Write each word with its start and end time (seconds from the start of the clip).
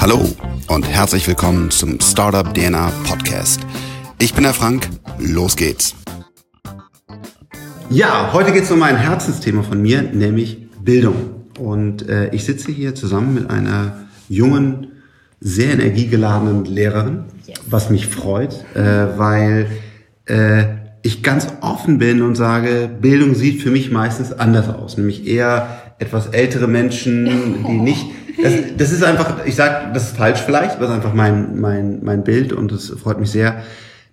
Hallo 0.00 0.28
und 0.68 0.88
herzlich 0.88 1.28
willkommen 1.28 1.70
zum 1.70 2.00
Startup 2.00 2.52
DNA 2.54 2.90
Podcast. 3.06 3.60
Ich 4.18 4.34
bin 4.34 4.42
der 4.44 4.54
Frank, 4.54 4.88
los 5.18 5.56
geht's. 5.56 5.94
Ja, 7.90 8.30
heute 8.32 8.52
geht 8.52 8.64
es 8.64 8.70
um 8.70 8.82
ein 8.82 8.96
Herzensthema 8.96 9.62
von 9.62 9.80
mir, 9.80 10.02
nämlich 10.02 10.68
Bildung. 10.80 11.46
Und 11.58 12.08
äh, 12.08 12.34
ich 12.34 12.44
sitze 12.44 12.72
hier 12.72 12.94
zusammen 12.94 13.34
mit 13.34 13.50
einer 13.50 14.08
jungen, 14.28 14.92
sehr 15.40 15.72
energiegeladenen 15.72 16.64
Lehrerin, 16.64 17.24
yes. 17.46 17.60
was 17.66 17.90
mich 17.90 18.06
freut, 18.06 18.64
äh, 18.74 19.18
weil 19.18 19.70
äh, 20.24 20.77
ich 21.08 21.22
ganz 21.22 21.48
offen 21.60 21.98
bin 21.98 22.22
und 22.22 22.36
sage, 22.36 22.88
Bildung 23.00 23.34
sieht 23.34 23.62
für 23.62 23.70
mich 23.70 23.90
meistens 23.90 24.32
anders 24.32 24.68
aus, 24.68 24.96
nämlich 24.96 25.26
eher 25.26 25.94
etwas 25.98 26.28
ältere 26.28 26.68
Menschen, 26.68 27.64
die 27.66 27.78
nicht 27.78 28.06
das, 28.42 28.52
das 28.76 28.92
ist 28.92 29.02
einfach, 29.02 29.44
ich 29.46 29.56
sag, 29.56 29.94
das 29.94 30.08
ist 30.08 30.16
falsch 30.16 30.40
vielleicht, 30.40 30.76
aber 30.76 30.82
das 30.82 30.90
ist 30.90 30.96
einfach 30.96 31.14
mein, 31.14 31.60
mein, 31.60 32.00
mein 32.02 32.24
Bild 32.24 32.52
und 32.52 32.70
es 32.72 32.90
freut 32.90 33.18
mich 33.18 33.30
sehr, 33.30 33.62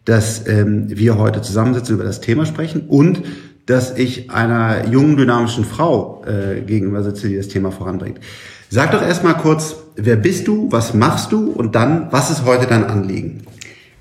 dass 0.03 0.47
ähm, 0.47 0.85
wir 0.87 1.17
heute 1.17 1.41
zusammensitzen, 1.41 1.95
über 1.95 2.03
das 2.03 2.21
Thema 2.21 2.45
sprechen 2.45 2.87
und 2.87 3.21
dass 3.65 3.97
ich 3.97 4.29
einer 4.31 4.87
jungen, 4.87 5.17
dynamischen 5.17 5.65
Frau 5.65 6.23
äh, 6.25 6.61
gegenüber 6.61 7.03
sitze, 7.03 7.27
die 7.27 7.35
das 7.35 7.47
Thema 7.47 7.71
voranbringt. 7.71 8.19
Sag 8.69 8.91
doch 8.91 9.01
erstmal 9.01 9.35
kurz, 9.37 9.75
wer 9.95 10.15
bist 10.15 10.47
du, 10.47 10.71
was 10.71 10.93
machst 10.93 11.31
du 11.31 11.51
und 11.51 11.75
dann, 11.75 12.07
was 12.11 12.29
ist 12.29 12.45
heute 12.45 12.67
dein 12.67 12.83
Anliegen? 12.83 13.43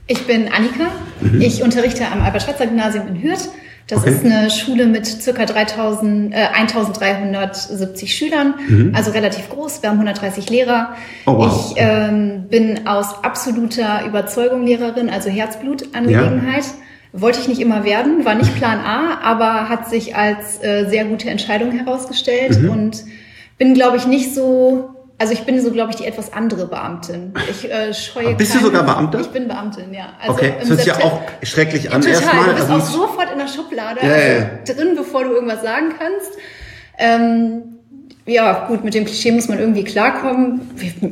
Ich 0.07 0.27
bin 0.27 0.49
Annika. 0.49 0.91
Mhm. 1.21 1.41
Ich 1.41 1.63
unterrichte 1.63 2.07
am 2.07 2.23
Albert-Schweitzer-Gymnasium 2.23 3.09
in 3.09 3.23
Hürth. 3.23 3.49
Das 3.87 4.01
okay. 4.01 4.13
ist 4.13 4.25
eine 4.25 4.51
Schule 4.51 4.87
mit 4.87 5.07
circa 5.07 5.45
3000, 5.45 6.33
äh, 6.33 6.37
1370 6.37 8.15
Schülern, 8.15 8.55
mhm. 8.67 8.93
also 8.95 9.11
relativ 9.11 9.51
groß. 9.51 9.83
Wir 9.83 9.91
haben 9.91 9.97
130 9.97 10.49
Lehrer. 10.49 10.95
Oh, 11.27 11.37
wow. 11.37 11.75
Ich 11.77 11.83
ähm, 11.83 12.47
bin 12.49 12.87
aus 12.87 13.23
absoluter 13.23 14.07
Überzeugung 14.07 14.65
Lehrerin, 14.65 15.11
also 15.11 15.29
Herzblutangelegenheit. 15.29 16.65
Ja. 16.65 17.21
Wollte 17.21 17.41
ich 17.41 17.47
nicht 17.49 17.61
immer 17.61 17.85
werden, 17.85 18.25
war 18.25 18.35
nicht 18.35 18.57
Plan 18.57 18.81
A, 18.81 19.21
aber 19.23 19.69
hat 19.69 19.89
sich 19.89 20.17
als 20.17 20.63
äh, 20.65 20.87
sehr 20.89 21.05
gute 21.05 21.29
Entscheidung 21.31 21.71
herausgestellt 21.71 22.61
mhm. 22.61 22.71
und 22.71 23.05
bin, 23.59 23.75
glaube 23.75 23.99
ich, 23.99 24.07
nicht 24.07 24.35
so 24.35 24.94
also 25.19 25.33
ich 25.33 25.45
bin 25.45 25.61
so, 25.63 25.71
glaube 25.71 25.91
ich, 25.91 25.97
die 25.97 26.07
etwas 26.07 26.33
andere 26.33 26.67
Beamtin. 26.67 27.33
Ich 27.49 27.71
äh, 27.71 27.95
scheue 27.95 28.35
Bist 28.35 28.53
keine, 28.53 28.65
du 28.65 28.67
sogar 28.69 28.83
Beamte? 28.85 29.21
Ich 29.21 29.29
bin 29.29 29.47
Beamtin, 29.47 29.95
ja. 29.95 30.15
Also 30.21 30.33
okay, 30.33 30.55
das 30.59 30.69
hört 30.69 30.79
sich 30.81 30.89
ja 30.89 30.97
auch 31.05 31.21
schrecklich 31.43 31.93
an 31.93 32.01
total. 32.01 32.15
erstmal. 32.15 32.45
Du 32.45 32.55
bist 32.55 32.71
also 32.71 32.75
auch 32.75 33.09
sofort 33.09 33.33
in 33.33 33.39
der 33.39 33.49
Schublade 33.49 34.01
ja, 34.03 34.13
also 34.13 34.73
ja. 34.73 34.75
drin, 34.75 34.97
bevor 34.97 35.25
du 35.25 35.31
irgendwas 35.33 35.63
sagen 35.63 35.93
kannst. 35.97 36.33
Ähm, 36.99 37.63
ja, 38.27 38.67
gut, 38.67 38.85
mit 38.85 38.95
dem 38.95 39.05
Klischee 39.05 39.31
muss 39.31 39.49
man 39.49 39.59
irgendwie 39.59 39.85
klarkommen. 39.85 40.63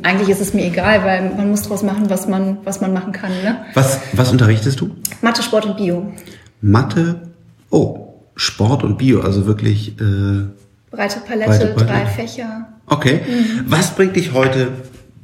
Eigentlich 0.03 0.29
ist 0.29 0.41
es 0.41 0.53
mir 0.53 0.65
egal, 0.65 1.05
weil 1.05 1.29
man 1.35 1.49
muss 1.49 1.61
daraus 1.61 1.83
machen, 1.83 2.09
was 2.09 2.27
man, 2.27 2.57
was 2.65 2.81
man 2.81 2.91
machen 2.91 3.13
kann. 3.13 3.31
Ne? 3.43 3.65
Was, 3.73 3.99
was 4.13 4.31
unterrichtest 4.31 4.81
du? 4.81 4.91
Mathe, 5.21 5.43
Sport 5.43 5.65
und 5.65 5.77
Bio. 5.77 6.11
Mathe, 6.59 7.21
oh, 7.69 8.15
Sport 8.35 8.83
und 8.83 8.97
Bio, 8.97 9.21
also 9.21 9.45
wirklich... 9.45 9.99
Äh, 9.99 10.47
breite 10.93 11.19
Palette, 11.19 11.73
breite 11.73 11.85
drei 11.85 12.05
Fächer. 12.05 12.67
Okay. 12.87 13.21
Mhm. 13.27 13.65
Was 13.67 13.95
bringt 13.95 14.15
dich 14.15 14.33
heute 14.33 14.69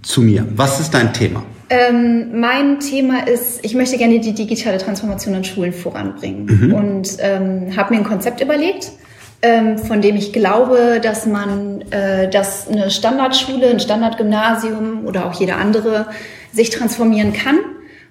zu 0.02 0.22
mir? 0.22 0.46
Was 0.56 0.80
ist 0.80 0.94
dein 0.94 1.14
Thema? 1.14 1.44
Ähm, 1.70 2.40
mein 2.40 2.80
Thema 2.80 3.28
ist, 3.28 3.64
ich 3.64 3.76
möchte 3.76 3.98
gerne 3.98 4.20
die 4.20 4.34
digitale 4.34 4.80
Transformation 4.80 5.36
in 5.36 5.44
Schulen 5.44 5.72
voranbringen 5.72 6.46
mhm. 6.46 6.74
und 6.74 7.18
ähm, 7.20 7.78
habe 7.78 7.94
mir 7.94 8.00
ein 8.00 8.06
Konzept 8.06 8.42
überlegt, 8.42 8.92
ähm, 9.44 9.78
von 9.78 10.02
dem 10.02 10.16
ich 10.16 10.34
glaube, 10.34 11.00
dass 11.02 11.28
man, 11.28 11.82
äh, 11.92 12.28
dass 12.28 12.68
eine 12.68 12.90
Standardschule, 12.90 13.70
ein 13.70 13.80
Standardgymnasium 13.80 15.06
oder 15.06 15.28
auch 15.28 15.40
jede 15.40 15.56
andere 15.56 16.08
sich 16.52 16.72
transformieren 16.72 17.34
kann. 17.34 17.58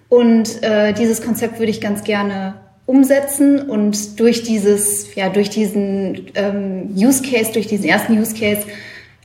Und 0.08 0.62
äh, 0.62 0.92
dieses 0.92 1.20
Konzept 1.20 1.58
würde 1.58 1.70
ich 1.70 1.80
ganz 1.80 2.04
gerne 2.04 2.54
umsetzen 2.88 3.68
und 3.68 4.18
durch 4.18 4.44
dieses, 4.44 5.14
ja, 5.14 5.28
durch 5.28 5.50
diesen 5.50 6.30
ähm, 6.34 6.94
Use 6.96 7.22
Case, 7.22 7.52
durch 7.52 7.66
diesen 7.66 7.84
ersten 7.84 8.18
Use 8.18 8.34
Case 8.34 8.66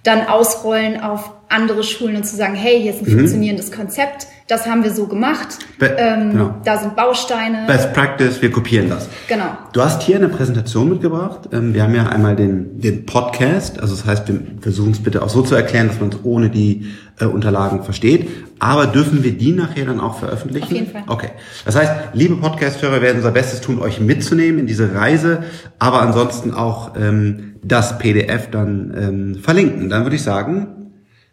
dann 0.04 0.28
ausrollen 0.28 1.00
auf 1.00 1.32
andere 1.54 1.84
Schulen 1.84 2.16
und 2.16 2.26
zu 2.26 2.36
sagen, 2.36 2.56
hey, 2.56 2.82
hier 2.82 2.94
ist 2.94 3.02
ein 3.02 3.12
mhm. 3.12 3.18
funktionierendes 3.20 3.72
Konzept, 3.72 4.28
das 4.48 4.68
haben 4.68 4.84
wir 4.84 4.92
so 4.92 5.08
gemacht, 5.08 5.60
Be 5.80 5.96
ähm, 5.98 6.32
genau. 6.32 6.56
da 6.66 6.78
sind 6.78 6.96
Bausteine. 6.98 7.66
Best 7.66 7.94
Practice, 7.94 8.42
wir 8.42 8.52
kopieren 8.52 8.90
das. 8.90 9.08
Genau. 9.28 9.58
Du 9.72 9.82
hast 9.82 10.04
hier 10.04 10.18
eine 10.18 10.28
Präsentation 10.28 10.90
mitgebracht. 10.90 11.50
Ähm, 11.54 11.74
wir 11.74 11.84
haben 11.84 11.96
ja 11.96 12.08
einmal 12.08 12.36
den, 12.36 12.82
den 12.82 13.06
Podcast, 13.06 13.80
also 13.80 13.96
das 13.96 14.06
heißt, 14.06 14.28
wir 14.28 14.42
versuchen 14.60 14.92
es 14.92 15.02
bitte 15.02 15.22
auch 15.22 15.30
so 15.30 15.44
zu 15.44 15.56
erklären, 15.56 15.88
dass 15.88 16.00
man 16.00 16.10
es 16.10 16.18
ohne 16.24 16.50
die 16.50 16.88
äh, 17.20 17.26
Unterlagen 17.26 17.84
versteht. 17.84 18.28
Aber 18.60 18.86
dürfen 18.88 19.24
wir 19.24 19.32
die 19.32 19.54
nachher 19.54 19.86
dann 19.86 20.02
auch 20.02 20.20
veröffentlichen? 20.20 20.66
Auf 20.66 20.72
jeden 20.72 20.92
Fall. 20.92 21.04
Okay. 21.08 21.30
Das 21.66 21.76
heißt, 21.76 21.92
liebe 22.14 22.36
Podcast-Hörer 22.36 23.02
werden 23.02 23.18
unser 23.18 23.32
Bestes 23.32 23.62
tun, 23.62 23.80
euch 23.80 24.02
mitzunehmen 24.02 24.60
in 24.60 24.68
diese 24.68 24.94
Reise, 24.94 25.44
aber 25.80 26.02
ansonsten 26.02 26.54
auch 26.54 26.96
ähm, 26.98 27.56
das 27.64 27.98
PDF 27.98 28.50
dann 28.52 28.94
ähm, 28.98 29.36
verlinken. 29.42 29.90
Dann 29.90 30.04
würde 30.04 30.18
ich 30.18 30.24
sagen, 30.24 30.83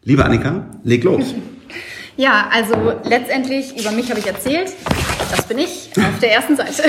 liebe 0.04 0.24
Annika, 0.24 0.66
leg 0.84 1.04
los. 1.04 1.34
Ja, 2.16 2.50
also 2.52 2.74
letztendlich 3.04 3.80
über 3.80 3.92
mich 3.92 4.10
habe 4.10 4.20
ich 4.20 4.26
erzählt. 4.26 4.70
Das 5.30 5.46
bin 5.46 5.56
ich 5.56 5.90
auf 5.96 6.18
der 6.20 6.32
ersten 6.32 6.54
Seite. 6.54 6.82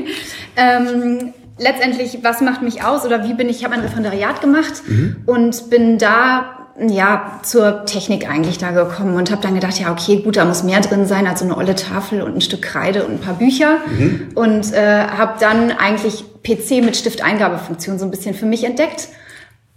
ähm, 0.56 1.34
letztendlich, 1.58 2.20
was 2.22 2.40
macht 2.40 2.62
mich 2.62 2.82
aus 2.82 3.04
oder 3.04 3.28
wie 3.28 3.34
bin 3.34 3.50
ich? 3.50 3.58
Ich 3.58 3.64
habe 3.64 3.74
ein 3.74 3.80
Referendariat 3.80 4.40
gemacht 4.40 4.82
mhm. 4.86 5.16
und 5.26 5.68
bin 5.68 5.98
da 5.98 6.68
ja 6.88 7.40
zur 7.42 7.84
Technik 7.84 8.30
eigentlich 8.30 8.56
da 8.56 8.70
gekommen 8.70 9.16
und 9.16 9.30
habe 9.30 9.42
dann 9.42 9.54
gedacht, 9.54 9.78
ja 9.78 9.92
okay, 9.92 10.22
gut, 10.22 10.36
da 10.36 10.46
muss 10.46 10.62
mehr 10.62 10.80
drin 10.80 11.04
sein 11.04 11.26
als 11.26 11.40
so 11.40 11.44
eine 11.44 11.58
olle 11.58 11.74
Tafel 11.74 12.22
und 12.22 12.36
ein 12.36 12.40
Stück 12.40 12.62
Kreide 12.62 13.04
und 13.04 13.14
ein 13.14 13.20
paar 13.20 13.34
Bücher 13.34 13.78
mhm. 13.86 14.28
und 14.36 14.72
äh, 14.72 15.06
habe 15.06 15.34
dann 15.38 15.70
eigentlich 15.72 16.24
PC 16.44 16.82
mit 16.82 16.96
Stifteingabefunktion 16.96 17.98
so 17.98 18.06
ein 18.06 18.10
bisschen 18.10 18.34
für 18.34 18.46
mich 18.46 18.64
entdeckt 18.64 19.08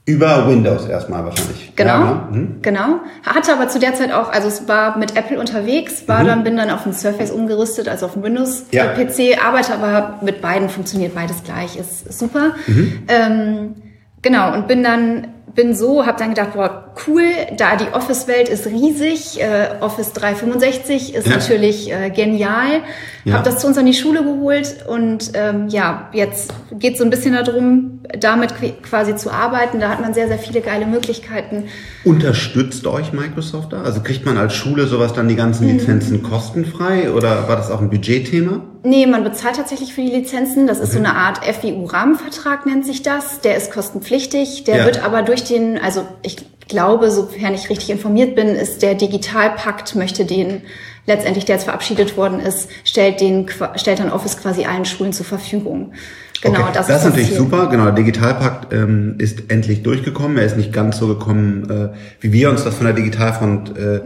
über 0.05 0.47
Windows 0.49 0.87
erstmal 0.87 1.23
wahrscheinlich. 1.23 1.73
Genau, 1.75 1.91
ja, 1.91 2.27
ne? 2.31 2.37
mhm. 2.37 2.61
genau. 2.61 2.99
Hatte 3.23 3.53
aber 3.53 3.67
zu 3.67 3.79
der 3.79 3.93
Zeit 3.93 4.11
auch, 4.11 4.31
also 4.31 4.47
es 4.47 4.67
war 4.67 4.97
mit 4.97 5.15
Apple 5.15 5.39
unterwegs, 5.39 6.07
war 6.07 6.23
mhm. 6.23 6.27
dann, 6.27 6.43
bin 6.43 6.57
dann 6.57 6.71
auf 6.71 6.83
den 6.83 6.93
Surface 6.93 7.31
umgerüstet, 7.31 7.87
also 7.87 8.07
auf 8.07 8.13
den 8.13 8.23
Windows-PC, 8.23 8.73
ja. 8.73 9.41
arbeite 9.45 9.73
aber 9.73 10.19
mit 10.23 10.41
beiden, 10.41 10.69
funktioniert 10.69 11.13
beides 11.13 11.43
gleich, 11.43 11.77
ist, 11.77 12.07
ist 12.07 12.17
super. 12.17 12.55
Mhm. 12.65 13.03
Ähm, 13.07 13.75
genau, 14.21 14.53
und 14.53 14.67
bin 14.67 14.83
dann 14.83 15.27
bin 15.53 15.75
so, 15.75 16.05
habe 16.05 16.17
dann 16.17 16.29
gedacht, 16.29 16.53
boah, 16.53 16.93
cool, 17.07 17.23
da 17.57 17.75
die 17.75 17.93
Office-Welt 17.93 18.49
ist 18.49 18.67
riesig, 18.67 19.41
äh, 19.41 19.81
Office 19.81 20.13
365 20.13 21.15
ist 21.15 21.27
ja. 21.27 21.33
natürlich 21.35 21.91
äh, 21.91 22.09
genial. 22.09 22.81
Ja. 23.23 23.35
Habe 23.35 23.45
das 23.45 23.59
zu 23.59 23.67
uns 23.67 23.77
an 23.77 23.85
die 23.85 23.93
Schule 23.93 24.23
geholt 24.23 24.85
und 24.87 25.31
ähm, 25.33 25.67
ja, 25.67 26.09
jetzt 26.13 26.53
geht 26.71 26.97
so 26.97 27.03
ein 27.03 27.09
bisschen 27.09 27.33
darum, 27.33 27.99
damit 28.19 28.53
quasi 28.81 29.15
zu 29.15 29.31
arbeiten. 29.31 29.79
Da 29.79 29.89
hat 29.89 30.01
man 30.01 30.13
sehr, 30.13 30.27
sehr 30.27 30.39
viele 30.39 30.61
geile 30.61 30.85
Möglichkeiten. 30.85 31.65
Unterstützt 32.03 32.87
euch 32.87 33.13
Microsoft 33.13 33.73
da? 33.73 33.83
Also 33.83 34.01
kriegt 34.01 34.25
man 34.25 34.37
als 34.37 34.53
Schule 34.55 34.87
sowas 34.87 35.13
dann 35.13 35.27
die 35.27 35.35
ganzen 35.35 35.67
mhm. 35.67 35.77
Lizenzen 35.77 36.17
mhm. 36.17 36.23
kostenfrei 36.23 37.11
oder 37.11 37.47
war 37.47 37.57
das 37.57 37.69
auch 37.69 37.81
ein 37.81 37.89
Budgetthema? 37.89 38.61
Nee, 38.83 39.05
man 39.05 39.23
bezahlt 39.23 39.57
tatsächlich 39.57 39.93
für 39.93 40.01
die 40.01 40.09
Lizenzen. 40.09 40.65
Das 40.65 40.79
ist 40.79 40.93
so 40.93 40.99
eine 40.99 41.15
Art 41.15 41.45
FIU-Rahmenvertrag, 41.45 42.65
nennt 42.65 42.85
sich 42.85 43.03
das. 43.03 43.41
Der 43.41 43.55
ist 43.55 43.71
kostenpflichtig. 43.71 44.63
Der 44.63 44.77
ja. 44.77 44.85
wird 44.85 45.03
aber 45.03 45.21
durch 45.21 45.43
den, 45.43 45.77
also 45.77 46.07
ich 46.23 46.37
glaube, 46.67 47.11
sofern 47.11 47.53
ich 47.53 47.69
richtig 47.69 47.91
informiert 47.91 48.35
bin, 48.35 48.47
ist 48.47 48.81
der 48.81 48.95
Digitalpakt, 48.95 49.95
möchte 49.95 50.25
den 50.25 50.61
letztendlich, 51.05 51.45
der 51.45 51.55
jetzt 51.55 51.65
verabschiedet 51.65 52.17
worden 52.17 52.39
ist, 52.39 52.69
stellt 52.83 53.21
den, 53.21 53.47
stellt 53.75 53.99
dann 53.99 54.11
Office 54.11 54.37
quasi 54.37 54.65
allen 54.65 54.85
Schulen 54.85 55.13
zur 55.13 55.25
Verfügung. 55.25 55.93
Genau, 56.41 56.61
okay. 56.61 56.71
das, 56.73 56.87
das 56.87 57.01
ist 57.01 57.09
natürlich 57.09 57.29
Ziel. 57.29 57.37
super. 57.37 57.67
Genau, 57.67 57.85
der 57.85 57.93
Digitalpakt 57.93 58.73
ähm, 58.73 59.15
ist 59.19 59.51
endlich 59.51 59.83
durchgekommen. 59.83 60.37
Er 60.37 60.45
ist 60.45 60.57
nicht 60.57 60.73
ganz 60.73 60.97
so 60.97 61.07
gekommen, 61.07 61.69
äh, 61.69 61.89
wie 62.19 62.33
wir 62.33 62.49
uns 62.49 62.63
das 62.63 62.75
von 62.75 62.85
der 62.85 62.95
Digitalfront 62.95 63.77
äh, 63.77 63.99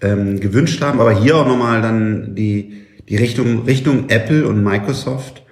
ähm, 0.00 0.40
gewünscht 0.40 0.82
haben. 0.82 1.00
Aber 1.00 1.12
hier 1.12 1.36
auch 1.36 1.46
nochmal 1.46 1.80
dann 1.82 2.34
die 2.34 2.85
die 3.08 3.16
Richtung, 3.16 3.64
Richtung 3.64 4.08
Apple 4.08 4.46
und 4.46 4.62
Microsoft, 4.62 5.42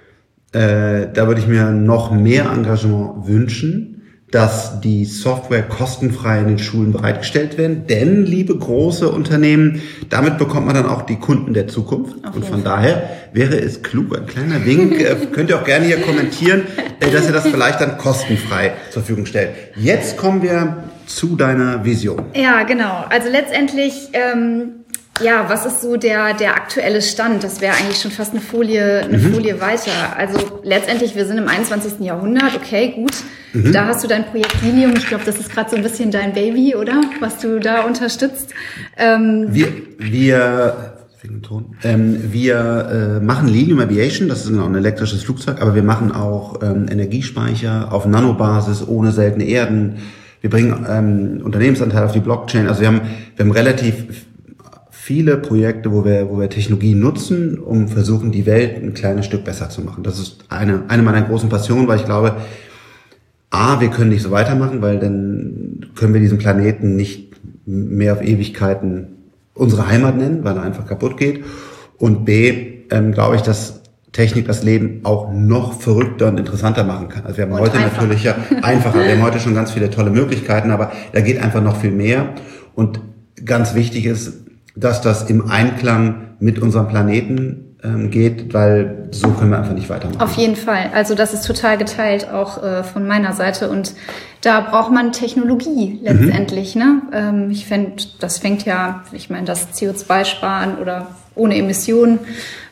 äh, 0.51 1.07
da 1.13 1.27
würde 1.27 1.41
ich 1.41 1.47
mir 1.47 1.71
noch 1.71 2.11
mehr 2.11 2.51
Engagement 2.51 3.27
wünschen, 3.27 3.91
dass 4.31 4.81
die 4.81 5.05
Software 5.05 5.63
kostenfrei 5.63 6.39
in 6.39 6.47
den 6.47 6.59
Schulen 6.59 6.91
bereitgestellt 6.91 7.57
werden. 7.57 7.87
Denn, 7.87 8.25
liebe 8.25 8.57
große 8.57 9.09
Unternehmen, 9.09 9.81
damit 10.09 10.37
bekommt 10.37 10.65
man 10.65 10.75
dann 10.75 10.87
auch 10.87 11.03
die 11.03 11.17
Kunden 11.17 11.53
der 11.53 11.67
Zukunft. 11.67 12.15
und 12.35 12.43
von 12.43 12.63
daher 12.63 13.09
wäre 13.31 13.57
es 13.57 13.81
klug, 13.81 14.17
ein 14.17 14.25
kleiner 14.25 14.65
Wink, 14.65 14.99
äh, 14.99 15.15
könnt 15.31 15.49
ihr 15.49 15.57
auch 15.57 15.63
gerne 15.63 15.85
hier 15.85 16.01
kommentieren, 16.01 16.63
äh, 16.99 17.11
dass 17.11 17.27
ihr 17.27 17.33
das 17.33 17.47
vielleicht 17.47 17.79
dann 17.79 17.97
kostenfrei 17.97 18.73
zur 18.89 19.03
Verfügung 19.03 19.25
stellt. 19.25 19.51
Jetzt 19.75 20.17
kommen 20.17 20.41
wir 20.41 20.83
zu 21.05 21.35
deiner 21.35 21.85
Vision. 21.85 22.23
Ja, 22.33 22.63
genau. 22.63 23.05
Also 23.09 23.29
letztendlich 23.29 24.09
ähm, 24.13 24.84
ja, 25.21 25.45
was 25.47 25.65
ist 25.65 25.81
so 25.81 25.95
der, 25.95 26.33
der 26.33 26.55
aktuelle 26.55 27.01
Stand? 27.01 27.43
Das 27.43 27.61
wäre 27.61 27.75
eigentlich 27.75 28.01
schon 28.01 28.11
fast 28.11 28.31
eine 28.31 28.41
Folie, 28.41 29.03
eine 29.03 29.17
mhm. 29.17 29.33
Folie 29.33 29.61
weiter. 29.61 30.17
Also 30.17 30.59
letztendlich, 30.63 31.15
wir 31.15 31.25
sind 31.25 31.37
im 31.37 31.47
21. 31.47 31.99
Jahrhundert, 32.01 32.55
okay, 32.55 32.91
gut. 32.95 33.13
Mhm. 33.53 33.71
Da 33.71 33.85
hast 33.85 34.03
du 34.03 34.07
dein 34.07 34.25
Projekt 34.25 34.61
Linium. 34.61 34.93
Ich 34.97 35.07
glaube, 35.07 35.23
das 35.25 35.37
ist 35.37 35.49
gerade 35.49 35.69
so 35.69 35.77
ein 35.77 35.83
bisschen 35.83 36.11
dein 36.11 36.33
Baby, 36.33 36.75
oder? 36.75 37.01
Was 37.21 37.37
du 37.39 37.59
da 37.59 37.83
unterstützt. 37.83 38.53
Ähm, 38.97 39.47
wir, 39.51 39.69
wir, 39.97 40.97
ähm, 41.83 42.33
wir 42.33 43.19
äh, 43.21 43.23
machen 43.23 43.47
Linium 43.47 43.79
Aviation, 43.79 44.27
das 44.27 44.41
ist 44.41 44.49
genau 44.49 44.65
ein 44.65 44.75
elektrisches 44.75 45.23
Flugzeug, 45.23 45.61
aber 45.61 45.75
wir 45.75 45.83
machen 45.83 46.11
auch 46.11 46.61
ähm, 46.61 46.87
Energiespeicher 46.91 47.93
auf 47.93 48.05
Nanobasis, 48.05 48.85
ohne 48.85 49.13
seltene 49.13 49.45
Erden. 49.45 49.99
Wir 50.41 50.49
bringen 50.49 50.85
ähm, 50.89 51.41
Unternehmensanteil 51.43 52.03
auf 52.03 52.11
die 52.11 52.19
Blockchain. 52.19 52.67
Also 52.67 52.81
wir 52.81 52.89
haben, 52.89 53.01
wir 53.35 53.45
haben 53.45 53.51
relativ 53.51 54.25
viele 55.05 55.37
Projekte, 55.37 55.91
wo 55.91 56.03
wir, 56.03 56.31
wo 56.31 56.39
wir 56.39 56.49
Technologie 56.49 56.95
nutzen, 56.95 57.59
um 57.59 57.87
versuchen, 57.87 58.31
die 58.31 58.47
Welt 58.47 58.81
ein 58.81 58.95
kleines 58.95 59.27
Stück 59.27 59.43
besser 59.43 59.69
zu 59.69 59.81
machen. 59.81 60.03
Das 60.03 60.17
ist 60.17 60.45
eine, 60.49 60.85
eine 60.87 61.03
meiner 61.03 61.21
großen 61.21 61.47
Passionen, 61.47 61.87
weil 61.87 61.99
ich 61.99 62.05
glaube, 62.05 62.37
A, 63.51 63.79
wir 63.79 63.89
können 63.89 64.09
nicht 64.09 64.23
so 64.23 64.31
weitermachen, 64.31 64.81
weil 64.81 64.97
dann 64.97 65.85
können 65.93 66.15
wir 66.15 66.21
diesen 66.21 66.39
Planeten 66.39 66.95
nicht 66.95 67.35
mehr 67.67 68.13
auf 68.13 68.23
Ewigkeiten 68.23 69.09
unsere 69.53 69.87
Heimat 69.87 70.17
nennen, 70.17 70.43
weil 70.43 70.55
er 70.55 70.63
einfach 70.63 70.87
kaputt 70.87 71.17
geht. 71.17 71.43
Und 71.99 72.25
B, 72.25 72.85
ähm, 72.89 73.11
glaube 73.11 73.35
ich, 73.35 73.43
dass 73.43 73.83
Technik 74.11 74.47
das 74.47 74.63
Leben 74.63 75.01
auch 75.03 75.31
noch 75.31 75.79
verrückter 75.79 76.29
und 76.29 76.39
interessanter 76.39 76.83
machen 76.83 77.09
kann. 77.09 77.25
Also 77.25 77.37
wir 77.37 77.43
haben 77.43 77.51
und 77.51 77.59
heute 77.59 77.77
einfacher. 77.77 78.01
natürlich 78.01 78.23
ja 78.23 78.35
einfacher. 78.63 79.05
Wir 79.05 79.11
haben 79.11 79.21
heute 79.21 79.39
schon 79.39 79.53
ganz 79.53 79.69
viele 79.69 79.91
tolle 79.91 80.09
Möglichkeiten, 80.09 80.71
aber 80.71 80.91
da 81.13 81.21
geht 81.21 81.39
einfach 81.39 81.61
noch 81.61 81.77
viel 81.77 81.91
mehr. 81.91 82.33
Und 82.73 82.99
ganz 83.45 83.75
wichtig 83.75 84.07
ist, 84.07 84.44
dass 84.75 85.01
das 85.01 85.29
im 85.29 85.49
Einklang 85.49 86.35
mit 86.39 86.59
unserem 86.59 86.87
Planeten 86.87 87.77
ähm, 87.83 88.09
geht, 88.09 88.53
weil 88.53 89.07
so 89.11 89.29
können 89.29 89.51
wir 89.51 89.59
einfach 89.59 89.73
nicht 89.73 89.89
weitermachen. 89.89 90.21
Auf 90.21 90.33
jeden 90.33 90.55
Fall. 90.55 90.89
Also 90.93 91.15
das 91.15 91.33
ist 91.33 91.45
total 91.45 91.77
geteilt 91.77 92.29
auch 92.29 92.61
äh, 92.61 92.83
von 92.83 93.07
meiner 93.07 93.33
Seite 93.33 93.69
und 93.69 93.93
da 94.41 94.61
braucht 94.61 94.91
man 94.91 95.11
Technologie 95.11 95.99
letztendlich. 96.03 96.75
Mhm. 96.75 96.81
Ne? 96.81 97.01
Ähm, 97.13 97.51
ich 97.51 97.65
finde, 97.65 98.03
das 98.19 98.37
fängt 98.37 98.65
ja, 98.65 99.03
ich 99.11 99.29
meine, 99.29 99.45
das 99.45 99.73
CO2-Sparen 99.73 100.77
oder 100.77 101.07
ohne 101.35 101.57
Emissionen 101.57 102.19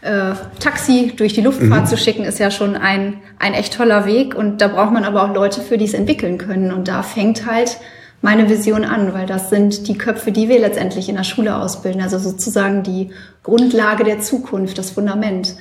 äh, 0.01 0.33
Taxi 0.59 1.13
durch 1.15 1.33
die 1.33 1.41
Luftfahrt 1.41 1.83
mhm. 1.83 1.87
zu 1.87 1.97
schicken, 1.97 2.23
ist 2.23 2.39
ja 2.39 2.51
schon 2.51 2.75
ein, 2.75 3.15
ein 3.39 3.53
echt 3.53 3.73
toller 3.73 4.05
Weg. 4.05 4.35
Und 4.35 4.61
da 4.61 4.67
braucht 4.67 4.93
man 4.93 5.03
aber 5.03 5.23
auch 5.23 5.33
Leute 5.33 5.61
für, 5.61 5.77
die 5.77 5.85
es 5.85 5.93
entwickeln 5.93 6.37
können. 6.37 6.71
Und 6.71 6.87
da 6.87 7.03
fängt 7.03 7.45
halt 7.45 7.77
meine 8.23 8.49
Vision 8.49 8.85
an, 8.85 9.13
weil 9.13 9.27
das 9.27 9.49
sind 9.49 9.87
die 9.89 9.97
Köpfe, 9.97 10.31
die 10.31 10.47
wir 10.47 10.57
letztendlich 10.57 11.09
in 11.09 11.15
der 11.15 11.25
Schule 11.25 11.57
ausbilden. 11.57 12.01
Also 12.01 12.17
sozusagen 12.17 12.81
die 12.81 13.09
Grundlage 13.43 14.05
der 14.05 14.21
Zukunft, 14.21 14.77
das 14.77 14.91
Fundament. 14.91 15.57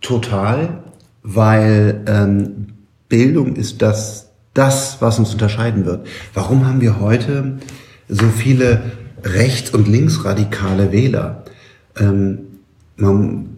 Total, 0.00 0.84
weil 1.24 2.00
ähm, 2.06 2.68
Bildung 3.08 3.56
ist 3.56 3.82
das, 3.82 4.30
das, 4.54 4.98
was 5.00 5.18
uns 5.18 5.32
unterscheiden 5.32 5.84
wird. 5.84 6.06
Warum 6.34 6.68
haben 6.68 6.80
wir 6.80 7.00
heute 7.00 7.58
so 8.08 8.26
viele 8.26 8.82
rechts- 9.24 9.70
und 9.70 9.88
linksradikale 9.88 10.92
Wähler? 10.92 11.42
Ähm, 11.98 12.38
man 12.94 13.51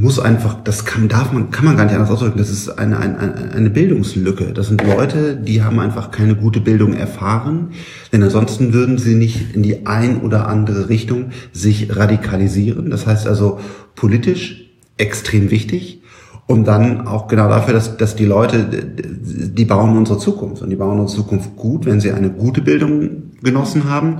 muss 0.00 0.18
einfach, 0.18 0.62
das 0.62 0.84
kann, 0.84 1.08
darf 1.08 1.32
man, 1.32 1.50
kann 1.50 1.64
man 1.64 1.76
gar 1.76 1.84
nicht 1.84 1.94
anders 1.94 2.10
ausdrücken, 2.10 2.38
das 2.38 2.50
ist 2.50 2.68
eine, 2.68 2.98
eine, 2.98 3.52
eine 3.54 3.70
Bildungslücke. 3.70 4.52
Das 4.52 4.68
sind 4.68 4.84
Leute, 4.84 5.36
die 5.36 5.62
haben 5.62 5.78
einfach 5.78 6.10
keine 6.10 6.34
gute 6.34 6.60
Bildung 6.60 6.94
erfahren, 6.94 7.70
denn 8.12 8.22
ansonsten 8.22 8.72
würden 8.72 8.98
sie 8.98 9.14
nicht 9.14 9.54
in 9.54 9.62
die 9.62 9.86
ein 9.86 10.20
oder 10.20 10.48
andere 10.48 10.88
Richtung 10.88 11.30
sich 11.52 11.96
radikalisieren. 11.96 12.90
Das 12.90 13.06
heißt 13.06 13.26
also 13.26 13.60
politisch 13.94 14.70
extrem 14.98 15.50
wichtig. 15.50 16.02
Und 16.46 16.64
dann 16.68 17.08
auch 17.08 17.26
genau 17.26 17.48
dafür, 17.48 17.74
dass, 17.74 17.96
dass 17.96 18.14
die 18.14 18.24
Leute, 18.24 18.64
die 18.64 19.64
bauen 19.64 19.96
unsere 19.96 20.18
Zukunft. 20.18 20.62
Und 20.62 20.70
die 20.70 20.76
bauen 20.76 21.00
unsere 21.00 21.22
Zukunft 21.22 21.56
gut, 21.56 21.86
wenn 21.86 22.00
sie 22.00 22.12
eine 22.12 22.30
gute 22.30 22.60
Bildung 22.60 23.32
genossen 23.42 23.90
haben. 23.90 24.18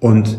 Und 0.00 0.38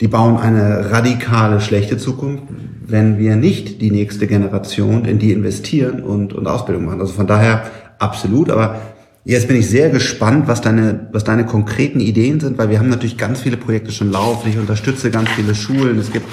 die 0.00 0.08
bauen 0.08 0.36
eine 0.36 0.90
radikale 0.90 1.60
schlechte 1.60 1.98
Zukunft, 1.98 2.44
wenn 2.86 3.18
wir 3.18 3.36
nicht 3.36 3.80
die 3.80 3.90
nächste 3.90 4.26
Generation 4.26 5.04
in 5.04 5.18
die 5.18 5.32
investieren 5.32 6.02
und, 6.02 6.32
und 6.32 6.46
Ausbildung 6.46 6.86
machen. 6.86 7.00
Also 7.00 7.12
von 7.12 7.26
daher 7.26 7.70
absolut, 7.98 8.50
aber 8.50 8.80
jetzt 9.24 9.48
bin 9.48 9.56
ich 9.56 9.68
sehr 9.68 9.90
gespannt, 9.90 10.48
was 10.48 10.60
deine, 10.60 11.08
was 11.12 11.24
deine 11.24 11.46
konkreten 11.46 12.00
Ideen 12.00 12.40
sind, 12.40 12.58
weil 12.58 12.70
wir 12.70 12.78
haben 12.78 12.90
natürlich 12.90 13.16
ganz 13.16 13.40
viele 13.40 13.56
Projekte 13.56 13.92
schon 13.92 14.10
laufen. 14.10 14.48
Ich 14.50 14.58
unterstütze 14.58 15.10
ganz 15.10 15.30
viele 15.30 15.54
Schulen. 15.54 15.98
Es 15.98 16.12
gibt 16.12 16.26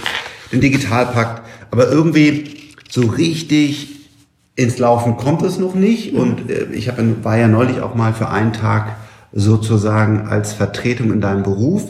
den 0.52 0.60
Digitalpakt, 0.60 1.44
aber 1.69 1.90
irgendwie 1.90 2.46
so 2.90 3.02
richtig 3.02 4.02
ins 4.56 4.80
Laufen 4.80 5.18
kommt 5.18 5.44
es 5.44 5.60
noch 5.60 5.75
nicht. 5.75 6.13
Und 6.13 6.50
äh, 6.50 6.66
ich 6.74 6.90
hab, 6.90 6.98
war 7.24 7.38
ja 7.38 7.48
neulich 7.48 7.80
auch 7.81 7.96
mal 7.96 8.13
für 8.13 8.30
einen 8.30 8.54
Tag 8.54 8.96
sozusagen 9.31 10.28
als 10.28 10.52
Vertretung 10.52 11.13
in 11.13 11.22
deinem 11.22 11.44
Beruf 11.44 11.84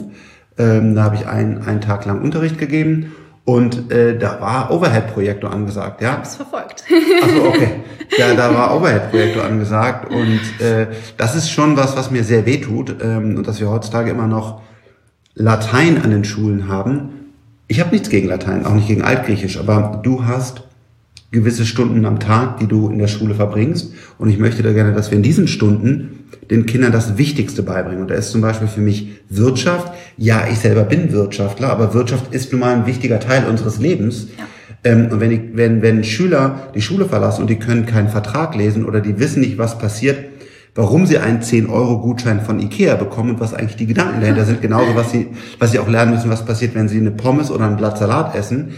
ähm, 0.58 0.94
da 0.94 1.04
habe 1.04 1.16
ich 1.16 1.26
einen, 1.26 1.62
einen 1.62 1.80
Tag 1.80 2.04
lang 2.04 2.20
Unterricht 2.20 2.58
gegeben 2.58 3.12
und 3.44 3.90
äh, 3.90 4.16
da 4.16 4.40
war 4.40 4.70
Overhead-Projektor 4.70 5.50
angesagt. 5.50 6.00
Ja, 6.00 6.12
hab's 6.12 6.36
verfolgt. 6.36 6.84
Achso, 7.22 7.48
okay. 7.48 7.68
Ja, 8.18 8.34
da 8.34 8.54
war 8.54 8.76
Overhead-Projektor 8.76 9.42
angesagt 9.42 10.12
und 10.12 10.40
äh, 10.60 10.88
das 11.16 11.34
ist 11.34 11.50
schon 11.50 11.78
was, 11.78 11.96
was 11.96 12.10
mir 12.10 12.24
sehr 12.24 12.44
wehtut 12.44 12.94
ähm, 13.02 13.38
und 13.38 13.48
dass 13.48 13.58
wir 13.58 13.70
heutzutage 13.70 14.10
immer 14.10 14.26
noch 14.26 14.60
Latein 15.34 16.02
an 16.02 16.10
den 16.10 16.24
Schulen 16.24 16.68
haben. 16.68 17.08
Ich 17.68 17.80
habe 17.80 17.90
nichts 17.90 18.10
gegen 18.10 18.28
Latein, 18.28 18.66
auch 18.66 18.74
nicht 18.74 18.88
gegen 18.88 19.02
Altgriechisch, 19.02 19.58
aber 19.58 20.00
du 20.02 20.26
hast 20.26 20.62
gewisse 21.30 21.64
Stunden 21.64 22.04
am 22.04 22.20
Tag, 22.20 22.58
die 22.58 22.66
du 22.66 22.90
in 22.90 22.98
der 22.98 23.08
Schule 23.08 23.34
verbringst. 23.34 23.94
Und 24.18 24.28
ich 24.28 24.38
möchte 24.38 24.62
da 24.62 24.72
gerne, 24.72 24.92
dass 24.92 25.10
wir 25.10 25.16
in 25.16 25.22
diesen 25.22 25.48
Stunden 25.48 26.21
den 26.50 26.66
Kindern 26.66 26.92
das 26.92 27.18
Wichtigste 27.18 27.62
beibringen. 27.62 28.02
Und 28.02 28.10
da 28.10 28.14
ist 28.14 28.30
zum 28.30 28.40
Beispiel 28.40 28.68
für 28.68 28.80
mich 28.80 29.20
Wirtschaft. 29.28 29.92
Ja, 30.16 30.46
ich 30.50 30.58
selber 30.58 30.82
bin 30.84 31.12
Wirtschaftler, 31.12 31.70
aber 31.70 31.94
Wirtschaft 31.94 32.34
ist 32.34 32.52
nun 32.52 32.60
mal 32.60 32.74
ein 32.74 32.86
wichtiger 32.86 33.20
Teil 33.20 33.46
unseres 33.46 33.78
Lebens. 33.78 34.28
Ja. 34.38 34.44
Ähm, 34.84 35.08
und 35.10 35.20
wenn, 35.20 35.30
ich, 35.30 35.40
wenn, 35.54 35.82
wenn 35.82 36.04
Schüler 36.04 36.70
die 36.74 36.82
Schule 36.82 37.06
verlassen 37.06 37.42
und 37.42 37.50
die 37.50 37.58
können 37.58 37.86
keinen 37.86 38.08
Vertrag 38.08 38.54
lesen 38.56 38.84
oder 38.84 39.00
die 39.00 39.18
wissen 39.18 39.40
nicht, 39.40 39.58
was 39.58 39.78
passiert, 39.78 40.18
warum 40.74 41.06
sie 41.06 41.18
einen 41.18 41.40
10-Euro-Gutschein 41.40 42.40
von 42.40 42.58
Ikea 42.58 42.96
bekommen 42.96 43.30
und 43.30 43.40
was 43.40 43.54
eigentlich 43.54 43.76
die 43.76 43.86
Gedanken 43.86 44.20
dahinter 44.20 44.44
sind, 44.44 44.62
genauso 44.62 44.94
was 44.94 45.10
sie, 45.10 45.28
was 45.58 45.72
sie 45.72 45.78
auch 45.78 45.88
lernen 45.88 46.14
müssen, 46.14 46.30
was 46.30 46.44
passiert, 46.44 46.74
wenn 46.74 46.88
sie 46.88 46.98
eine 46.98 47.10
Pommes 47.10 47.50
oder 47.50 47.66
ein 47.66 47.76
Blatt 47.76 47.98
Salat 47.98 48.34
essen 48.34 48.72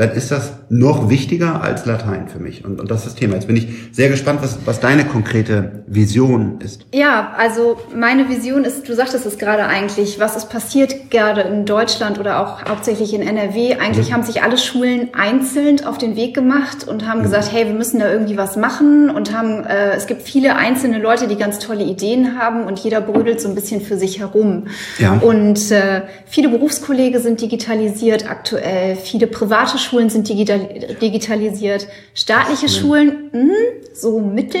dann 0.00 0.12
ist 0.12 0.30
das 0.30 0.52
noch 0.70 1.10
wichtiger 1.10 1.62
als 1.62 1.84
Latein 1.84 2.26
für 2.26 2.38
mich. 2.38 2.64
Und, 2.64 2.80
und 2.80 2.90
das 2.90 3.00
ist 3.00 3.06
das 3.06 3.14
Thema. 3.16 3.34
Jetzt 3.34 3.48
bin 3.48 3.56
ich 3.56 3.68
sehr 3.92 4.08
gespannt, 4.08 4.40
was, 4.40 4.56
was 4.64 4.80
deine 4.80 5.04
konkrete 5.04 5.82
Vision 5.86 6.58
ist. 6.60 6.86
Ja, 6.94 7.34
also 7.36 7.76
meine 7.94 8.30
Vision 8.30 8.64
ist, 8.64 8.88
du 8.88 8.94
sagtest 8.94 9.26
es 9.26 9.36
gerade 9.36 9.66
eigentlich, 9.66 10.18
was 10.18 10.36
ist 10.36 10.48
passiert 10.48 11.10
gerade 11.10 11.42
in 11.42 11.66
Deutschland 11.66 12.18
oder 12.18 12.40
auch 12.40 12.64
hauptsächlich 12.64 13.12
in 13.12 13.20
NRW. 13.20 13.74
Eigentlich 13.74 14.08
mhm. 14.08 14.14
haben 14.14 14.22
sich 14.22 14.42
alle 14.42 14.56
Schulen 14.56 15.10
einzeln 15.12 15.84
auf 15.84 15.98
den 15.98 16.16
Weg 16.16 16.32
gemacht 16.32 16.88
und 16.88 17.06
haben 17.06 17.18
mhm. 17.18 17.24
gesagt, 17.24 17.52
hey, 17.52 17.66
wir 17.66 17.74
müssen 17.74 18.00
da 18.00 18.10
irgendwie 18.10 18.38
was 18.38 18.56
machen 18.56 19.10
und 19.10 19.36
haben, 19.36 19.66
äh, 19.66 19.96
es 19.96 20.06
gibt 20.06 20.22
viele 20.22 20.56
einzelne 20.56 20.98
Leute, 20.98 21.28
die 21.28 21.36
ganz 21.36 21.58
tolle 21.58 21.84
Ideen 21.84 22.38
haben 22.38 22.64
und 22.64 22.78
jeder 22.78 23.02
brödelt 23.02 23.42
so 23.42 23.50
ein 23.50 23.54
bisschen 23.54 23.82
für 23.82 23.98
sich 23.98 24.20
herum. 24.20 24.68
Ja. 24.98 25.12
Und 25.20 25.70
äh, 25.70 26.04
viele 26.24 26.48
Berufskollege 26.48 27.20
sind 27.20 27.42
digitalisiert 27.42 28.30
aktuell, 28.30 28.96
viele 28.96 29.26
private 29.26 29.76
Schulen 29.76 29.89
Schulen 29.90 30.08
sind 30.08 30.28
digital, 30.28 30.68
digitalisiert. 31.02 31.88
Staatliche 32.14 32.66
Ach, 32.68 32.72
Schulen, 32.72 33.30
mh, 33.32 33.52
so 33.92 34.20
mittel. 34.20 34.60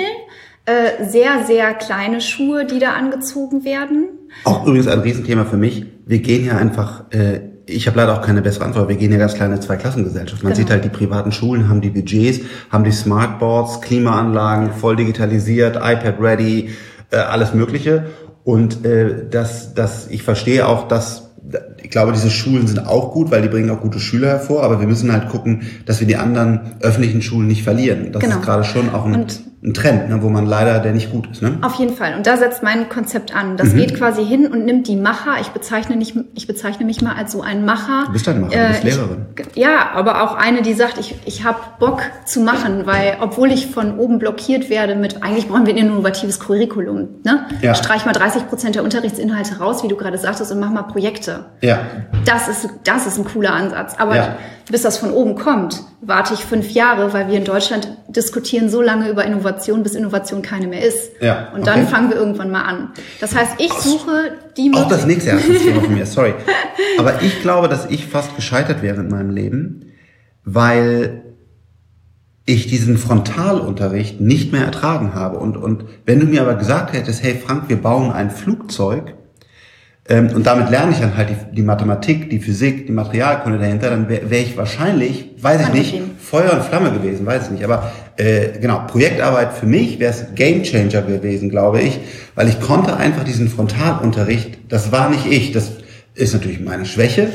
Äh, 0.66 1.04
sehr, 1.06 1.44
sehr 1.46 1.72
kleine 1.74 2.20
Schuhe, 2.20 2.66
die 2.66 2.78
da 2.80 2.92
angezogen 2.92 3.64
werden. 3.64 4.08
Auch 4.44 4.66
übrigens 4.66 4.88
ein 4.88 5.00
Riesenthema 5.00 5.44
für 5.44 5.56
mich. 5.56 5.86
Wir 6.04 6.18
gehen 6.18 6.44
ja 6.44 6.56
einfach, 6.56 7.04
äh, 7.12 7.40
ich 7.66 7.86
habe 7.86 7.96
leider 7.96 8.18
auch 8.18 8.22
keine 8.22 8.42
bessere 8.42 8.64
Antwort, 8.64 8.88
wir 8.88 8.96
gehen 8.96 9.10
ja 9.12 9.18
ganz 9.18 9.34
kleine 9.34 9.58
Zweiklassengesellschaft. 9.60 10.42
Man 10.42 10.52
genau. 10.52 10.62
sieht 10.62 10.70
halt, 10.70 10.84
die 10.84 10.88
privaten 10.88 11.32
Schulen 11.32 11.68
haben 11.68 11.80
die 11.80 11.90
Budgets, 11.90 12.40
haben 12.70 12.84
die 12.84 12.92
Smartboards, 12.92 13.80
Klimaanlagen, 13.80 14.72
voll 14.72 14.96
digitalisiert, 14.96 15.76
iPad 15.76 16.20
ready, 16.20 16.70
äh, 17.10 17.16
alles 17.16 17.54
Mögliche. 17.54 18.06
Und 18.44 18.84
äh, 18.84 19.28
das, 19.30 19.74
das, 19.74 20.08
ich 20.08 20.22
verstehe 20.22 20.66
auch, 20.66 20.88
dass 20.88 21.29
ich 21.82 21.90
glaube, 21.90 22.12
diese 22.12 22.30
Schulen 22.30 22.66
sind 22.66 22.86
auch 22.86 23.12
gut, 23.12 23.30
weil 23.30 23.42
die 23.42 23.48
bringen 23.48 23.70
auch 23.70 23.80
gute 23.80 24.00
Schüler 24.00 24.28
hervor, 24.28 24.62
aber 24.62 24.80
wir 24.80 24.86
müssen 24.86 25.12
halt 25.12 25.28
gucken, 25.28 25.62
dass 25.86 26.00
wir 26.00 26.06
die 26.06 26.16
anderen 26.16 26.60
öffentlichen 26.80 27.22
Schulen 27.22 27.48
nicht 27.48 27.62
verlieren. 27.62 28.12
Das 28.12 28.22
genau. 28.22 28.36
ist 28.36 28.42
gerade 28.42 28.64
schon 28.64 28.90
auch 28.90 29.04
ein, 29.04 29.26
ein 29.62 29.74
Trend, 29.74 30.08
ne, 30.08 30.22
wo 30.22 30.30
man 30.30 30.46
leider, 30.46 30.78
der 30.78 30.92
nicht 30.92 31.12
gut 31.12 31.30
ist. 31.30 31.42
Ne? 31.42 31.58
Auf 31.60 31.74
jeden 31.74 31.94
Fall. 31.94 32.14
Und 32.14 32.26
da 32.26 32.38
setzt 32.38 32.62
mein 32.62 32.88
Konzept 32.88 33.36
an. 33.36 33.58
Das 33.58 33.74
mhm. 33.74 33.76
geht 33.76 33.94
quasi 33.94 34.24
hin 34.24 34.46
und 34.46 34.64
nimmt 34.64 34.88
die 34.88 34.96
Macher. 34.96 35.38
Ich 35.42 35.48
bezeichne, 35.48 35.96
nicht, 35.96 36.16
ich 36.34 36.46
bezeichne 36.46 36.86
mich 36.86 37.02
mal 37.02 37.14
als 37.14 37.32
so 37.32 37.42
ein 37.42 37.66
Macher. 37.66 38.04
Du 38.06 38.12
bist 38.14 38.26
ein 38.26 38.40
Macher, 38.40 38.56
du 38.56 38.68
bist 38.68 38.84
äh, 38.84 38.88
Lehrerin. 38.88 39.26
Ich, 39.38 39.56
ja, 39.56 39.90
aber 39.92 40.22
auch 40.22 40.34
eine, 40.34 40.62
die 40.62 40.72
sagt, 40.72 40.96
ich, 40.98 41.14
ich 41.26 41.44
habe 41.44 41.58
Bock 41.78 42.00
zu 42.24 42.40
machen, 42.40 42.86
weil 42.86 43.18
obwohl 43.20 43.52
ich 43.52 43.66
von 43.66 43.98
oben 43.98 44.18
blockiert 44.18 44.70
werde 44.70 44.96
mit, 44.96 45.22
eigentlich 45.22 45.46
brauchen 45.46 45.66
wir 45.66 45.74
ein 45.74 45.78
innovatives 45.78 46.40
Curriculum. 46.40 47.08
Ne? 47.24 47.44
Ja. 47.60 47.74
Streich 47.74 48.06
mal 48.06 48.14
30 48.14 48.48
Prozent 48.48 48.76
der 48.76 48.82
Unterrichtsinhalte 48.82 49.58
raus, 49.58 49.84
wie 49.84 49.88
du 49.88 49.96
gerade 49.96 50.16
sagtest, 50.16 50.50
und 50.52 50.60
mach 50.60 50.70
mal 50.70 50.84
Projekte. 50.84 51.44
Ja. 51.60 51.80
Das 52.24 52.48
ist, 52.48 52.66
das 52.84 53.06
ist 53.06 53.18
ein 53.18 53.26
cooler 53.26 53.52
Ansatz. 53.52 53.94
Aber 53.98 54.16
ja 54.16 54.36
bis 54.70 54.82
das 54.82 54.98
von 54.98 55.10
oben 55.10 55.34
kommt, 55.34 55.82
warte 56.00 56.34
ich 56.34 56.40
fünf 56.40 56.70
Jahre, 56.70 57.12
weil 57.12 57.28
wir 57.28 57.36
in 57.36 57.44
Deutschland 57.44 57.88
diskutieren 58.08 58.70
so 58.70 58.80
lange 58.80 59.08
über 59.08 59.24
Innovation, 59.24 59.82
bis 59.82 59.94
Innovation 59.94 60.42
keine 60.42 60.68
mehr 60.68 60.86
ist. 60.86 61.12
Ja, 61.20 61.48
okay. 61.48 61.58
Und 61.58 61.66
dann 61.66 61.88
fangen 61.88 62.10
wir 62.10 62.16
irgendwann 62.16 62.50
mal 62.50 62.62
an. 62.62 62.90
Das 63.20 63.34
heißt, 63.34 63.54
ich 63.58 63.72
suche 63.72 64.32
die 64.56 64.72
Auch 64.74 64.88
das 64.88 65.06
nächste 65.06 65.36
Thema 65.38 65.80
von 65.82 65.94
mir, 65.94 66.06
sorry. 66.06 66.34
Aber 66.98 67.22
ich 67.22 67.42
glaube, 67.42 67.68
dass 67.68 67.86
ich 67.86 68.06
fast 68.06 68.36
gescheitert 68.36 68.82
wäre 68.82 69.00
in 69.00 69.08
meinem 69.08 69.30
Leben, 69.30 69.92
weil 70.44 71.22
ich 72.46 72.66
diesen 72.66 72.98
Frontalunterricht 72.98 74.20
nicht 74.20 74.52
mehr 74.52 74.64
ertragen 74.64 75.14
habe. 75.14 75.38
Und, 75.38 75.56
und 75.56 75.84
wenn 76.06 76.20
du 76.20 76.26
mir 76.26 76.42
aber 76.42 76.54
gesagt 76.54 76.92
hättest, 76.92 77.22
hey 77.22 77.34
Frank, 77.34 77.68
wir 77.68 77.76
bauen 77.76 78.10
ein 78.10 78.30
Flugzeug, 78.30 79.14
ähm, 80.10 80.30
und 80.34 80.44
damit 80.44 80.70
lerne 80.70 80.90
ich 80.90 80.98
dann 80.98 81.16
halt 81.16 81.30
die, 81.30 81.54
die, 81.54 81.62
Mathematik, 81.62 82.30
die 82.30 82.40
Physik, 82.40 82.88
die 82.88 82.92
Materialkunde 82.92 83.60
dahinter. 83.60 83.90
Dann 83.90 84.08
wäre 84.08 84.28
wär 84.28 84.40
ich 84.40 84.56
wahrscheinlich, 84.56 85.30
weiß 85.40 85.68
ich 85.68 85.72
nicht, 85.72 86.02
Feuer 86.18 86.52
und 86.52 86.64
Flamme 86.64 86.90
gewesen, 86.90 87.24
weiß 87.24 87.44
ich 87.44 87.50
nicht. 87.52 87.64
Aber 87.64 87.92
äh, 88.16 88.58
genau, 88.60 88.82
Projektarbeit 88.88 89.52
für 89.52 89.66
mich 89.66 90.00
wäre 90.00 90.12
es 90.12 90.34
Game 90.34 90.64
Changer 90.64 91.02
gewesen, 91.02 91.48
glaube 91.48 91.80
ich, 91.80 92.00
weil 92.34 92.48
ich 92.48 92.60
konnte 92.60 92.96
einfach 92.96 93.22
diesen 93.22 93.48
Frontalunterricht, 93.48 94.58
das 94.68 94.90
war 94.90 95.10
nicht 95.10 95.26
ich, 95.26 95.52
das 95.52 95.70
ist 96.14 96.34
natürlich 96.34 96.58
meine 96.58 96.86
Schwäche, 96.86 97.28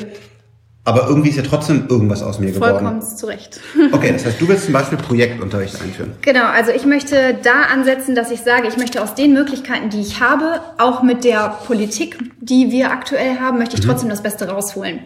aber 0.86 1.08
irgendwie 1.10 1.30
ist 1.30 1.36
ja 1.36 1.44
trotzdem 1.44 1.88
irgendwas 1.90 2.22
aus 2.22 2.40
mir 2.40 2.52
geworden. 2.52 2.78
Vollkommen 2.78 3.02
zu 3.02 3.26
Recht. 3.26 3.60
Okay, 3.92 4.14
das 4.14 4.26
heißt, 4.26 4.40
du 4.40 4.48
willst 4.48 4.66
zum 4.66 4.74
Beispiel 4.74 5.00
Projektunterricht 5.00 5.82
einführen. 5.82 6.14
Genau, 6.22 6.46
also 6.46 6.72
ich 6.72 6.86
möchte 6.86 7.38
da 7.44 7.64
ansetzen, 7.74 8.14
dass 8.14 8.30
ich 8.30 8.42
sage, 8.42 8.68
ich 8.68 8.78
möchte 8.78 9.02
aus 9.02 9.16
den 9.16 9.34
Möglichkeiten, 9.34 9.90
die 9.90 10.00
ich 10.00 10.22
habe, 10.22 10.62
auch 10.78 11.02
mit 11.02 11.24
der 11.24 11.58
Politik, 11.66 12.18
die 12.40 12.72
wir 12.72 12.92
aktuell 12.92 13.40
haben, 13.40 13.58
möchte 13.58 13.76
ich 13.78 13.84
mhm. 13.84 13.90
trotzdem 13.90 14.10
das 14.10 14.22
Beste 14.22 14.48
rausholen. 14.48 15.00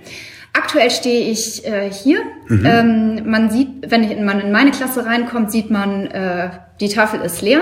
Aktuell 0.60 0.92
stehe 0.92 1.32
ich 1.32 1.66
äh, 1.66 1.89
hier. 1.89 2.20
Mhm. 2.48 2.66
Ähm, 2.66 3.22
man 3.30 3.50
sieht, 3.50 3.89
wenn 3.89 4.04
ich, 4.04 4.20
man 4.20 4.42
in 4.42 4.51
meine 4.51 4.72
Klasse 4.72 5.06
reinkommt, 5.06 5.51
sieht 5.51 5.72
man, 5.72 6.08
äh, 6.08 6.50
die 6.82 6.89
Tafel 6.89 7.22
ist 7.22 7.42
leer. 7.42 7.62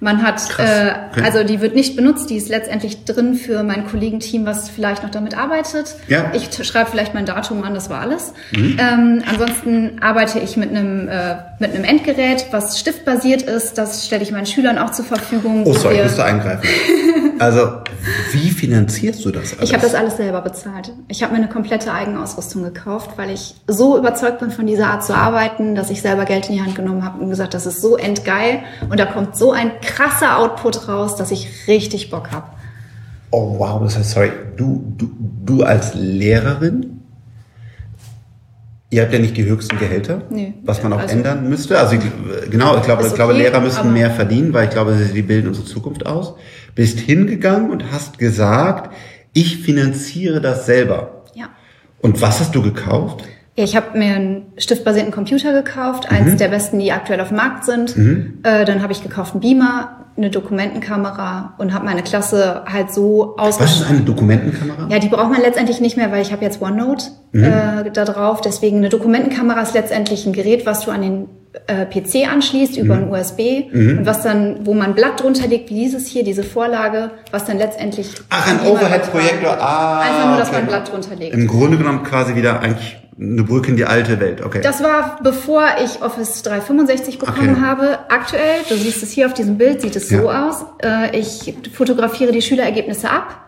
Man 0.00 0.22
hat, 0.22 0.42
äh, 0.58 0.92
okay. 1.10 1.22
also 1.24 1.44
die 1.44 1.60
wird 1.60 1.76
nicht 1.76 1.94
benutzt, 1.94 2.30
die 2.30 2.36
ist 2.36 2.48
letztendlich 2.48 3.04
drin 3.04 3.34
für 3.34 3.62
mein 3.62 3.86
Kollegenteam, 3.86 4.44
was 4.44 4.70
vielleicht 4.70 5.04
noch 5.04 5.10
damit 5.10 5.38
arbeitet. 5.38 5.94
Ja. 6.08 6.32
Ich 6.34 6.48
schreibe 6.66 6.90
vielleicht 6.90 7.14
mein 7.14 7.26
Datum 7.26 7.62
an, 7.62 7.74
das 7.74 7.90
war 7.90 8.00
alles. 8.00 8.32
Mhm. 8.50 8.76
Ähm, 8.80 9.22
ansonsten 9.28 10.00
arbeite 10.00 10.40
ich 10.40 10.56
mit 10.56 10.70
einem 10.70 11.08
äh, 11.08 11.36
mit 11.60 11.72
einem 11.74 11.84
Endgerät, 11.84 12.46
was 12.50 12.80
stiftbasiert 12.80 13.42
ist. 13.42 13.78
Das 13.78 14.04
stelle 14.04 14.24
ich 14.24 14.32
meinen 14.32 14.46
Schülern 14.46 14.78
auch 14.78 14.90
zur 14.90 15.04
Verfügung. 15.04 15.62
Oh, 15.64 15.74
sorry, 15.74 15.96
ich 15.96 16.02
musste 16.02 16.24
eingreifen. 16.24 16.68
Also, 17.38 17.72
wie 18.32 18.50
finanzierst 18.50 19.24
du 19.24 19.30
das 19.30 19.52
alles? 19.52 19.68
Ich 19.68 19.72
habe 19.74 19.82
das 19.82 19.94
alles 19.94 20.16
selber 20.16 20.40
bezahlt. 20.40 20.92
Ich 21.08 21.22
habe 21.22 21.32
mir 21.32 21.38
eine 21.38 21.48
komplette 21.48 21.92
Eigenausrüstung 21.92 22.62
gekauft, 22.62 23.12
weil 23.16 23.30
ich 23.30 23.54
so 23.66 23.98
überzeugt 23.98 24.38
bin 24.38 24.50
von 24.50 24.66
dieser 24.66 24.88
Art 24.88 25.04
zu 25.04 25.14
arbeiten, 25.14 25.74
dass 25.74 25.90
ich 25.90 26.02
selber 26.02 26.24
Geld 26.24 26.48
in 26.48 26.56
die 26.56 26.62
Hand 26.62 26.74
genommen 26.74 27.04
habe 27.04 27.22
und 27.22 27.30
gesagt, 27.30 27.54
das 27.54 27.66
ist 27.66 27.80
so 27.80 27.96
endgeil 27.96 28.60
und 28.88 28.98
da 28.98 29.06
kommt 29.06 29.36
so 29.36 29.52
ein 29.52 29.72
krasser 29.80 30.38
Output 30.38 30.88
raus, 30.88 31.16
dass 31.16 31.30
ich 31.30 31.68
richtig 31.68 32.10
Bock 32.10 32.30
habe. 32.32 32.46
Oh 33.30 33.58
wow, 33.58 33.82
das 33.82 33.96
heißt, 33.96 34.10
sorry, 34.10 34.32
du, 34.56 34.94
du, 34.96 35.10
du 35.44 35.62
als 35.62 35.94
Lehrerin 35.94 37.01
Ihr 38.92 39.00
habt 39.00 39.12
ja 39.14 39.18
nicht 39.18 39.38
die 39.38 39.46
höchsten 39.46 39.78
Gehälter, 39.78 40.20
nee, 40.28 40.52
was 40.64 40.82
man 40.82 40.92
auch 40.92 40.98
also, 40.98 41.16
ändern 41.16 41.48
müsste. 41.48 41.78
Also 41.78 41.96
genau, 42.50 42.76
ich 42.76 42.82
glaube, 42.82 43.06
ich 43.06 43.14
glaube, 43.14 43.32
Lehrer 43.32 43.58
müssten 43.60 43.90
mehr 43.94 44.10
verdienen, 44.10 44.52
weil 44.52 44.64
ich 44.64 44.70
glaube, 44.70 44.94
sie 44.94 45.22
bilden 45.22 45.48
unsere 45.48 45.64
Zukunft 45.64 46.04
aus. 46.04 46.34
Bist 46.74 46.98
hingegangen 47.00 47.70
und 47.70 47.90
hast 47.90 48.18
gesagt, 48.18 48.94
ich 49.32 49.62
finanziere 49.62 50.42
das 50.42 50.66
selber. 50.66 51.24
Ja. 51.34 51.46
Und 52.02 52.20
was 52.20 52.40
hast 52.40 52.54
du 52.54 52.60
gekauft? 52.60 53.24
Ja, 53.56 53.64
ich 53.64 53.76
habe 53.76 53.98
mir 53.98 54.14
einen 54.14 54.52
stiftbasierten 54.56 55.12
Computer 55.12 55.52
gekauft, 55.52 56.10
eins 56.10 56.32
mhm. 56.32 56.38
der 56.38 56.48
besten, 56.48 56.78
die 56.78 56.90
aktuell 56.90 57.20
auf 57.20 57.28
dem 57.28 57.36
Markt 57.36 57.64
sind. 57.64 57.96
Mhm. 57.96 58.38
Äh, 58.44 58.64
dann 58.64 58.82
habe 58.82 58.92
ich 58.92 59.02
gekauft 59.02 59.32
einen 59.32 59.40
Beamer, 59.42 60.06
eine 60.16 60.30
Dokumentenkamera 60.30 61.54
und 61.58 61.74
habe 61.74 61.84
meine 61.84 62.02
Klasse 62.02 62.62
halt 62.70 62.92
so 62.92 63.36
ausgestattet. 63.36 63.60
Was 63.60 63.80
ist 63.80 63.90
eine 63.90 64.00
Dokumentenkamera? 64.00 64.88
Ja, 64.90 64.98
die 64.98 65.08
braucht 65.08 65.30
man 65.30 65.42
letztendlich 65.42 65.80
nicht 65.80 65.98
mehr, 65.98 66.10
weil 66.10 66.22
ich 66.22 66.32
habe 66.32 66.42
jetzt 66.42 66.62
OneNote 66.62 67.06
mhm. 67.32 67.44
äh, 67.44 67.90
da 67.92 68.06
drauf. 68.06 68.40
Deswegen 68.40 68.78
eine 68.78 68.88
Dokumentenkamera 68.88 69.60
ist 69.60 69.74
letztendlich 69.74 70.24
ein 70.24 70.32
Gerät, 70.32 70.64
was 70.64 70.86
du 70.86 70.90
an 70.90 71.02
den 71.02 71.28
äh, 71.66 71.84
PC 71.84 72.30
anschließt 72.30 72.78
über 72.78 72.96
mhm. 72.96 73.12
ein 73.12 73.20
USB 73.20 73.40
mhm. 73.70 73.98
und 73.98 74.06
was 74.06 74.22
dann, 74.22 74.66
wo 74.66 74.72
man 74.72 74.94
Blatt 74.94 75.22
drunter 75.22 75.46
legt, 75.46 75.68
wie 75.68 75.74
dieses 75.74 76.06
hier, 76.06 76.24
diese 76.24 76.42
Vorlage, 76.42 77.10
was 77.30 77.44
dann 77.44 77.58
letztendlich... 77.58 78.14
Ach, 78.30 78.50
ein 78.50 78.66
Overhead-Projektor, 78.66 79.58
ah. 79.60 80.00
Einfach 80.00 80.28
nur, 80.28 80.38
dass 80.38 80.48
okay. 80.48 80.58
man 80.58 80.66
Blatt 80.68 80.90
drunter 80.90 81.16
legt. 81.16 81.34
Im 81.34 81.46
Grunde 81.46 81.76
genommen 81.76 82.02
quasi 82.02 82.34
wieder 82.34 82.60
eigentlich 82.60 83.01
eine 83.18 83.42
Brücke 83.42 83.70
in 83.70 83.76
die 83.76 83.84
alte 83.84 84.20
Welt, 84.20 84.42
okay. 84.42 84.60
Das 84.62 84.82
war 84.82 85.18
bevor 85.22 85.64
ich 85.82 86.02
Office 86.02 86.42
365 86.42 87.18
bekommen 87.18 87.56
okay. 87.56 87.60
habe. 87.60 87.98
Aktuell, 88.08 88.60
du 88.68 88.74
siehst 88.74 89.02
es 89.02 89.10
hier 89.10 89.26
auf 89.26 89.34
diesem 89.34 89.58
Bild, 89.58 89.82
sieht 89.82 89.96
es 89.96 90.10
ja. 90.10 90.20
so 90.20 90.30
aus. 90.30 90.64
Äh, 90.82 91.18
ich 91.18 91.54
fotografiere 91.74 92.32
die 92.32 92.42
Schülerergebnisse 92.42 93.10
ab. 93.10 93.42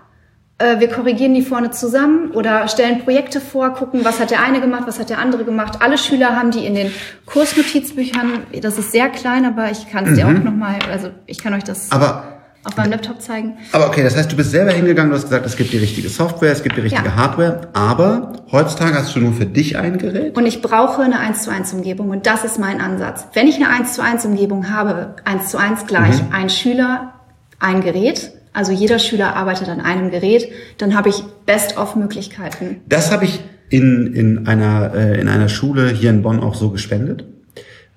Äh, 0.59 0.81
wir 0.81 0.89
korrigieren 0.89 1.35
die 1.35 1.43
vorne 1.43 1.71
zusammen 1.71 2.31
oder 2.31 2.69
stellen 2.69 3.01
Projekte 3.01 3.41
vor, 3.41 3.71
gucken, 3.71 4.05
was 4.05 4.21
hat 4.21 4.31
der 4.31 4.43
eine 4.43 4.61
gemacht, 4.61 4.85
was 4.87 5.01
hat 5.01 5.11
der 5.11 5.19
andere 5.19 5.45
gemacht. 5.45 5.79
Alle 5.81 5.99
Schüler 5.99 6.37
haben 6.37 6.51
die 6.51 6.67
in 6.67 6.75
den 6.75 6.93
Kursnotizbüchern. 7.27 8.45
Das 8.61 8.79
ist 8.79 8.93
sehr 8.93 9.09
klein, 9.09 9.45
aber 9.45 9.71
ich 9.71 9.91
kann 9.91 10.05
es 10.05 10.11
mhm. 10.11 10.15
dir 10.15 10.27
auch 10.27 10.45
nochmal, 10.45 10.77
also 10.91 11.11
ich 11.27 11.39
kann 11.39 11.55
euch 11.55 11.65
das... 11.65 11.91
Aber 11.91 12.34
auf 12.65 12.77
meinem 12.77 12.93
Laptop 12.93 13.21
zeigen. 13.21 13.59
Aber 13.73 13.87
okay, 13.89 14.03
das 14.03 14.17
heißt, 14.17 14.31
du 14.33 14.37
bist 14.37 14.51
selber 14.51 14.73
hingegangen, 14.73 15.11
du 15.11 15.17
hast 15.17 15.25
gesagt, 15.25 15.47
es 15.47 15.57
gibt 15.57 15.73
die 15.73 15.79
richtige 15.79 16.09
Software, 16.09 16.53
es 16.53 16.63
gibt 16.63 16.77
die 16.77 16.81
richtige 16.81 17.05
ja. 17.07 17.17
Hardware, 17.17 17.69
aber 17.73 18.33
heutzutage 18.51 18.97
hast 18.97 19.15
du 19.15 19.21
nur 19.21 19.33
für 19.33 19.47
dich 19.47 19.77
ein 19.77 19.99
Gerät? 19.99 20.37
Und 20.37 20.47
ich 20.47 20.63
brauche 20.63 21.03
eine 21.03 21.19
1 21.21 21.43
zu 21.43 21.51
1 21.51 21.73
Umgebung 21.75 22.11
und 22.11 22.27
das 22.27 22.45
ist 22.45 22.59
mein 22.59 22.81
Ansatz. 22.81 23.27
Wenn 23.35 23.47
ich 23.47 23.57
eine 23.57 23.69
1 23.69 23.95
zu 23.95 24.03
1 24.03 24.25
Umgebung 24.25 24.71
habe, 24.71 25.17
1 25.25 25.51
zu 25.51 25.59
1 25.59 25.87
gleich, 25.87 26.23
mhm. 26.23 26.33
ein 26.33 26.51
Schüler, 26.51 27.15
ein 27.61 27.83
Gerät, 27.83 28.33
also 28.53 28.73
jeder 28.73 28.99
Schüler 28.99 29.37
arbeitet 29.37 29.69
an 29.69 29.81
einem 29.81 30.11
Gerät, 30.11 30.49
dann 30.79 30.97
habe 30.97 31.09
ich 31.09 31.23
Best-of-Möglichkeiten. 31.45 32.81
Das 32.89 33.11
habe 33.11 33.25
ich 33.25 33.41
in, 33.69 34.15
in, 34.15 34.47
einer, 34.47 34.95
äh, 34.95 35.21
in 35.21 35.29
einer 35.29 35.49
Schule 35.49 35.91
hier 35.91 36.11
in 36.11 36.23
Bonn 36.23 36.41
auch 36.41 36.55
so 36.55 36.71
gespendet. 36.71 37.25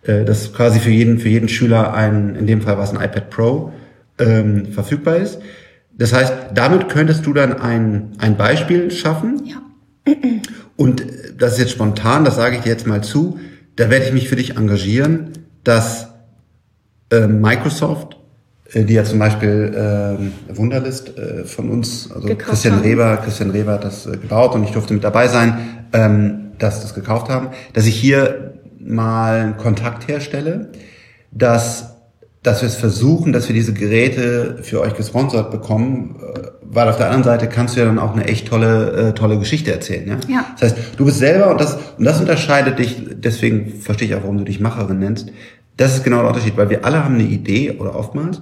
Äh, 0.07 0.23
dass 0.23 0.53
quasi 0.53 0.79
für 0.79 0.89
jeden, 0.89 1.19
für 1.19 1.29
jeden 1.29 1.49
Schüler 1.49 1.93
ein, 1.93 2.35
in 2.35 2.47
dem 2.47 2.61
Fall 2.61 2.77
war 2.77 2.83
es 2.83 2.91
ein 2.91 3.03
iPad 3.03 3.29
Pro, 3.29 3.73
ähm, 4.19 4.71
verfügbar 4.71 5.17
ist. 5.17 5.39
Das 5.97 6.13
heißt, 6.13 6.33
damit 6.53 6.89
könntest 6.89 7.25
du 7.25 7.33
dann 7.33 7.53
ein, 7.53 8.11
ein 8.19 8.37
Beispiel 8.37 8.91
schaffen. 8.91 9.43
Ja. 9.45 9.57
Und 10.75 11.03
das 11.37 11.53
ist 11.53 11.59
jetzt 11.59 11.71
spontan, 11.71 12.23
das 12.23 12.35
sage 12.35 12.57
ich 12.57 12.61
dir 12.61 12.69
jetzt 12.69 12.87
mal 12.87 13.03
zu, 13.03 13.39
da 13.75 13.89
werde 13.89 14.05
ich 14.05 14.13
mich 14.13 14.29
für 14.29 14.35
dich 14.35 14.57
engagieren, 14.57 15.31
dass 15.63 16.09
äh, 17.11 17.27
Microsoft, 17.27 18.17
äh, 18.73 18.83
die 18.83 18.93
ja 18.93 19.03
zum 19.03 19.19
Beispiel 19.19 19.73
äh, 20.49 20.55
Wunderlist 20.55 21.17
äh, 21.17 21.45
von 21.45 21.69
uns, 21.69 22.11
also 22.11 22.27
gekauft 22.27 22.49
Christian 22.49 22.75
haben. 22.75 22.83
Reber, 22.83 23.17
Christian 23.17 23.49
Reber 23.49 23.73
hat 23.73 23.83
das 23.83 24.05
äh, 24.05 24.11
gebaut 24.11 24.53
und 24.55 24.63
ich 24.63 24.71
durfte 24.71 24.93
mit 24.93 25.03
dabei 25.03 25.27
sein, 25.27 25.87
ähm, 25.93 26.51
dass 26.59 26.81
das 26.81 26.93
gekauft 26.93 27.29
haben, 27.29 27.49
dass 27.73 27.85
ich 27.85 27.95
hier 27.95 28.53
mal 28.79 29.39
einen 29.39 29.57
Kontakt 29.57 30.07
herstelle, 30.07 30.71
dass 31.31 31.96
dass 32.47 32.61
wir 32.61 32.67
es 32.67 32.75
versuchen, 32.75 33.33
dass 33.33 33.49
wir 33.49 33.53
diese 33.53 33.73
Geräte 33.73 34.59
für 34.61 34.79
euch 34.79 34.95
gesponsert 34.95 35.51
bekommen, 35.51 36.15
äh, 36.21 36.47
weil 36.63 36.87
auf 36.87 36.97
der 36.97 37.07
anderen 37.07 37.23
Seite 37.23 37.47
kannst 37.47 37.75
du 37.75 37.81
ja 37.81 37.85
dann 37.85 37.99
auch 37.99 38.13
eine 38.13 38.25
echt 38.25 38.47
tolle, 38.47 39.09
äh, 39.09 39.13
tolle 39.13 39.37
Geschichte 39.37 39.71
erzählen. 39.71 40.07
Ja? 40.07 40.17
ja. 40.27 40.45
Das 40.59 40.71
heißt, 40.71 40.77
du 40.97 41.05
bist 41.05 41.19
selber 41.19 41.51
und 41.51 41.59
das, 41.59 41.77
und 41.97 42.05
das 42.05 42.19
unterscheidet 42.19 42.79
dich, 42.79 43.03
deswegen 43.15 43.79
verstehe 43.81 44.07
ich 44.07 44.15
auch, 44.15 44.21
warum 44.21 44.37
du 44.37 44.45
dich 44.45 44.59
Macherin 44.59 44.99
nennst. 44.99 45.31
Das 45.75 45.95
ist 45.95 46.03
genau 46.03 46.19
der 46.19 46.29
Unterschied, 46.29 46.55
weil 46.57 46.69
wir 46.69 46.85
alle 46.85 47.03
haben 47.03 47.15
eine 47.15 47.23
Idee 47.23 47.71
oder 47.77 47.95
oftmals 47.95 48.41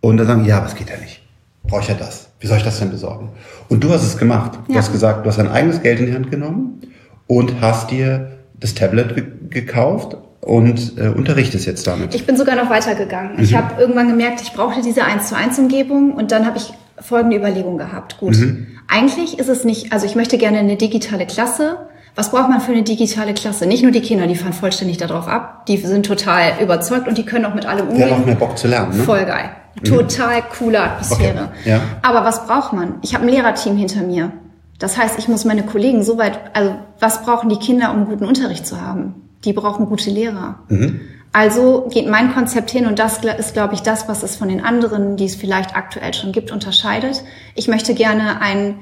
und 0.00 0.16
dann 0.16 0.26
sagen, 0.26 0.44
ja, 0.46 0.64
was 0.64 0.74
geht 0.74 0.88
ja 0.88 0.96
nicht. 0.96 1.22
Brauche 1.64 1.82
ich 1.82 1.88
ja 1.88 1.94
das. 1.94 2.30
Wie 2.40 2.46
soll 2.46 2.56
ich 2.56 2.64
das 2.64 2.78
denn 2.78 2.90
besorgen? 2.90 3.28
Und 3.68 3.84
du 3.84 3.90
hast 3.90 4.02
es 4.02 4.16
gemacht. 4.16 4.58
Du 4.66 4.72
ja. 4.72 4.78
hast 4.78 4.90
gesagt, 4.90 5.24
du 5.24 5.28
hast 5.28 5.38
dein 5.38 5.48
eigenes 5.48 5.82
Geld 5.82 6.00
in 6.00 6.06
die 6.06 6.14
Hand 6.14 6.30
genommen 6.30 6.80
und 7.26 7.60
hast 7.60 7.90
dir 7.90 8.32
das 8.58 8.74
Tablet 8.74 9.14
ge 9.14 9.24
gekauft 9.50 10.16
und 10.44 10.98
äh, 10.98 11.08
unterrichtest 11.08 11.66
jetzt 11.66 11.86
damit. 11.86 12.14
Ich 12.14 12.26
bin 12.26 12.36
sogar 12.36 12.54
noch 12.54 12.68
weitergegangen. 12.70 13.36
Mhm. 13.36 13.42
Ich 13.42 13.54
habe 13.54 13.80
irgendwann 13.80 14.08
gemerkt, 14.08 14.42
ich 14.42 14.52
brauchte 14.52 14.82
diese 14.82 15.04
1 15.04 15.28
zu 15.28 15.36
1 15.36 15.58
Umgebung 15.58 16.12
und 16.12 16.32
dann 16.32 16.46
habe 16.46 16.58
ich 16.58 16.72
folgende 17.00 17.36
Überlegung 17.36 17.78
gehabt. 17.78 18.18
Gut, 18.18 18.36
mhm. 18.36 18.66
eigentlich 18.88 19.38
ist 19.38 19.48
es 19.48 19.64
nicht, 19.64 19.92
also 19.92 20.06
ich 20.06 20.14
möchte 20.14 20.38
gerne 20.38 20.58
eine 20.58 20.76
digitale 20.76 21.26
Klasse, 21.26 21.78
Was 22.16 22.30
braucht 22.30 22.48
man 22.48 22.60
für 22.60 22.72
eine 22.72 22.82
digitale 22.82 23.34
Klasse? 23.34 23.66
Nicht 23.66 23.82
nur 23.82 23.90
die 23.90 24.00
Kinder, 24.00 24.28
die 24.28 24.36
fahren 24.36 24.52
vollständig 24.52 24.98
darauf 24.98 25.26
ab, 25.26 25.66
die 25.66 25.78
sind 25.78 26.06
total 26.06 26.62
überzeugt 26.62 27.08
und 27.08 27.18
die 27.18 27.24
können 27.24 27.44
auch 27.44 27.54
mit 27.54 27.66
allem 27.66 27.88
umgehen. 27.88 28.06
Die 28.06 28.12
haben 28.12 28.22
auch 28.22 28.26
mehr 28.26 28.36
Bock 28.36 28.56
zu 28.56 28.68
lernen, 28.68 28.96
ne? 28.96 29.02
Voll 29.02 29.24
geil. 29.24 29.50
Total 29.82 30.40
coole 30.56 30.80
Atmosphäre. 30.80 31.50
Okay. 31.60 31.70
Ja. 31.70 31.80
Aber 32.02 32.24
was 32.24 32.46
braucht 32.46 32.72
man? 32.72 32.96
Ich 33.02 33.14
habe 33.14 33.24
ein 33.24 33.30
Lehrerteam 33.30 33.76
hinter 33.76 34.02
mir. 34.02 34.30
Das 34.78 34.96
heißt, 34.96 35.18
ich 35.18 35.26
muss 35.26 35.44
meine 35.44 35.64
Kollegen 35.64 36.04
so 36.04 36.16
weit, 36.16 36.38
also 36.52 36.76
was 37.00 37.22
brauchen 37.24 37.48
die 37.48 37.58
Kinder, 37.58 37.92
um 37.92 38.04
guten 38.04 38.24
Unterricht 38.24 38.64
zu 38.64 38.80
haben? 38.80 39.23
Die 39.44 39.52
brauchen 39.52 39.86
gute 39.86 40.10
Lehrer. 40.10 40.60
Mhm. 40.68 41.00
Also 41.34 41.88
geht 41.92 42.08
mein 42.08 42.32
Konzept 42.32 42.70
hin 42.70 42.86
und 42.86 43.00
das 43.00 43.18
ist, 43.24 43.54
glaube 43.54 43.74
ich, 43.74 43.80
das, 43.80 44.08
was 44.08 44.22
es 44.22 44.36
von 44.36 44.48
den 44.48 44.64
anderen, 44.64 45.16
die 45.16 45.24
es 45.24 45.34
vielleicht 45.34 45.74
aktuell 45.74 46.14
schon 46.14 46.30
gibt, 46.30 46.52
unterscheidet. 46.52 47.24
Ich 47.56 47.66
möchte 47.66 47.94
gerne 47.94 48.40
ein, 48.40 48.76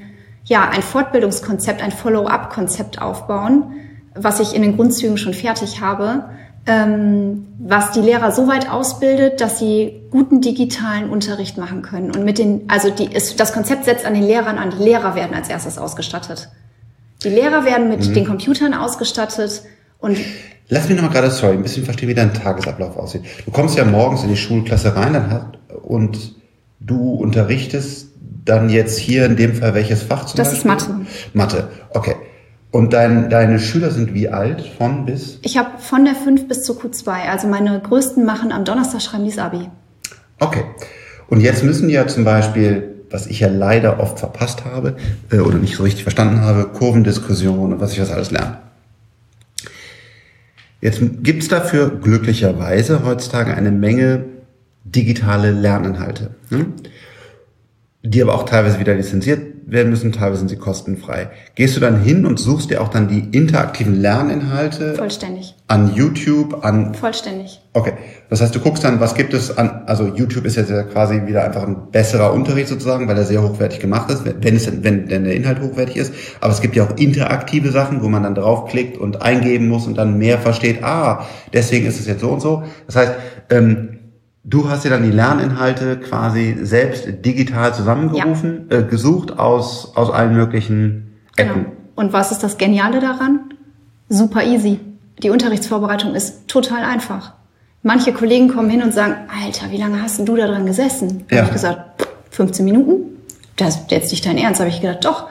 ja, 0.45 0.69
ein 0.69 0.83
Fortbildungskonzept, 0.83 1.81
ein 1.81 1.91
Follow-up-Konzept 1.91 3.01
aufbauen, 3.01 3.73
was 4.13 4.39
ich 4.39 4.55
in 4.55 4.61
den 4.61 4.75
Grundzügen 4.75 5.17
schon 5.17 5.33
fertig 5.33 5.81
habe, 5.81 6.25
ähm, 6.67 7.47
was 7.57 7.89
die 7.91 8.01
Lehrer 8.01 8.31
so 8.31 8.47
weit 8.47 8.69
ausbildet, 8.69 9.41
dass 9.41 9.57
sie 9.57 10.03
guten 10.11 10.39
digitalen 10.39 11.09
Unterricht 11.09 11.57
machen 11.57 11.81
können. 11.81 12.11
Und 12.11 12.23
mit 12.23 12.37
den, 12.37 12.69
also 12.69 12.91
die, 12.91 13.11
ist, 13.11 13.39
das 13.39 13.51
Konzept 13.51 13.85
setzt 13.85 14.05
an 14.05 14.13
den 14.13 14.23
Lehrern 14.23 14.59
an. 14.59 14.69
Die 14.77 14.83
Lehrer 14.83 15.15
werden 15.15 15.35
als 15.35 15.49
erstes 15.49 15.79
ausgestattet. 15.79 16.49
Die 17.23 17.29
Lehrer 17.29 17.65
werden 17.65 17.89
mit 17.89 18.07
mhm. 18.07 18.13
den 18.13 18.27
Computern 18.27 18.75
ausgestattet 18.75 19.63
und 20.03 20.17
Lass 20.69 20.87
mich 20.87 20.95
noch 20.95 21.03
mal 21.03 21.11
gerade, 21.11 21.29
sorry, 21.29 21.53
ein 21.53 21.61
bisschen 21.61 21.83
verstehen, 21.83 22.09
wie 22.09 22.13
dein 22.13 22.33
Tagesablauf 22.33 22.97
aussieht. 22.97 23.21
Du 23.45 23.51
kommst 23.51 23.77
ja 23.77 23.85
morgens 23.85 24.23
in 24.23 24.29
die 24.29 24.37
Schulklasse 24.37 24.95
rein 24.95 25.13
dann 25.13 25.29
hast, 25.29 25.45
und 25.83 26.35
du 26.79 27.13
unterrichtest 27.13 28.07
dann 28.45 28.69
jetzt 28.69 28.97
hier 28.97 29.25
in 29.25 29.35
dem 29.35 29.55
Fall 29.55 29.73
welches 29.73 30.03
Fach 30.03 30.25
zum 30.25 30.37
das 30.37 30.49
Beispiel? 30.49 30.71
Das 30.71 30.83
ist 30.83 30.89
Mathe. 30.89 31.05
Mathe, 31.33 31.67
okay. 31.91 32.15
Und 32.71 32.93
dein, 32.93 33.29
deine 33.29 33.59
Schüler 33.59 33.91
sind 33.91 34.13
wie 34.13 34.29
alt? 34.29 34.63
Von 34.77 35.05
bis? 35.05 35.37
Ich 35.43 35.57
habe 35.57 35.77
von 35.77 36.05
der 36.05 36.15
5 36.15 36.47
bis 36.47 36.63
zur 36.63 36.75
Q2. 36.77 37.29
Also 37.29 37.47
meine 37.47 37.79
größten 37.79 38.25
machen 38.25 38.51
am 38.51 38.65
Donnerstag 38.65 39.01
schreiben 39.01 39.29
die 39.29 39.39
Abi. 39.39 39.69
Okay. 40.39 40.63
Und 41.27 41.41
jetzt 41.41 41.63
müssen 41.63 41.87
die 41.87 41.93
ja 41.93 42.07
zum 42.07 42.23
Beispiel, 42.23 43.05
was 43.11 43.27
ich 43.27 43.41
ja 43.41 43.47
leider 43.47 43.99
oft 43.99 44.17
verpasst 44.17 44.65
habe 44.65 44.95
äh, 45.31 45.37
oder 45.37 45.57
nicht 45.57 45.75
so 45.75 45.83
richtig 45.83 46.01
verstanden 46.03 46.41
habe, 46.41 46.65
Kurvendiskussion 46.65 47.73
und 47.73 47.79
was 47.79 47.93
ich 47.93 48.01
was 48.01 48.09
alles 48.09 48.31
lernen. 48.31 48.57
Jetzt 50.83 50.99
gibt's 51.23 51.47
dafür 51.47 51.97
glücklicherweise 52.01 53.05
heutzutage 53.05 53.55
eine 53.55 53.71
Menge 53.71 54.25
digitale 54.83 55.51
Lerninhalte, 55.51 56.31
ne? 56.49 56.65
Die 58.03 58.21
aber 58.21 58.35
auch 58.35 58.43
teilweise 58.43 58.79
wieder 58.79 58.93
lizenziert 58.93 59.53
werden 59.65 59.89
müssen, 59.89 60.11
teilweise 60.11 60.39
sind 60.39 60.49
sie 60.49 60.57
kostenfrei. 60.57 61.29
Gehst 61.55 61.77
du 61.77 61.79
dann 61.79 62.01
hin 62.01 62.25
und 62.25 62.37
suchst 62.37 62.69
dir 62.69 62.81
auch 62.81 62.89
dann 62.89 63.07
die 63.07 63.29
interaktiven 63.35 63.99
Lerninhalte? 63.99 64.95
Vollständig. 64.95 65.55
An 65.69 65.95
YouTube, 65.95 66.65
an... 66.65 66.93
Vollständig. 66.93 67.61
Okay. 67.71 67.93
Das 68.29 68.41
heißt, 68.41 68.53
du 68.53 68.59
guckst 68.59 68.83
dann, 68.83 68.99
was 68.99 69.15
gibt 69.15 69.33
es 69.33 69.57
an, 69.57 69.83
also 69.85 70.07
YouTube 70.07 70.45
ist 70.45 70.57
jetzt 70.57 70.69
ja 70.69 70.83
quasi 70.83 71.25
wieder 71.27 71.45
einfach 71.45 71.63
ein 71.63 71.91
besserer 71.91 72.33
Unterricht 72.33 72.67
sozusagen, 72.67 73.07
weil 73.07 73.17
er 73.17 73.23
sehr 73.23 73.41
hochwertig 73.41 73.79
gemacht 73.79 74.11
ist, 74.11 74.25
wenn 74.25 74.55
es, 74.55 74.69
wenn 74.83 75.07
denn 75.07 75.23
der 75.23 75.35
Inhalt 75.35 75.61
hochwertig 75.61 75.95
ist. 75.95 76.13
Aber 76.41 76.51
es 76.51 76.59
gibt 76.59 76.75
ja 76.75 76.83
auch 76.83 76.97
interaktive 76.97 77.71
Sachen, 77.71 78.03
wo 78.03 78.09
man 78.09 78.23
dann 78.23 78.35
draufklickt 78.35 78.97
und 78.97 79.21
eingeben 79.21 79.69
muss 79.69 79.87
und 79.87 79.97
dann 79.97 80.17
mehr 80.17 80.39
versteht, 80.39 80.83
ah, 80.83 81.25
deswegen 81.53 81.87
ist 81.87 82.01
es 82.01 82.07
jetzt 82.07 82.19
so 82.19 82.31
und 82.31 82.41
so. 82.41 82.63
Das 82.85 82.97
heißt, 82.97 83.13
ähm, 83.49 83.92
Du 84.45 84.69
hast 84.69 84.83
dir 84.83 84.89
dann 84.89 85.03
die 85.03 85.11
Lerninhalte 85.11 85.97
quasi 85.97 86.57
selbst 86.61 87.07
digital 87.25 87.73
zusammengerufen, 87.73 88.67
ja. 88.69 88.79
äh, 88.79 88.83
gesucht 88.83 89.39
aus, 89.39 89.95
aus 89.95 90.11
allen 90.11 90.33
möglichen 90.35 91.13
Ecken. 91.37 91.53
Genau. 91.53 91.71
Und 91.95 92.11
was 92.11 92.31
ist 92.31 92.43
das 92.43 92.57
Geniale 92.57 92.99
daran? 92.99 93.53
Super 94.09 94.43
easy. 94.43 94.79
Die 95.21 95.29
Unterrichtsvorbereitung 95.29 96.13
ist 96.13 96.47
total 96.47 96.83
einfach. 96.83 97.33
Manche 97.83 98.11
Kollegen 98.13 98.49
kommen 98.49 98.69
hin 98.69 98.81
und 98.81 98.93
sagen, 98.93 99.15
Alter, 99.43 99.71
wie 99.71 99.77
lange 99.77 100.01
hast 100.01 100.19
du 100.19 100.35
da 100.35 100.47
dran 100.47 100.65
gesessen? 100.65 101.25
Ja. 101.29 101.37
habe 101.37 101.47
ich 101.47 101.53
gesagt, 101.53 102.07
15 102.31 102.65
Minuten? 102.65 103.17
Das 103.55 103.75
ist 103.75 103.91
jetzt 103.91 104.11
nicht 104.11 104.25
dein 104.25 104.37
Ernst. 104.37 104.59
habe 104.59 104.69
ich 104.69 104.81
gedacht, 104.81 105.05
doch, 105.05 105.27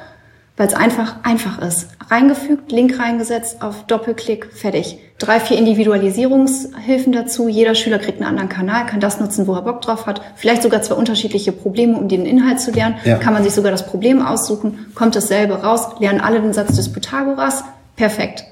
weil 0.57 0.67
es 0.67 0.75
einfach 0.75 1.17
einfach 1.23 1.61
ist. 1.61 1.89
Reingefügt, 2.11 2.73
Link 2.73 2.99
reingesetzt, 2.99 3.63
auf 3.63 3.85
Doppelklick, 3.87 4.53
fertig. 4.53 4.99
Drei, 5.19 5.41
vier 5.41 5.57
Individualisierungshilfen 5.57 7.13
dazu. 7.13 7.49
Jeder 7.49 7.75
Schüler 7.75 7.99
kriegt 7.99 8.19
einen 8.19 8.29
anderen 8.29 8.49
Kanal, 8.49 8.87
kann 8.87 9.01
das 9.01 9.21
nutzen, 9.21 9.47
wo 9.47 9.55
er 9.55 9.63
Bock 9.63 9.81
drauf 9.81 10.07
hat. 10.07 10.21
Vielleicht 10.37 10.63
sogar 10.63 10.83
zwei 10.83 10.97
unterschiedliche 10.97 11.53
Probleme, 11.53 11.97
um 11.97 12.09
den 12.09 12.27
Inhalt 12.27 12.61
zu 12.61 12.73
lernen. 12.73 12.97
Ja. 13.05 13.19
Kann 13.19 13.33
man 13.33 13.45
sich 13.45 13.53
sogar 13.53 13.71
das 13.71 13.87
Problem 13.87 14.21
aussuchen, 14.21 14.87
kommt 14.95 15.17
dasselbe 15.17 15.63
raus, 15.63 16.01
lernen 16.01 16.21
alle 16.21 16.41
den 16.41 16.53
Satz 16.53 16.77
des 16.77 16.93
Pythagoras. 16.93 17.65
Perfekt. 17.97 18.45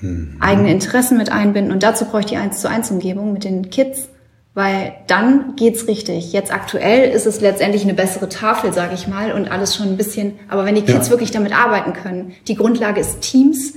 Mhm. 0.00 0.36
Eigene 0.40 0.70
Interessen 0.70 1.18
mit 1.18 1.30
einbinden 1.30 1.72
und 1.72 1.82
dazu 1.82 2.04
brauche 2.04 2.20
ich 2.20 2.26
die 2.26 2.36
1 2.36 2.60
zu 2.60 2.68
1 2.68 2.90
Umgebung 2.90 3.32
mit 3.32 3.44
den 3.44 3.70
Kids 3.70 4.08
weil 4.54 4.94
dann 5.08 5.56
geht's 5.56 5.88
richtig. 5.88 6.32
Jetzt 6.32 6.52
aktuell 6.52 7.10
ist 7.10 7.26
es 7.26 7.40
letztendlich 7.40 7.82
eine 7.82 7.94
bessere 7.94 8.28
Tafel, 8.28 8.72
sage 8.72 8.94
ich 8.94 9.08
mal, 9.08 9.32
und 9.32 9.50
alles 9.50 9.74
schon 9.74 9.88
ein 9.88 9.96
bisschen. 9.96 10.34
Aber 10.48 10.64
wenn 10.64 10.76
die 10.76 10.82
Kids 10.82 11.06
ja. 11.06 11.10
wirklich 11.10 11.32
damit 11.32 11.52
arbeiten 11.52 11.92
können, 11.92 12.32
die 12.46 12.54
Grundlage 12.54 13.00
ist 13.00 13.20
Teams, 13.20 13.74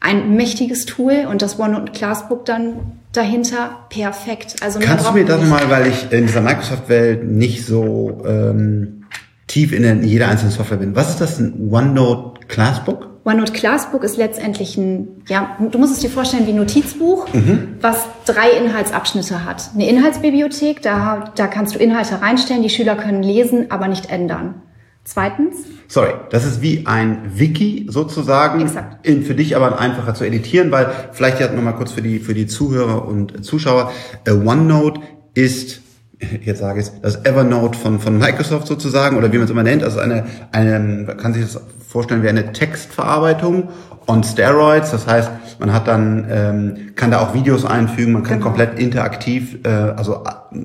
ein 0.00 0.36
mächtiges 0.36 0.86
Tool 0.86 1.26
und 1.30 1.42
das 1.42 1.58
OneNote 1.58 1.92
Classbook 1.92 2.44
dann 2.44 2.98
dahinter 3.12 3.86
perfekt. 3.88 4.56
Also 4.62 4.78
kannst 4.78 5.06
du 5.06 5.12
mir 5.12 5.24
das 5.24 5.42
mal, 5.46 5.70
weil 5.70 5.86
ich 5.86 6.10
in 6.10 6.26
dieser 6.26 6.42
Microsoft-Welt 6.42 7.24
nicht 7.24 7.64
so 7.64 8.22
ähm, 8.26 9.04
tief 9.46 9.72
in 9.72 10.02
jeder 10.04 10.28
einzelnen 10.28 10.52
Software 10.52 10.78
bin. 10.78 10.96
Was 10.96 11.10
ist 11.10 11.20
das 11.20 11.38
ein 11.38 11.70
OneNote 11.70 12.46
Classbook? 12.48 13.13
OneNote 13.24 13.52
Classbook 13.52 14.04
ist 14.04 14.18
letztendlich 14.18 14.76
ein, 14.76 15.22
ja, 15.28 15.56
du 15.58 15.78
musst 15.78 15.94
es 15.94 16.00
dir 16.00 16.10
vorstellen 16.10 16.46
wie 16.46 16.50
ein 16.50 16.56
Notizbuch, 16.56 17.32
mhm. 17.32 17.76
was 17.80 18.04
drei 18.26 18.50
Inhaltsabschnitte 18.50 19.44
hat. 19.46 19.70
Eine 19.74 19.88
Inhaltsbibliothek, 19.88 20.82
da, 20.82 21.32
da 21.34 21.46
kannst 21.46 21.74
du 21.74 21.78
Inhalte 21.78 22.20
reinstellen, 22.20 22.62
die 22.62 22.68
Schüler 22.68 22.96
können 22.96 23.22
lesen, 23.22 23.70
aber 23.70 23.88
nicht 23.88 24.10
ändern. 24.10 24.62
Zweitens. 25.04 25.56
Sorry, 25.86 26.12
das 26.30 26.46
ist 26.46 26.62
wie 26.62 26.86
ein 26.86 27.32
Wiki 27.34 27.86
sozusagen. 27.90 28.62
Exakt. 28.62 29.06
In, 29.06 29.22
für 29.22 29.34
dich 29.34 29.54
aber 29.54 29.78
einfacher 29.78 30.14
zu 30.14 30.24
editieren, 30.24 30.70
weil 30.70 30.90
vielleicht 31.12 31.40
ja 31.40 31.52
nochmal 31.52 31.76
kurz 31.76 31.92
für 31.92 32.00
die, 32.00 32.20
für 32.20 32.32
die 32.32 32.46
Zuhörer 32.46 33.06
und 33.06 33.44
Zuschauer. 33.44 33.92
Uh, 34.26 34.48
OneNote 34.48 35.00
ist 35.34 35.83
jetzt 36.44 36.60
sage 36.60 36.80
ich 36.80 36.86
es, 36.86 37.00
das 37.00 37.24
Evernote 37.24 37.78
von, 37.78 37.98
von 38.00 38.18
Microsoft 38.18 38.66
sozusagen 38.66 39.16
oder 39.16 39.32
wie 39.32 39.36
man 39.36 39.44
es 39.44 39.50
immer 39.50 39.62
nennt, 39.62 39.82
also 39.82 40.00
eine, 40.00 40.24
eine, 40.52 40.78
man 41.06 41.16
kann 41.16 41.34
sich 41.34 41.42
das 41.42 41.60
vorstellen 41.88 42.22
wie 42.22 42.28
eine 42.28 42.52
Textverarbeitung 42.52 43.68
on 44.06 44.22
Steroids. 44.24 44.90
Das 44.90 45.06
heißt, 45.06 45.30
man 45.60 45.72
hat 45.72 45.86
dann, 45.86 46.26
ähm, 46.28 46.76
kann 46.96 47.10
da 47.10 47.20
auch 47.20 47.34
Videos 47.34 47.64
einfügen, 47.64 48.12
man 48.12 48.22
kann 48.22 48.38
genau. 48.38 48.48
komplett 48.48 48.78
interaktiv, 48.78 49.58
äh, 49.64 49.68
also 49.68 50.24
äh, 50.24 50.58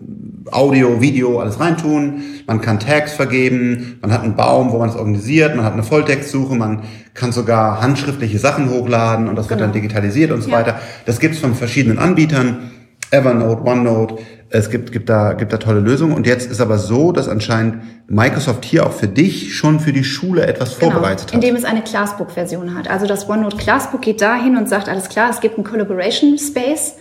Audio, 0.52 1.02
Video, 1.02 1.40
alles 1.40 1.60
reintun. 1.60 2.24
Man 2.48 2.62
kann 2.62 2.80
Tags 2.80 3.14
vergeben, 3.14 4.00
man 4.02 4.12
hat 4.12 4.24
einen 4.24 4.36
Baum, 4.36 4.72
wo 4.72 4.80
man 4.80 4.90
es 4.90 4.96
organisiert, 4.96 5.56
man 5.56 5.66
hat 5.66 5.74
eine 5.74 5.84
Volltextsuche, 5.84 6.56
man 6.56 6.82
kann 7.14 7.32
sogar 7.32 7.82
handschriftliche 7.82 8.40
Sachen 8.40 8.70
hochladen 8.72 9.28
und 9.28 9.36
das 9.36 9.48
genau. 9.48 9.60
wird 9.60 9.68
dann 9.68 9.74
genau. 9.74 9.84
digitalisiert 9.84 10.32
und 10.32 10.42
so 10.42 10.50
ja. 10.50 10.58
weiter. 10.58 10.80
Das 11.06 11.20
gibt's 11.20 11.38
von 11.38 11.54
verschiedenen 11.54 12.00
Anbietern. 12.00 12.72
Evernote, 13.12 13.64
OneNote, 13.64 14.18
es 14.52 14.70
gibt, 14.70 14.92
gibt, 14.92 15.10
da, 15.10 15.34
gibt 15.34 15.54
da 15.54 15.58
tolle 15.58 15.80
Lösungen. 15.80 16.14
Und 16.14 16.26
jetzt 16.26 16.50
ist 16.50 16.60
aber 16.60 16.78
so, 16.78 17.12
dass 17.12 17.28
anscheinend 17.28 17.84
Microsoft 18.08 18.66
hier 18.66 18.86
auch 18.86 18.92
für 18.92 19.08
dich 19.08 19.56
schon 19.56 19.80
für 19.80 19.94
die 19.94 20.04
Schule 20.04 20.46
etwas 20.46 20.80
genau, 20.80 20.92
vorbereitet 20.92 21.28
hat. 21.28 21.34
Indem 21.34 21.56
es 21.56 21.66
eine 21.66 21.82
Classbook-Version 21.82 22.76
hat. 22.76 22.90
Also 22.90 23.06
das 23.06 23.30
OneNote 23.30 23.58
Classbook 23.58 24.02
geht 24.02 24.22
dahin 24.22 24.58
und 24.58 24.68
sagt, 24.68 24.90
alles 24.90 25.10
klar, 25.10 25.30
es 25.30 25.40
gibt 25.40 25.58
einen 25.58 25.66
Collaboration 25.66 26.38
Space, 26.40 26.96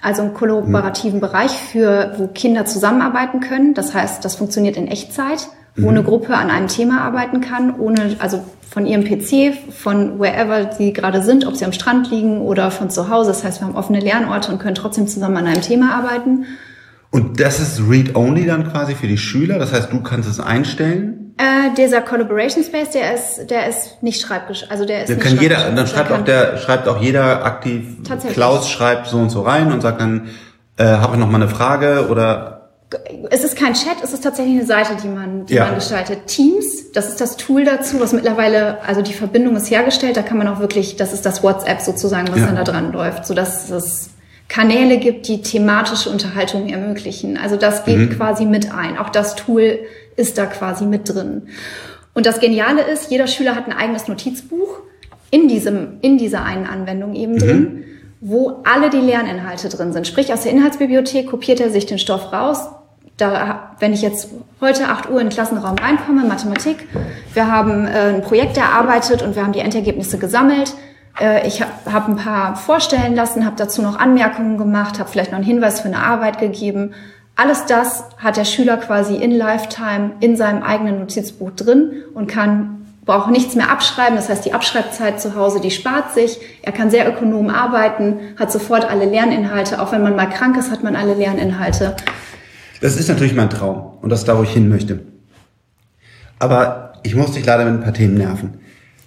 also 0.00 0.22
einen 0.22 0.34
kollaborativen 0.34 1.14
hm. 1.14 1.20
Bereich, 1.20 1.52
für, 1.52 2.14
wo 2.16 2.28
Kinder 2.28 2.64
zusammenarbeiten 2.64 3.40
können. 3.40 3.74
Das 3.74 3.94
heißt, 3.94 4.24
das 4.24 4.36
funktioniert 4.36 4.76
in 4.76 4.88
Echtzeit, 4.88 5.48
wo 5.76 5.88
hm. 5.88 5.96
eine 5.96 6.02
Gruppe 6.02 6.34
an 6.34 6.50
einem 6.50 6.68
Thema 6.68 7.02
arbeiten 7.02 7.42
kann, 7.42 7.78
ohne, 7.78 8.16
also 8.20 8.42
von 8.68 8.86
ihrem 8.86 9.04
PC, 9.04 9.54
von 9.72 10.18
wherever 10.18 10.72
sie 10.72 10.92
gerade 10.92 11.22
sind, 11.22 11.46
ob 11.46 11.56
sie 11.56 11.64
am 11.64 11.72
Strand 11.72 12.10
liegen 12.10 12.40
oder 12.40 12.70
von 12.70 12.90
zu 12.90 13.08
Hause. 13.08 13.30
Das 13.30 13.44
heißt, 13.44 13.60
wir 13.60 13.68
haben 13.68 13.76
offene 13.76 14.00
Lernorte 14.00 14.52
und 14.52 14.58
können 14.58 14.74
trotzdem 14.74 15.06
zusammen 15.06 15.36
an 15.36 15.46
einem 15.46 15.62
Thema 15.62 15.94
arbeiten. 15.94 16.46
Und 17.10 17.40
das 17.40 17.60
ist 17.60 17.80
Read-Only 17.88 18.46
dann 18.46 18.70
quasi 18.70 18.94
für 18.94 19.06
die 19.06 19.18
Schüler? 19.18 19.58
Das 19.58 19.72
heißt, 19.72 19.92
du 19.92 20.02
kannst 20.02 20.28
es 20.28 20.40
einstellen? 20.40 21.34
Äh, 21.38 21.74
dieser 21.76 22.00
Collaboration 22.00 22.64
Space, 22.64 22.90
der 22.90 23.14
ist, 23.14 23.50
der 23.50 23.68
ist 23.68 24.02
nicht 24.02 24.20
schreibgeschrieben. 24.20 24.70
Also 24.70 24.84
der 24.84 25.02
ist 25.02 25.08
der 25.08 25.18
kann 25.18 25.38
jeder, 25.38 25.70
dann 25.70 25.86
schreibt 25.86 26.10
auch 26.10 26.24
der, 26.24 26.56
schreibt 26.56 26.88
auch 26.88 27.00
jeder 27.00 27.44
aktiv. 27.44 27.84
Klaus 28.32 28.70
schreibt 28.70 29.06
so 29.06 29.18
und 29.18 29.30
so 29.30 29.42
rein 29.42 29.70
und 29.72 29.82
sagt 29.82 30.00
dann, 30.00 30.28
äh, 30.78 30.84
habe 30.84 31.14
ich 31.14 31.20
noch 31.20 31.30
mal 31.30 31.40
eine 31.40 31.48
Frage 31.48 32.08
oder 32.10 32.55
es 33.30 33.44
ist 33.44 33.56
kein 33.56 33.74
Chat, 33.74 33.96
es 34.02 34.12
ist 34.12 34.22
tatsächlich 34.22 34.56
eine 34.56 34.66
Seite, 34.66 34.96
die 35.02 35.08
man, 35.08 35.46
die 35.46 35.54
ja. 35.54 35.66
man 35.66 35.74
gestaltet. 35.76 36.26
Teams, 36.26 36.92
das 36.92 37.08
ist 37.08 37.20
das 37.20 37.36
Tool 37.36 37.64
dazu, 37.64 38.00
was 38.00 38.12
mittlerweile, 38.12 38.82
also 38.82 39.02
die 39.02 39.12
Verbindung 39.12 39.56
ist 39.56 39.70
hergestellt, 39.70 40.16
da 40.16 40.22
kann 40.22 40.38
man 40.38 40.48
auch 40.48 40.60
wirklich, 40.60 40.96
das 40.96 41.12
ist 41.12 41.26
das 41.26 41.42
WhatsApp 41.42 41.80
sozusagen, 41.80 42.28
was 42.28 42.40
ja. 42.40 42.46
dann 42.46 42.56
da 42.56 42.64
dran 42.64 42.92
läuft, 42.92 43.26
so 43.26 43.34
dass 43.34 43.70
es 43.70 44.10
Kanäle 44.48 44.98
gibt, 44.98 45.28
die 45.28 45.42
thematische 45.42 46.08
Unterhaltung 46.08 46.68
ermöglichen. 46.68 47.36
Also 47.36 47.56
das 47.56 47.84
geht 47.84 47.98
mhm. 47.98 48.10
quasi 48.10 48.44
mit 48.44 48.72
ein. 48.72 48.96
Auch 48.96 49.10
das 49.10 49.34
Tool 49.34 49.80
ist 50.16 50.38
da 50.38 50.46
quasi 50.46 50.84
mit 50.84 51.08
drin. 51.12 51.48
Und 52.14 52.26
das 52.26 52.40
Geniale 52.40 52.82
ist, 52.82 53.10
jeder 53.10 53.26
Schüler 53.26 53.54
hat 53.56 53.66
ein 53.66 53.72
eigenes 53.72 54.08
Notizbuch. 54.08 54.80
in 55.30 55.48
diesem, 55.48 55.98
in 56.02 56.18
dieser 56.18 56.44
einen 56.44 56.66
Anwendung 56.66 57.14
eben 57.14 57.34
mhm. 57.34 57.38
drin, 57.38 57.84
wo 58.20 58.62
alle 58.64 58.90
die 58.90 58.98
Lerninhalte 58.98 59.68
drin 59.68 59.92
sind. 59.92 60.06
Sprich, 60.06 60.32
aus 60.32 60.42
der 60.42 60.52
Inhaltsbibliothek 60.52 61.28
kopiert 61.28 61.60
er 61.60 61.70
sich 61.70 61.86
den 61.86 61.98
Stoff 61.98 62.32
raus. 62.32 62.68
Da, 63.16 63.70
wenn 63.78 63.94
ich 63.94 64.02
jetzt 64.02 64.28
heute 64.60 64.88
8 64.88 65.08
Uhr 65.08 65.20
in 65.20 65.28
den 65.28 65.32
Klassenraum 65.32 65.76
reinkomme, 65.78 66.24
Mathematik, 66.24 66.86
wir 67.32 67.50
haben 67.50 67.86
äh, 67.86 68.14
ein 68.14 68.22
Projekt 68.22 68.58
erarbeitet 68.58 69.22
und 69.22 69.34
wir 69.34 69.42
haben 69.42 69.52
die 69.52 69.60
Endergebnisse 69.60 70.18
gesammelt. 70.18 70.74
Äh, 71.18 71.46
ich 71.46 71.62
habe 71.62 71.72
hab 71.90 72.08
ein 72.08 72.16
paar 72.16 72.56
vorstellen 72.56 73.14
lassen, 73.14 73.46
habe 73.46 73.56
dazu 73.56 73.80
noch 73.80 73.98
Anmerkungen 73.98 74.58
gemacht, 74.58 74.98
habe 74.98 75.08
vielleicht 75.08 75.30
noch 75.30 75.38
einen 75.38 75.46
Hinweis 75.46 75.80
für 75.80 75.88
eine 75.88 75.98
Arbeit 75.98 76.38
gegeben. 76.38 76.92
Alles 77.36 77.64
das 77.64 78.04
hat 78.18 78.36
der 78.36 78.44
Schüler 78.44 78.76
quasi 78.76 79.16
in 79.16 79.30
Lifetime 79.30 80.12
in 80.20 80.36
seinem 80.36 80.62
eigenen 80.62 80.98
Notizbuch 81.00 81.52
drin 81.52 82.04
und 82.14 82.26
kann 82.26 82.76
braucht 83.06 83.30
nichts 83.30 83.54
mehr 83.54 83.70
abschreiben. 83.70 84.16
Das 84.16 84.28
heißt, 84.28 84.44
die 84.44 84.52
Abschreibzeit 84.52 85.20
zu 85.20 85.36
Hause, 85.36 85.60
die 85.60 85.70
spart 85.70 86.12
sich. 86.12 86.38
Er 86.62 86.72
kann 86.72 86.90
sehr 86.90 87.08
ökonom 87.08 87.48
arbeiten, 87.48 88.34
hat 88.36 88.50
sofort 88.52 88.84
alle 88.90 89.04
Lerninhalte. 89.06 89.80
Auch 89.80 89.92
wenn 89.92 90.02
man 90.02 90.16
mal 90.16 90.28
krank 90.28 90.56
ist, 90.58 90.72
hat 90.72 90.82
man 90.82 90.96
alle 90.96 91.14
Lerninhalte. 91.14 91.94
Das 92.80 92.96
ist 92.96 93.08
natürlich 93.08 93.34
mein 93.34 93.50
Traum 93.50 93.98
und 94.02 94.10
das 94.10 94.20
ist 94.20 94.28
da, 94.28 94.38
wo 94.38 94.42
ich 94.42 94.52
hin 94.52 94.68
möchte. 94.68 95.00
Aber 96.38 96.92
ich 97.02 97.14
muss 97.14 97.32
dich 97.32 97.46
leider 97.46 97.64
mit 97.64 97.74
ein 97.74 97.82
paar 97.82 97.94
Themen 97.94 98.14
nerven. 98.14 98.54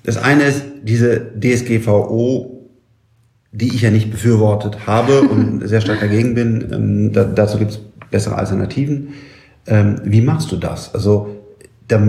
Das 0.03 0.17
eine 0.17 0.43
ist 0.43 0.63
diese 0.83 1.19
DSGVO, 1.39 2.69
die 3.51 3.75
ich 3.75 3.81
ja 3.81 3.91
nicht 3.91 4.11
befürwortet 4.11 4.87
habe 4.87 5.21
und 5.21 5.61
sehr 5.67 5.81
stark 5.81 5.99
dagegen 5.99 6.35
bin. 6.35 6.69
Ähm, 6.71 7.13
da, 7.13 7.23
dazu 7.23 7.57
gibt 7.57 7.71
es 7.71 7.79
bessere 8.09 8.35
Alternativen. 8.35 9.13
Ähm, 9.67 10.01
wie 10.03 10.21
machst 10.21 10.51
du 10.51 10.55
das? 10.55 10.93
Also 10.93 11.35
da, 11.87 12.01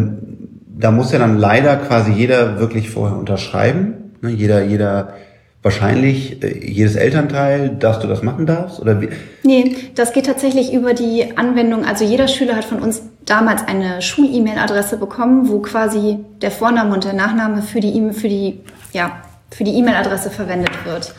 da 0.78 0.90
muss 0.90 1.12
ja 1.12 1.18
dann 1.18 1.38
leider 1.38 1.76
quasi 1.76 2.12
jeder 2.12 2.58
wirklich 2.58 2.90
vorher 2.90 3.18
unterschreiben. 3.18 4.12
Ne? 4.22 4.30
Jeder, 4.30 4.64
jeder 4.64 5.14
wahrscheinlich 5.62 6.42
äh, 6.42 6.66
jedes 6.66 6.96
Elternteil, 6.96 7.68
dass 7.68 8.00
du 8.00 8.06
das 8.06 8.22
machen 8.22 8.46
darfst? 8.46 8.80
Oder 8.80 9.00
wie? 9.00 9.08
Nee, 9.42 9.76
das 9.94 10.12
geht 10.12 10.26
tatsächlich 10.26 10.72
über 10.72 10.94
die 10.94 11.36
Anwendung. 11.36 11.84
Also 11.84 12.04
jeder 12.04 12.28
Schüler 12.28 12.56
hat 12.56 12.64
von 12.64 12.80
uns 12.80 13.02
damals 13.26 13.66
eine 13.66 14.02
Schul-E-Mail-Adresse 14.02 14.96
bekommen, 14.96 15.48
wo 15.48 15.60
quasi 15.60 16.18
der 16.40 16.50
Vorname 16.50 16.94
und 16.94 17.04
der 17.04 17.12
Nachname 17.12 17.62
für 17.62 17.80
die 17.80 17.90
E-Mail, 17.90 18.12
für 18.12 18.28
die, 18.28 18.60
ja, 18.92 19.12
für 19.50 19.64
die 19.64 19.72
E-Mail-Adresse 19.72 20.30
verwendet 20.30 20.72
wird. 20.84 21.14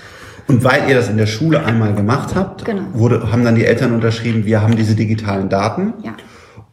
Und 0.48 0.64
weil 0.64 0.90
ihr 0.90 0.96
das 0.96 1.08
in 1.08 1.18
der 1.18 1.28
Schule 1.28 1.64
einmal 1.64 1.94
gemacht 1.94 2.36
habt, 2.36 2.66
genau. 2.66 2.82
wurde, 2.94 3.32
haben 3.32 3.46
dann 3.46 3.56
die 3.56 3.66
Eltern 3.66 3.94
unterschrieben, 3.94 4.46
wir 4.46 4.62
haben 4.62 4.76
diese 4.76 4.96
digitalen 4.96 5.50
Daten. 5.50 5.94
Ja. 6.04 6.14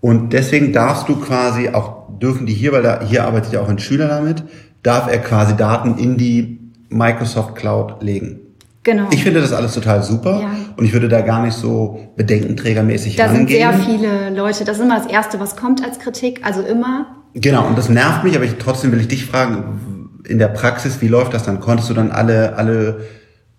Und 0.01 0.33
deswegen 0.33 0.73
darfst 0.73 1.09
du 1.09 1.17
quasi 1.17 1.69
auch, 1.69 2.09
dürfen 2.19 2.47
die 2.47 2.55
hier, 2.55 2.73
weil 2.73 2.83
da, 2.83 3.01
hier 3.05 3.25
arbeitet 3.25 3.53
ja 3.53 3.61
auch 3.61 3.69
ein 3.69 3.79
Schüler 3.79 4.09
damit, 4.09 4.43
darf 4.83 5.11
er 5.11 5.19
quasi 5.19 5.57
Daten 5.57 5.99
in 5.99 6.17
die 6.17 6.68
Microsoft 6.89 7.55
Cloud 7.57 8.03
legen. 8.03 8.41
Genau. 8.85 9.09
Ich 9.11 9.23
finde 9.23 9.41
das 9.41 9.53
alles 9.53 9.75
total 9.75 10.03
super 10.03 10.41
ja. 10.41 10.51
und 10.77 10.85
ich 10.85 10.93
würde 10.93 11.09
da 11.09 11.21
gar 11.21 11.45
nicht 11.45 11.55
so 11.55 12.09
bedenkenträgermäßig 12.17 13.17
da 13.17 13.27
rangehen. 13.27 13.47
Da 13.47 13.73
sind 13.73 13.87
sehr 13.87 13.97
viele 13.97 14.31
Leute, 14.35 14.65
das 14.65 14.79
ist 14.79 14.85
immer 14.85 14.97
das 14.97 15.07
Erste, 15.07 15.41
was 15.41 15.57
kommt 15.57 15.85
als 15.85 15.99
Kritik, 15.99 16.41
also 16.43 16.63
immer. 16.63 17.07
Genau, 17.35 17.67
und 17.67 17.77
das 17.77 17.89
nervt 17.89 18.25
mich, 18.25 18.35
aber 18.35 18.45
ich, 18.45 18.55
trotzdem 18.59 18.93
will 18.93 19.01
ich 19.01 19.09
dich 19.09 19.27
fragen, 19.27 20.09
in 20.27 20.39
der 20.39 20.49
Praxis, 20.49 21.01
wie 21.01 21.09
läuft 21.09 21.35
das 21.35 21.43
dann? 21.43 21.61
Konntest 21.61 21.91
du 21.91 21.95
dann 21.95 22.13
alle, 22.13 22.57
alle 22.57 23.01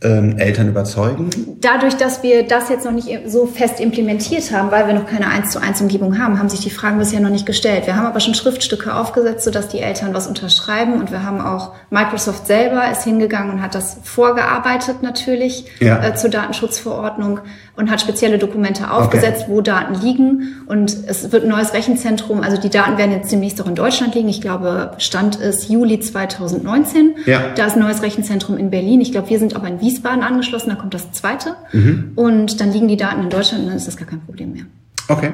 ähm, 0.01 0.38
Eltern 0.38 0.69
überzeugen? 0.69 1.29
Dadurch, 1.59 1.95
dass 1.95 2.23
wir 2.23 2.43
das 2.43 2.69
jetzt 2.69 2.85
noch 2.85 2.93
nicht 2.93 3.09
so 3.25 3.45
fest 3.45 3.81
implementiert 3.81 4.49
haben, 4.53 4.71
weil 4.71 4.88
wir 4.88 4.93
noch 4.93 5.05
keine 5.05 5.27
1 5.27 5.51
zu 5.51 5.62
1 5.62 5.81
Umgebung 5.81 6.17
haben, 6.17 6.39
haben 6.39 6.47
sich 6.47 6.62
die 6.62 6.69
Fragen 6.69 6.99
bisher 6.99 7.19
noch 7.19 7.29
nicht 7.29 7.45
gestellt. 7.45 7.85
Wir 7.85 7.97
haben 7.97 8.05
aber 8.05 8.21
schon 8.21 8.33
Schriftstücke 8.33 8.95
aufgesetzt, 8.95 9.43
sodass 9.43 9.67
die 9.67 9.79
Eltern 9.79 10.13
was 10.13 10.27
unterschreiben 10.27 10.93
und 10.93 11.12
wir 11.12 11.23
haben 11.23 11.41
auch 11.41 11.73
Microsoft 11.89 12.47
selber 12.47 12.89
ist 12.89 13.03
hingegangen 13.03 13.51
und 13.51 13.62
hat 13.62 13.75
das 13.75 13.97
vorgearbeitet 14.03 15.03
natürlich 15.03 15.65
ja. 15.81 16.01
äh, 16.01 16.15
zur 16.15 16.29
Datenschutzverordnung 16.29 17.41
und 17.75 17.91
hat 17.91 17.99
spezielle 17.99 18.38
Dokumente 18.38 18.91
aufgesetzt, 18.91 19.43
okay. 19.43 19.51
wo 19.51 19.62
Daten 19.62 19.95
liegen 19.95 20.63
und 20.67 20.95
es 21.07 21.31
wird 21.33 21.43
ein 21.43 21.49
neues 21.49 21.73
Rechenzentrum, 21.73 22.41
also 22.41 22.59
die 22.59 22.69
Daten 22.69 22.97
werden 22.97 23.12
jetzt 23.12 23.31
demnächst 23.31 23.62
auch 23.62 23.67
in 23.67 23.75
Deutschland 23.75 24.15
liegen. 24.15 24.29
Ich 24.29 24.39
glaube, 24.39 24.93
Stand 24.97 25.35
ist 25.35 25.69
Juli 25.69 25.99
2019. 25.99 27.15
Ja. 27.25 27.41
Da 27.55 27.65
ist 27.65 27.75
ein 27.75 27.81
neues 27.81 28.01
Rechenzentrum 28.01 28.57
in 28.57 28.69
Berlin. 28.69 29.01
Ich 29.01 29.12
glaube, 29.12 29.29
wir 29.29 29.39
sind 29.39 29.55
aber 29.55 29.67
in 29.67 29.81
Wien 29.81 29.88
Wiesbaden 29.89 30.23
angeschlossen, 30.23 30.69
da 30.69 30.75
kommt 30.75 30.93
das 30.93 31.12
zweite. 31.12 31.56
Mhm. 31.73 32.12
Und 32.15 32.62
dann 32.62 32.71
liegen 32.71 32.88
die 32.88 32.97
Daten 32.97 33.23
in 33.23 33.30
Deutschland 33.30 33.63
und 33.63 33.69
dann 33.69 33.78
ist 33.78 33.88
das 33.88 33.97
gar 33.97 34.08
kein 34.08 34.21
Problem 34.21 34.54
mehr. 34.54 34.63
Okay. 35.08 35.34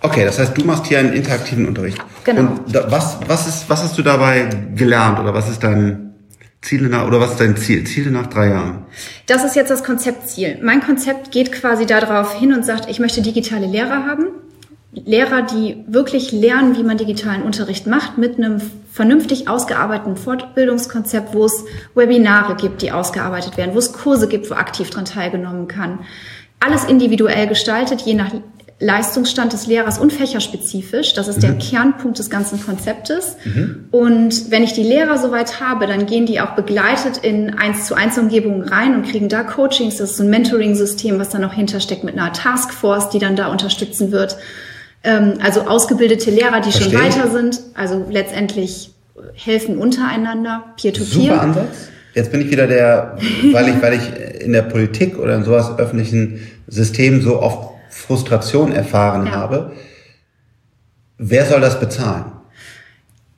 Okay, 0.00 0.24
das 0.24 0.38
heißt, 0.38 0.56
du 0.56 0.64
machst 0.64 0.86
hier 0.86 0.98
einen 0.98 1.12
interaktiven 1.12 1.66
Unterricht. 1.66 1.98
Genau. 2.24 2.40
Und 2.42 2.74
da, 2.74 2.90
was, 2.90 3.18
was, 3.26 3.46
ist, 3.46 3.68
was 3.68 3.82
hast 3.82 3.98
du 3.98 4.02
dabei 4.02 4.48
gelernt 4.74 5.18
oder 5.18 5.34
was 5.34 5.50
ist 5.50 5.64
dein 5.64 6.14
Ziel 6.62 6.82
nach, 6.88 7.06
oder 7.06 7.20
was 7.20 7.32
ist 7.32 7.40
dein 7.40 7.56
Ziel? 7.56 7.84
Ziele 7.84 8.10
nach 8.10 8.26
drei 8.26 8.50
Jahren? 8.50 8.84
Das 9.26 9.44
ist 9.44 9.56
jetzt 9.56 9.70
das 9.70 9.82
Konzeptziel. 9.82 10.58
Mein 10.62 10.80
Konzept 10.80 11.30
geht 11.30 11.52
quasi 11.52 11.86
darauf 11.86 12.38
hin 12.38 12.52
und 12.52 12.64
sagt, 12.64 12.88
ich 12.88 13.00
möchte 13.00 13.22
digitale 13.22 13.66
Lehrer 13.66 14.06
haben. 14.06 14.26
Lehrer, 14.92 15.42
die 15.42 15.84
wirklich 15.88 16.30
lernen, 16.30 16.76
wie 16.76 16.84
man 16.84 16.96
digitalen 16.96 17.42
Unterricht 17.42 17.86
macht, 17.86 18.16
mit 18.16 18.36
einem 18.36 18.60
vernünftig 18.94 19.48
ausgearbeiteten 19.48 20.16
Fortbildungskonzept, 20.16 21.34
wo 21.34 21.46
es 21.46 21.64
Webinare 21.96 22.54
gibt, 22.54 22.80
die 22.80 22.92
ausgearbeitet 22.92 23.56
werden, 23.56 23.74
wo 23.74 23.78
es 23.78 23.92
Kurse 23.92 24.28
gibt, 24.28 24.48
wo 24.48 24.54
aktiv 24.54 24.88
dran 24.88 25.04
teilgenommen 25.04 25.66
kann. 25.66 25.98
Alles 26.60 26.84
individuell 26.84 27.48
gestaltet, 27.48 28.02
je 28.02 28.14
nach 28.14 28.30
Leistungsstand 28.78 29.52
des 29.52 29.66
Lehrers 29.66 29.98
und 29.98 30.12
fächerspezifisch. 30.12 31.12
Das 31.14 31.26
ist 31.26 31.38
mhm. 31.38 31.40
der 31.40 31.52
Kernpunkt 31.54 32.20
des 32.20 32.30
ganzen 32.30 32.64
Konzeptes. 32.64 33.36
Mhm. 33.44 33.88
Und 33.90 34.52
wenn 34.52 34.62
ich 34.62 34.74
die 34.74 34.84
Lehrer 34.84 35.18
soweit 35.18 35.58
habe, 35.60 35.88
dann 35.88 36.06
gehen 36.06 36.26
die 36.26 36.40
auch 36.40 36.52
begleitet 36.52 37.16
in 37.16 37.54
eins 37.58 37.86
zu 37.86 37.96
eins 37.96 38.16
Umgebungen 38.16 38.62
rein 38.62 38.94
und 38.94 39.10
kriegen 39.10 39.28
da 39.28 39.42
Coachings. 39.42 39.96
Das 39.96 40.12
ist 40.12 40.20
ein 40.20 40.30
Mentoring-System, 40.30 41.18
was 41.18 41.30
da 41.30 41.40
noch 41.40 41.52
hintersteckt 41.52 42.04
mit 42.04 42.16
einer 42.16 42.32
Taskforce, 42.32 43.10
die 43.10 43.18
dann 43.18 43.34
da 43.34 43.48
unterstützen 43.48 44.12
wird. 44.12 44.36
Ähm, 45.04 45.34
also 45.42 45.62
ausgebildete 45.62 46.30
Lehrer, 46.30 46.60
die 46.60 46.72
Verstehen. 46.72 46.92
schon 46.92 47.00
weiter 47.00 47.30
sind, 47.30 47.60
also 47.74 48.06
letztendlich 48.10 48.90
helfen 49.34 49.78
untereinander, 49.78 50.64
peer-to-peer. 50.80 51.06
-peer. 51.06 51.24
Super 51.24 51.40
Ansatz. 51.40 51.88
Jetzt 52.14 52.32
bin 52.32 52.40
ich 52.40 52.50
wieder 52.50 52.66
der, 52.66 53.18
weil 53.52 53.68
ich, 53.68 53.82
weil 53.82 53.94
ich 53.94 54.42
in 54.42 54.52
der 54.52 54.62
Politik 54.62 55.18
oder 55.18 55.34
in 55.36 55.44
sowas 55.44 55.78
öffentlichen 55.78 56.40
System 56.68 57.22
so 57.22 57.40
oft 57.40 57.70
Frustration 57.90 58.72
erfahren 58.72 59.26
ja. 59.26 59.32
habe. 59.32 59.72
Wer 61.18 61.46
soll 61.46 61.60
das 61.60 61.78
bezahlen? 61.78 62.24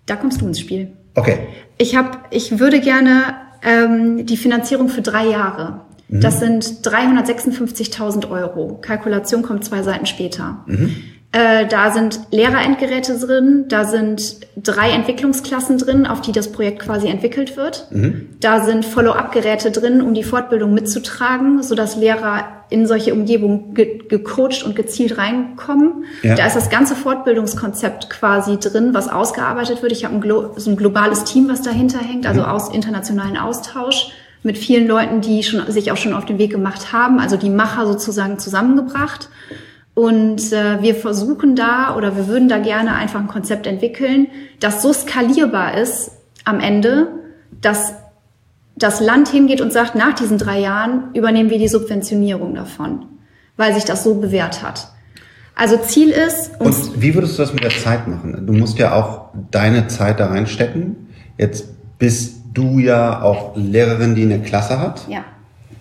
Da 0.07 0.17
kommst 0.17 0.41
du 0.41 0.47
ins 0.47 0.61
Spiel. 0.61 0.93
Okay. 1.15 1.39
Ich 1.79 1.97
habe, 1.97 2.19
ich 2.31 2.59
würde 2.59 2.81
gerne 2.81 3.35
ähm, 3.63 4.27
die 4.27 4.37
Finanzierung 4.37 4.89
für 4.89 5.03
drei 5.03 5.27
Jahre. 5.27 5.81
Mhm. 6.09 6.21
Das 6.21 6.41
sind 6.41 6.65
356.000 6.65 8.31
Euro. 8.31 8.79
Kalkulation 8.81 9.43
kommt 9.43 9.65
zwei 9.65 9.83
Seiten 9.83 10.07
später. 10.07 10.65
Mhm. 10.67 10.97
Äh, 11.33 11.67
da 11.67 11.91
sind 11.93 12.21
Lehrerendgeräte 12.31 13.19
drin, 13.19 13.67
da 13.69 13.85
sind 13.85 14.39
drei 14.57 14.91
Entwicklungsklassen 14.91 15.77
drin, 15.77 16.07
auf 16.07 16.21
die 16.21 16.33
das 16.33 16.51
Projekt 16.51 16.81
quasi 16.81 17.09
entwickelt 17.09 17.57
wird. 17.57 17.89
Mhm. 17.91 18.31
Da 18.41 18.65
sind 18.65 18.85
Follow-up-Geräte 18.85 19.71
drin, 19.71 20.01
um 20.01 20.15
die 20.15 20.23
Fortbildung 20.23 20.73
mitzutragen, 20.73 21.63
sodass 21.63 21.97
Lehrer 21.97 22.45
in 22.71 22.87
solche 22.87 23.13
Umgebungen 23.13 23.75
ge 23.75 23.99
gecoacht 24.09 24.63
und 24.65 24.75
gezielt 24.75 25.19
reinkommen. 25.19 26.05
Ja. 26.23 26.37
Da 26.37 26.47
ist 26.47 26.57
das 26.57 26.71
ganze 26.71 26.95
Fortbildungskonzept 26.97 28.09
quasi 28.09 28.59
drin, 28.59 28.95
was 28.95 29.09
ausgearbeitet 29.09 29.83
wird. 29.83 29.93
Ich 29.93 30.05
habe 30.05 30.15
ein, 30.15 30.51
so 30.57 30.71
ein 30.71 30.77
globales 30.77 31.25
Team, 31.25 31.49
was 31.49 31.61
dahinter 31.61 31.99
hängt, 31.99 32.27
also 32.27 32.41
mhm. 32.41 32.47
aus 32.47 32.73
internationalen 32.73 33.37
Austausch 33.37 34.13
mit 34.43 34.57
vielen 34.57 34.87
Leuten, 34.87 35.21
die 35.21 35.43
schon, 35.43 35.71
sich 35.71 35.91
auch 35.93 35.97
schon 35.97 36.15
auf 36.15 36.25
den 36.25 36.39
Weg 36.39 36.53
gemacht 36.53 36.93
haben, 36.93 37.19
also 37.19 37.37
die 37.37 37.51
Macher 37.51 37.87
sozusagen 37.87 38.39
zusammengebracht. 38.39 39.29
Und 39.97 40.53
äh, 40.53 40.83
wir 40.83 40.95
versuchen 40.95 41.57
da 41.57 41.97
oder 41.97 42.19
wir 42.19 42.29
würden 42.29 42.51
da 42.51 42.59
gerne 42.59 42.95
einfach 42.95 43.19
ein 43.19 43.29
Konzept 43.29 43.67
entwickeln, 43.67 44.27
das 44.61 44.83
so 44.83 44.93
skalierbar 44.93 45.79
ist 45.79 46.11
am 46.45 46.61
Ende, 46.61 47.09
dass 47.63 47.95
das 48.77 49.01
Land 49.01 49.29
hingeht 49.29 49.63
und 49.63 49.73
sagt, 49.73 49.95
nach 49.95 50.13
diesen 50.13 50.37
drei 50.37 50.61
Jahren 50.61 51.15
übernehmen 51.15 51.49
wir 51.49 51.59
die 51.59 51.69
Subventionierung 51.69 52.55
davon, 52.55 53.07
weil 53.57 53.73
sich 53.73 53.85
das 53.85 54.05
so 54.05 54.17
bewährt 54.17 54.63
hat. 54.63 54.89
Also 55.55 55.79
Ziel 55.79 56.11
ist. 56.11 56.51
Und 56.59 57.01
wie 57.01 57.15
würdest 57.15 57.39
du 57.39 57.43
das 57.43 57.55
mit 57.55 57.65
der 57.65 57.71
Zeit 57.71 58.07
machen? 58.07 58.47
Du 58.47 58.53
musst 58.53 58.79
ja 58.79 58.95
auch 58.95 59.31
deine 59.51 59.87
Zeit 59.87 60.21
da 60.21 60.27
reinstecken. 60.27 61.09
Jetzt 61.39 61.71
bist 61.99 62.43
du 62.53 62.81
ja 62.81 63.23
auch 63.23 63.57
Lehrerin, 63.57 64.15
die 64.15 64.25
eine 64.25 64.43
Klasse 64.43 64.79
hat. 64.79 65.09
Ja. 65.09 65.25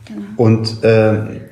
Genau. 0.05 0.21
Und 0.37 0.83
äh, 0.85 1.44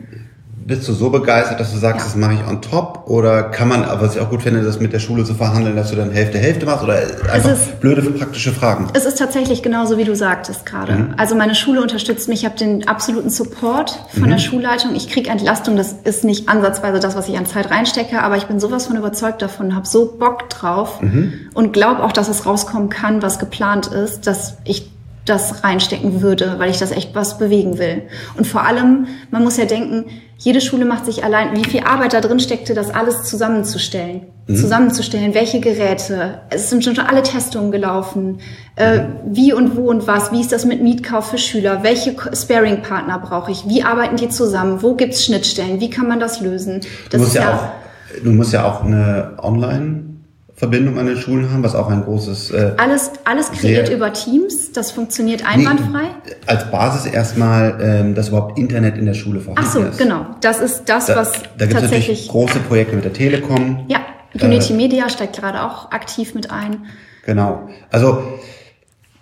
bist 0.65 0.88
du 0.88 0.93
so 0.93 1.10
begeistert, 1.10 1.60
dass 1.60 1.71
du 1.71 1.78
sagst, 1.78 2.06
das 2.06 2.15
mache 2.15 2.34
ich 2.34 2.47
on 2.47 2.62
top? 2.62 3.04
Oder 3.08 3.43
kann 3.43 3.67
man, 3.67 3.86
was 3.99 4.15
ich 4.15 4.21
auch 4.21 4.30
gut 4.30 4.43
finde, 4.43 4.62
das 4.62 4.80
mit 4.80 4.93
der 4.93 4.99
Schule 4.99 5.23
zu 5.23 5.34
verhandeln, 5.34 5.76
dass 5.76 5.89
du 5.89 5.95
dann 5.95 6.12
Hälfte, 6.12 6.38
Hälfte 6.38 6.65
machst? 6.65 6.84
Oder 6.84 6.99
einfach 7.32 7.52
ist, 7.52 7.80
blöde 7.80 8.02
praktische 8.02 8.52
Fragen? 8.52 8.88
Es 8.93 9.06
ist 9.06 9.17
tatsächlich 9.17 9.62
genauso, 9.62 9.97
wie 9.97 10.06
du 10.06 10.15
sagtest 10.15 10.65
gerade. 10.65 10.93
Mhm. 10.93 11.13
Also 11.17 11.36
meine 11.36 11.56
Schule 11.56 11.82
unterstützt 11.82 12.30
mich. 12.30 12.39
Ich 12.39 12.45
habe 12.45 12.58
den 12.58 12.88
absoluten 12.88 13.30
Support 13.30 13.99
von 14.13 14.23
mhm. 14.23 14.30
der 14.30 14.38
Schulleitung. 14.38 14.95
Ich 14.95 15.10
kriege 15.10 15.30
Entlastung. 15.30 15.76
Das 15.76 15.93
ist 16.04 16.23
nicht 16.23 16.49
ansatzweise 16.49 16.99
das, 16.99 17.15
was 17.15 17.28
ich 17.28 17.38
an 17.38 17.45
Zeit 17.45 17.69
reinstecke. 17.69 18.21
Aber 18.21 18.38
ich 18.38 18.45
bin 18.45 18.60
sowas 18.60 18.88
von 18.88 18.97
überzeugt 18.97 19.41
davon, 19.41 19.76
habe 19.76 19.88
so 19.88 20.17
Bock 20.17 20.49
drauf 20.49 21.02
mhm. 21.02 21.34
und 21.54 21.73
glaube 21.73 22.04
auch, 22.04 22.12
dass 22.12 22.30
es 22.30 22.45
rauskommen 22.45 22.89
kann, 22.89 23.21
was 23.21 23.39
geplant 23.39 23.88
ist, 23.88 24.28
dass 24.28 24.58
ich 24.63 24.91
das 25.25 25.63
reinstecken 25.63 26.21
würde, 26.21 26.55
weil 26.57 26.69
ich 26.69 26.79
das 26.79 26.91
echt 26.91 27.15
was 27.15 27.38
bewegen 27.38 27.77
will. 27.77 28.03
Und 28.38 28.45
vor 28.45 28.65
allem, 28.65 29.07
man 29.31 29.43
muss 29.43 29.57
ja 29.57 29.65
denken, 29.65 30.05
jede 30.38 30.59
Schule 30.59 30.83
macht 30.83 31.05
sich 31.05 31.23
allein, 31.23 31.55
wie 31.55 31.63
viel 31.63 31.83
Arbeit 31.83 32.13
da 32.13 32.19
drin 32.19 32.39
steckte, 32.39 32.73
das 32.73 32.93
alles 32.93 33.23
zusammenzustellen. 33.23 34.23
Mhm. 34.47 34.55
Zusammenzustellen, 34.57 35.33
welche 35.33 35.62
Geräte, 35.62 36.41
es 36.49 36.69
sind 36.69 36.83
schon 36.83 36.99
alle 36.99 37.23
Testungen 37.23 37.71
gelaufen, 37.71 38.39
äh, 38.75 39.03
wie 39.25 39.53
und 39.53 39.77
wo 39.77 39.89
und 39.89 40.05
was, 40.05 40.33
wie 40.33 40.41
ist 40.41 40.51
das 40.51 40.65
mit 40.65 40.83
Mietkauf 40.83 41.29
für 41.29 41.38
Schüler, 41.38 41.83
welche 41.83 42.13
Sparing-Partner 42.33 43.19
brauche 43.19 43.51
ich, 43.51 43.69
wie 43.69 43.83
arbeiten 43.83 44.17
die 44.17 44.27
zusammen, 44.27 44.81
wo 44.81 44.95
gibt's 44.95 45.23
Schnittstellen, 45.23 45.79
wie 45.79 45.89
kann 45.89 46.09
man 46.09 46.19
das 46.19 46.41
lösen. 46.41 46.81
Das 47.09 47.12
du 47.12 47.17
musst 47.19 47.36
ja, 47.36 47.41
ja 47.41 47.53
auch, 47.53 48.21
du 48.21 48.31
musst 48.31 48.51
ja 48.51 48.65
auch 48.65 48.83
eine 48.83 49.38
Online- 49.41 50.12
Verbindung 50.55 50.99
an 50.99 51.07
den 51.07 51.17
Schulen 51.17 51.51
haben, 51.51 51.63
was 51.63 51.73
auch 51.73 51.89
ein 51.89 52.03
großes. 52.03 52.51
Äh, 52.51 52.73
alles, 52.77 53.11
alles 53.23 53.51
kreiert 53.51 53.89
über 53.89 54.13
Teams, 54.13 54.71
das 54.71 54.91
funktioniert 54.91 55.45
einwandfrei. 55.45 56.03
Nee, 56.03 56.31
als 56.45 56.69
Basis 56.69 57.11
erstmal, 57.11 57.79
ähm, 57.81 58.15
dass 58.15 58.29
überhaupt 58.29 58.59
Internet 58.59 58.97
in 58.97 59.05
der 59.05 59.15
Schule 59.15 59.39
vorhanden 59.39 59.67
ist. 59.67 59.75
Ach 59.75 59.81
so, 59.81 59.89
ist. 59.89 59.97
genau. 59.97 60.25
Das 60.41 60.59
ist 60.59 60.83
das, 60.85 61.07
da, 61.07 61.15
was 61.15 61.31
da 61.57 61.65
gibt's 61.65 61.81
tatsächlich 61.81 62.27
große 62.27 62.59
Projekte 62.59 62.95
mit 62.95 63.03
der 63.03 63.13
Telekom. 63.13 63.85
Ja, 63.87 64.01
Unity 64.39 64.73
äh, 64.73 64.75
Media 64.75 65.09
steigt 65.09 65.35
gerade 65.35 65.63
auch 65.63 65.91
aktiv 65.91 66.35
mit 66.35 66.51
ein. 66.51 66.85
Genau. 67.25 67.67
Also 67.89 68.23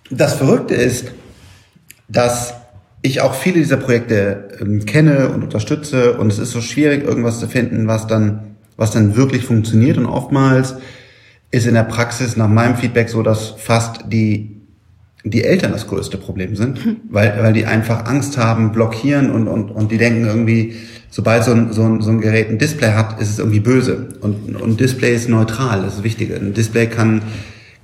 das 0.10 0.34
Verrückte 0.34 0.76
ist, 0.76 1.12
dass 2.10 2.56
ich 3.02 3.22
auch 3.22 3.34
viele 3.34 3.60
dieser 3.60 3.78
Projekte 3.78 4.58
ähm, 4.60 4.86
kenne 4.86 5.30
und 5.30 5.44
unterstütze 5.44 6.18
und 6.18 6.32
es 6.32 6.40
ist 6.40 6.52
so 6.52 6.62
schwierig, 6.62 7.04
irgendwas 7.04 7.40
zu 7.40 7.48
finden, 7.48 7.88
was 7.88 8.08
dann, 8.08 8.56
was 8.76 8.92
dann 8.92 9.16
wirklich 9.16 9.46
funktioniert 9.46 9.98
und 9.98 10.06
oftmals 10.06 10.76
ist 11.52 11.68
in 11.68 11.74
der 11.74 11.84
Praxis 11.84 12.38
nach 12.38 12.48
meinem 12.48 12.76
Feedback 12.76 13.10
so, 13.10 13.22
dass 13.22 13.50
fast 13.58 14.06
die 14.08 14.62
die 15.24 15.44
Eltern 15.44 15.72
das 15.72 15.88
größte 15.88 16.18
Problem 16.18 16.56
sind, 16.56 16.84
hm. 16.84 16.98
weil, 17.10 17.38
weil 17.42 17.54
die 17.54 17.66
einfach 17.66 18.06
Angst 18.06 18.38
haben, 18.38 18.72
blockieren 18.72 19.30
und, 19.32 19.48
und, 19.48 19.70
und 19.70 19.92
die 19.92 19.98
denken 19.98 20.26
irgendwie, 20.26 20.76
sobald 21.10 21.44
so 21.44 21.52
ein, 21.52 21.72
so, 21.72 21.84
ein, 21.84 22.02
so 22.02 22.10
ein 22.10 22.22
Gerät 22.22 22.50
ein 22.50 22.58
Display 22.58 22.94
hat, 22.94 23.22
ist 23.22 23.30
es 23.30 23.40
irgendwie 23.40 23.60
böse. 23.60 24.10
Und, 24.22 24.56
und 24.56 24.80
Display 24.80 25.14
ist 25.14 25.30
neutral, 25.30 25.84
das 25.84 25.98
ist 25.98 26.04
wichtig. 26.04 26.34
Ein 26.34 26.54
Display 26.54 26.88
kann 26.88 27.22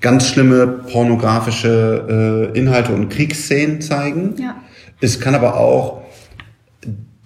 ganz 0.01 0.27
schlimme 0.27 0.67
pornografische 0.67 2.51
äh, 2.56 2.58
Inhalte 2.58 2.93
und 2.93 3.10
Kriegsszenen 3.10 3.82
zeigen. 3.82 4.36
Ja. 4.39 4.56
Es 4.99 5.19
kann 5.19 5.36
aber 5.36 5.58
auch 5.58 6.01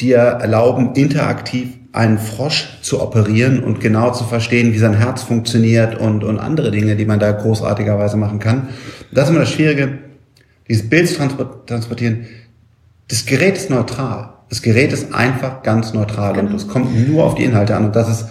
dir 0.01 0.17
erlauben, 0.17 0.93
interaktiv 0.95 1.69
einen 1.93 2.17
Frosch 2.17 2.77
zu 2.81 3.01
operieren 3.01 3.63
und 3.63 3.81
genau 3.81 4.11
zu 4.11 4.23
verstehen, 4.23 4.73
wie 4.73 4.77
sein 4.77 4.93
Herz 4.93 5.23
funktioniert 5.23 5.97
und, 5.99 6.23
und 6.23 6.39
andere 6.39 6.71
Dinge, 6.71 6.95
die 6.95 7.05
man 7.05 7.19
da 7.19 7.31
großartigerweise 7.31 8.17
machen 8.17 8.39
kann. 8.39 8.69
Das 9.11 9.25
ist 9.25 9.31
immer 9.31 9.41
das 9.41 9.51
Schwierige, 9.51 9.99
dieses 10.69 10.89
Bild 10.89 11.09
zu 11.09 11.17
transportieren. 11.65 12.27
Das 13.09 13.25
Gerät 13.25 13.57
ist 13.57 13.69
neutral. 13.69 14.29
Das 14.49 14.61
Gerät 14.61 14.93
ist 14.93 15.13
einfach 15.13 15.63
ganz 15.63 15.93
neutral 15.93 16.33
genau. 16.33 16.51
und 16.51 16.55
es 16.55 16.67
kommt 16.67 17.07
nur 17.09 17.25
auf 17.25 17.35
die 17.35 17.43
Inhalte 17.43 17.75
an. 17.75 17.85
Und 17.85 17.95
das 17.95 18.09
ist, 18.09 18.25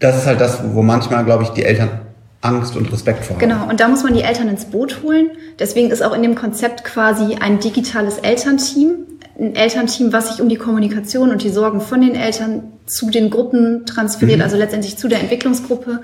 das 0.00 0.16
ist 0.16 0.26
halt 0.26 0.40
das, 0.40 0.60
wo 0.72 0.82
manchmal, 0.82 1.24
glaube 1.24 1.44
ich, 1.44 1.50
die 1.50 1.64
Eltern 1.64 2.00
Angst 2.40 2.76
und 2.76 2.92
Respekt 2.92 3.24
vor 3.24 3.36
haben. 3.36 3.40
Genau, 3.40 3.68
und 3.68 3.80
da 3.80 3.88
muss 3.88 4.02
man 4.02 4.14
die 4.14 4.22
Eltern 4.22 4.48
ins 4.48 4.66
Boot 4.66 5.02
holen. 5.02 5.30
Deswegen 5.58 5.90
ist 5.90 6.02
auch 6.02 6.14
in 6.14 6.22
dem 6.22 6.34
Konzept 6.34 6.84
quasi 6.84 7.36
ein 7.40 7.58
digitales 7.58 8.18
Elternteam, 8.18 8.96
ein 9.38 9.54
Elternteam, 9.54 10.12
was 10.12 10.30
sich 10.30 10.40
um 10.40 10.48
die 10.48 10.56
Kommunikation 10.56 11.30
und 11.30 11.42
die 11.42 11.50
Sorgen 11.50 11.80
von 11.80 12.00
den 12.00 12.14
Eltern 12.14 12.72
zu 12.86 13.10
den 13.10 13.30
Gruppen 13.30 13.86
transferiert, 13.86 14.38
mhm. 14.38 14.44
also 14.44 14.56
letztendlich 14.56 14.96
zu 14.96 15.08
der 15.08 15.20
Entwicklungsgruppe. 15.20 16.02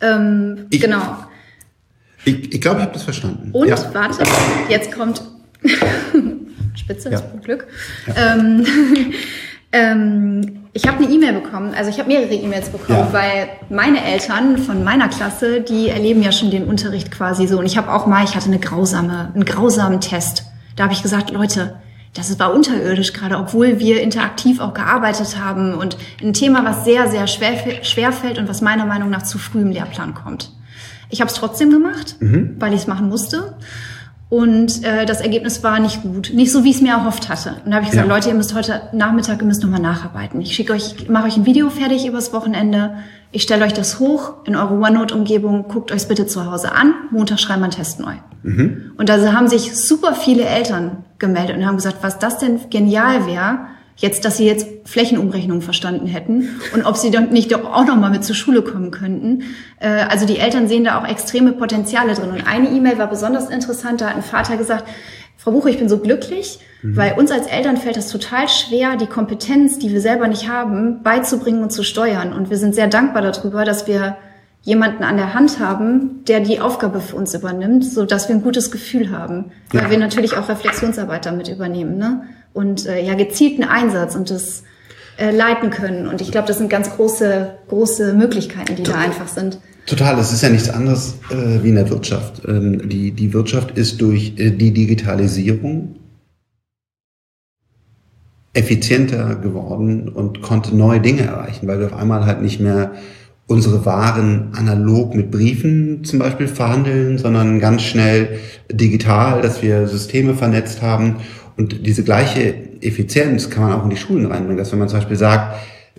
Ähm, 0.00 0.66
ich, 0.70 0.80
genau. 0.80 1.16
Ich, 2.24 2.52
ich 2.52 2.60
glaube, 2.60 2.78
ich 2.78 2.82
habe 2.82 2.92
das 2.92 3.04
verstanden. 3.04 3.50
Und 3.52 3.68
ja. 3.68 3.76
warte, 3.94 4.24
jetzt 4.68 4.92
kommt 4.92 5.22
Spitze, 6.74 7.10
das 7.10 7.20
ja. 7.20 7.40
Glück. 7.42 7.66
Ja. 8.06 8.34
Ähm, 8.34 8.66
ähm, 9.72 10.66
ich 10.72 10.86
habe 10.86 11.02
eine 11.02 11.12
E-Mail 11.12 11.32
bekommen, 11.32 11.72
also 11.74 11.88
ich 11.88 11.98
habe 11.98 12.08
mehrere 12.08 12.34
E-Mails 12.34 12.68
bekommen, 12.68 12.98
ja. 12.98 13.12
weil 13.12 13.48
meine 13.70 14.04
Eltern 14.04 14.58
von 14.58 14.84
meiner 14.84 15.08
Klasse, 15.08 15.62
die 15.62 15.88
erleben 15.88 16.22
ja 16.22 16.32
schon 16.32 16.50
den 16.50 16.64
Unterricht 16.64 17.10
quasi 17.10 17.46
so. 17.46 17.58
Und 17.58 17.64
ich 17.64 17.78
habe 17.78 17.90
auch 17.90 18.06
mal, 18.06 18.24
ich 18.24 18.34
hatte 18.34 18.46
eine 18.46 18.58
grausame, 18.58 19.32
einen 19.32 19.46
grausamen 19.46 20.02
Test. 20.02 20.44
Da 20.76 20.84
habe 20.84 20.92
ich 20.92 21.02
gesagt, 21.02 21.30
Leute, 21.30 21.76
das 22.16 22.38
war 22.38 22.52
unterirdisch 22.52 23.12
gerade, 23.12 23.36
obwohl 23.36 23.78
wir 23.78 24.00
interaktiv 24.02 24.60
auch 24.60 24.74
gearbeitet 24.74 25.38
haben 25.38 25.74
und 25.74 25.96
ein 26.22 26.32
Thema, 26.32 26.64
was 26.64 26.84
sehr, 26.84 27.08
sehr 27.08 27.26
schwer, 27.26 27.84
schwer 27.84 28.12
fällt 28.12 28.38
und 28.38 28.48
was 28.48 28.62
meiner 28.62 28.86
Meinung 28.86 29.10
nach 29.10 29.22
zu 29.22 29.38
früh 29.38 29.60
im 29.60 29.70
Lehrplan 29.70 30.14
kommt. 30.14 30.52
Ich 31.08 31.20
habe 31.20 31.30
es 31.30 31.36
trotzdem 31.36 31.70
gemacht, 31.70 32.16
mhm. 32.20 32.56
weil 32.58 32.72
ich 32.72 32.80
es 32.80 32.86
machen 32.86 33.08
musste. 33.08 33.54
Und 34.28 34.82
äh, 34.82 35.06
das 35.06 35.20
Ergebnis 35.20 35.62
war 35.62 35.78
nicht 35.78 36.02
gut. 36.02 36.32
Nicht 36.34 36.50
so, 36.50 36.64
wie 36.64 36.70
ich 36.70 36.76
es 36.76 36.82
mir 36.82 36.94
erhofft 36.94 37.28
hatte. 37.28 37.56
Und 37.64 37.70
da 37.70 37.76
habe 37.76 37.84
ich 37.84 37.90
gesagt, 37.90 38.08
ja. 38.08 38.14
Leute, 38.14 38.28
ihr 38.28 38.34
müsst 38.34 38.54
heute 38.54 38.82
Nachmittag, 38.92 39.40
ihr 39.40 39.46
müsst 39.46 39.62
nochmal 39.62 39.80
nacharbeiten. 39.80 40.40
Ich 40.40 40.52
schicke 40.56 40.72
euch, 40.72 41.08
mache 41.08 41.26
euch 41.26 41.36
ein 41.36 41.46
Video 41.46 41.70
fertig 41.70 42.06
übers 42.06 42.32
Wochenende. 42.32 42.96
Ich 43.30 43.42
stelle 43.42 43.64
euch 43.64 43.72
das 43.72 44.00
hoch 44.00 44.44
in 44.44 44.56
eure 44.56 44.74
OneNote-Umgebung. 44.74 45.68
Guckt 45.68 45.92
euch 45.92 46.08
bitte 46.08 46.26
zu 46.26 46.50
Hause 46.50 46.72
an. 46.72 46.94
Montag 47.12 47.38
schreiben 47.38 47.60
wir 47.60 47.66
einen 47.66 47.72
Test 47.72 48.00
neu. 48.00 48.14
Mhm. 48.46 48.92
Und 48.96 49.08
da 49.08 49.32
haben 49.32 49.48
sich 49.48 49.76
super 49.76 50.14
viele 50.14 50.44
Eltern 50.44 51.04
gemeldet 51.18 51.56
und 51.56 51.66
haben 51.66 51.76
gesagt, 51.76 51.98
was 52.02 52.18
das 52.18 52.38
denn 52.38 52.70
genial 52.70 53.26
wäre, 53.26 53.66
Jetzt, 53.98 54.26
dass 54.26 54.36
sie 54.36 54.44
jetzt 54.44 54.68
Flächenumrechnung 54.84 55.62
verstanden 55.62 56.06
hätten 56.06 56.50
und 56.74 56.84
ob 56.84 56.98
sie 56.98 57.10
dann 57.10 57.30
nicht 57.30 57.54
auch 57.54 57.86
noch 57.86 57.96
mal 57.96 58.10
mit 58.10 58.24
zur 58.24 58.36
Schule 58.36 58.60
kommen 58.60 58.90
könnten. 58.90 59.44
Äh, 59.80 59.88
also 59.88 60.26
die 60.26 60.38
Eltern 60.38 60.68
sehen 60.68 60.84
da 60.84 61.00
auch 61.00 61.08
extreme 61.08 61.52
Potenziale 61.52 62.12
drin. 62.12 62.30
Und 62.30 62.46
eine 62.46 62.68
E-Mail 62.68 62.98
war 62.98 63.06
besonders 63.06 63.48
interessant. 63.48 64.02
Da 64.02 64.10
hat 64.10 64.16
ein 64.16 64.22
Vater 64.22 64.58
gesagt, 64.58 64.84
Frau 65.38 65.50
Buche, 65.52 65.70
ich 65.70 65.78
bin 65.78 65.88
so 65.88 65.98
glücklich, 65.98 66.58
mhm. 66.82 66.94
weil 66.94 67.14
uns 67.14 67.30
als 67.30 67.46
Eltern 67.46 67.78
fällt 67.78 67.96
es 67.96 68.08
total 68.08 68.50
schwer, 68.50 68.96
die 68.96 69.06
Kompetenz, 69.06 69.78
die 69.78 69.90
wir 69.90 70.02
selber 70.02 70.28
nicht 70.28 70.46
haben, 70.46 71.02
beizubringen 71.02 71.62
und 71.62 71.72
zu 71.72 71.82
steuern. 71.82 72.34
Und 72.34 72.50
wir 72.50 72.58
sind 72.58 72.74
sehr 72.74 72.88
dankbar 72.88 73.22
darüber, 73.22 73.64
dass 73.64 73.86
wir 73.86 74.18
jemanden 74.66 75.02
an 75.02 75.16
der 75.16 75.32
Hand 75.32 75.58
haben, 75.58 76.22
der 76.28 76.40
die 76.40 76.60
Aufgabe 76.60 77.00
für 77.00 77.16
uns 77.16 77.32
übernimmt, 77.32 77.86
so 77.86 78.04
dass 78.04 78.28
wir 78.28 78.36
ein 78.36 78.42
gutes 78.42 78.70
Gefühl 78.70 79.10
haben, 79.10 79.46
weil 79.72 79.84
ja. 79.84 79.90
wir 79.90 79.98
natürlich 79.98 80.36
auch 80.36 80.50
Reflexionsarbeit 80.50 81.24
damit 81.24 81.48
übernehmen. 81.48 81.96
Ne? 81.96 82.22
und 82.56 82.86
äh, 82.86 83.04
ja 83.04 83.14
gezielten 83.14 83.64
Einsatz 83.64 84.16
und 84.16 84.30
das 84.30 84.64
äh, 85.18 85.30
leiten 85.30 85.70
können. 85.70 86.08
Und 86.08 86.22
ich 86.22 86.32
glaube, 86.32 86.48
das 86.48 86.58
sind 86.58 86.70
ganz 86.70 86.90
große, 86.90 87.54
große 87.68 88.14
Möglichkeiten, 88.14 88.76
die 88.76 88.82
da 88.82 88.94
einfach 88.94 89.28
sind. 89.28 89.58
Total, 89.84 90.18
es 90.18 90.32
ist 90.32 90.42
ja 90.42 90.48
nichts 90.48 90.70
anderes 90.70 91.16
äh, 91.30 91.62
wie 91.62 91.68
in 91.68 91.74
der 91.74 91.90
Wirtschaft. 91.90 92.42
Ähm, 92.48 92.88
die, 92.88 93.12
die 93.12 93.32
Wirtschaft 93.34 93.76
ist 93.76 94.00
durch 94.00 94.32
äh, 94.38 94.50
die 94.50 94.72
Digitalisierung 94.72 95.96
effizienter 98.54 99.36
geworden 99.36 100.08
und 100.08 100.40
konnte 100.40 100.74
neue 100.74 101.00
Dinge 101.00 101.24
erreichen, 101.24 101.68
weil 101.68 101.78
wir 101.78 101.86
auf 101.86 101.94
einmal 101.94 102.24
halt 102.24 102.40
nicht 102.40 102.58
mehr 102.58 102.92
unsere 103.48 103.84
Waren 103.84 104.52
analog 104.56 105.14
mit 105.14 105.30
Briefen 105.30 106.02
zum 106.04 106.18
Beispiel 106.18 106.48
verhandeln, 106.48 107.18
sondern 107.18 107.60
ganz 107.60 107.82
schnell 107.82 108.40
digital, 108.70 109.40
dass 109.40 109.62
wir 109.62 109.86
Systeme 109.86 110.34
vernetzt 110.34 110.82
haben 110.82 111.16
und 111.56 111.86
diese 111.86 112.02
gleiche 112.02 112.54
Effizienz 112.80 113.48
kann 113.48 113.64
man 113.64 113.72
auch 113.72 113.84
in 113.84 113.90
die 113.90 113.96
Schulen 113.96 114.26
reinbringen, 114.26 114.58
dass 114.58 114.72
wenn 114.72 114.78
man 114.78 114.88
zum 114.88 114.98
Beispiel 114.98 115.16
sagt, 115.16 115.56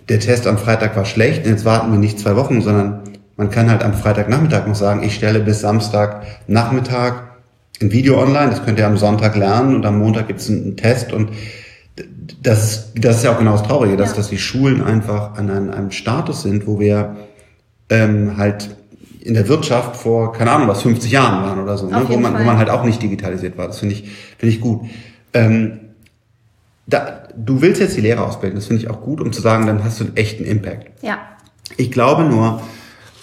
der 0.08 0.20
Test 0.20 0.46
am 0.46 0.58
Freitag 0.58 0.96
war 0.96 1.04
schlecht, 1.04 1.46
jetzt 1.46 1.64
warten 1.64 1.90
wir 1.90 1.98
nicht 1.98 2.18
zwei 2.18 2.36
Wochen, 2.36 2.60
sondern 2.60 3.00
man 3.36 3.50
kann 3.50 3.70
halt 3.70 3.82
am 3.82 3.94
Freitagnachmittag 3.94 4.66
noch 4.66 4.74
sagen, 4.74 5.02
ich 5.02 5.14
stelle 5.14 5.40
bis 5.40 5.60
Samstagnachmittag 5.60 7.24
ein 7.80 7.92
Video 7.92 8.20
online, 8.20 8.50
das 8.50 8.64
könnt 8.64 8.78
ihr 8.78 8.86
am 8.86 8.96
Sonntag 8.96 9.36
lernen 9.36 9.74
und 9.74 9.86
am 9.86 9.98
Montag 9.98 10.28
gibt 10.28 10.40
es 10.40 10.48
einen 10.48 10.76
Test 10.76 11.12
und 11.12 11.30
das, 12.42 12.92
das 12.94 13.16
ist 13.16 13.24
ja 13.24 13.32
auch 13.32 13.38
genau 13.38 13.52
das 13.52 13.62
Traurige, 13.62 13.96
dass, 13.96 14.10
ja. 14.10 14.16
dass 14.16 14.28
die 14.28 14.38
Schulen 14.38 14.82
einfach 14.82 15.36
an 15.36 15.50
einem, 15.50 15.70
einem 15.70 15.90
Status 15.90 16.42
sind, 16.42 16.66
wo 16.66 16.78
wir 16.78 17.16
ähm, 17.90 18.36
halt 18.36 18.76
in 19.20 19.34
der 19.34 19.48
Wirtschaft 19.48 19.96
vor, 19.96 20.32
keine 20.32 20.50
Ahnung, 20.50 20.68
was 20.68 20.82
50 20.82 21.10
Jahren 21.10 21.42
waren 21.42 21.62
oder 21.62 21.76
so, 21.76 21.86
ne? 21.88 22.04
wo, 22.08 22.16
man, 22.16 22.38
wo 22.38 22.44
man 22.44 22.56
halt 22.56 22.70
auch 22.70 22.84
nicht 22.84 23.02
digitalisiert 23.02 23.58
war. 23.58 23.66
Das 23.66 23.78
finde 23.78 23.94
ich, 23.94 24.04
finde 24.38 24.54
ich 24.54 24.60
gut. 24.60 24.88
Ähm, 25.34 25.80
da, 26.86 27.24
du 27.36 27.60
willst 27.60 27.80
jetzt 27.80 27.96
die 27.96 28.00
Lehrer 28.00 28.26
ausbilden, 28.26 28.56
das 28.56 28.66
finde 28.66 28.82
ich 28.82 28.90
auch 28.90 29.02
gut, 29.02 29.20
um 29.20 29.32
zu 29.32 29.42
sagen, 29.42 29.66
dann 29.66 29.84
hast 29.84 30.00
du 30.00 30.04
einen 30.04 30.16
echten 30.16 30.44
Impact. 30.44 31.02
Ja. 31.02 31.18
Ich 31.76 31.90
glaube 31.90 32.24
nur, 32.24 32.62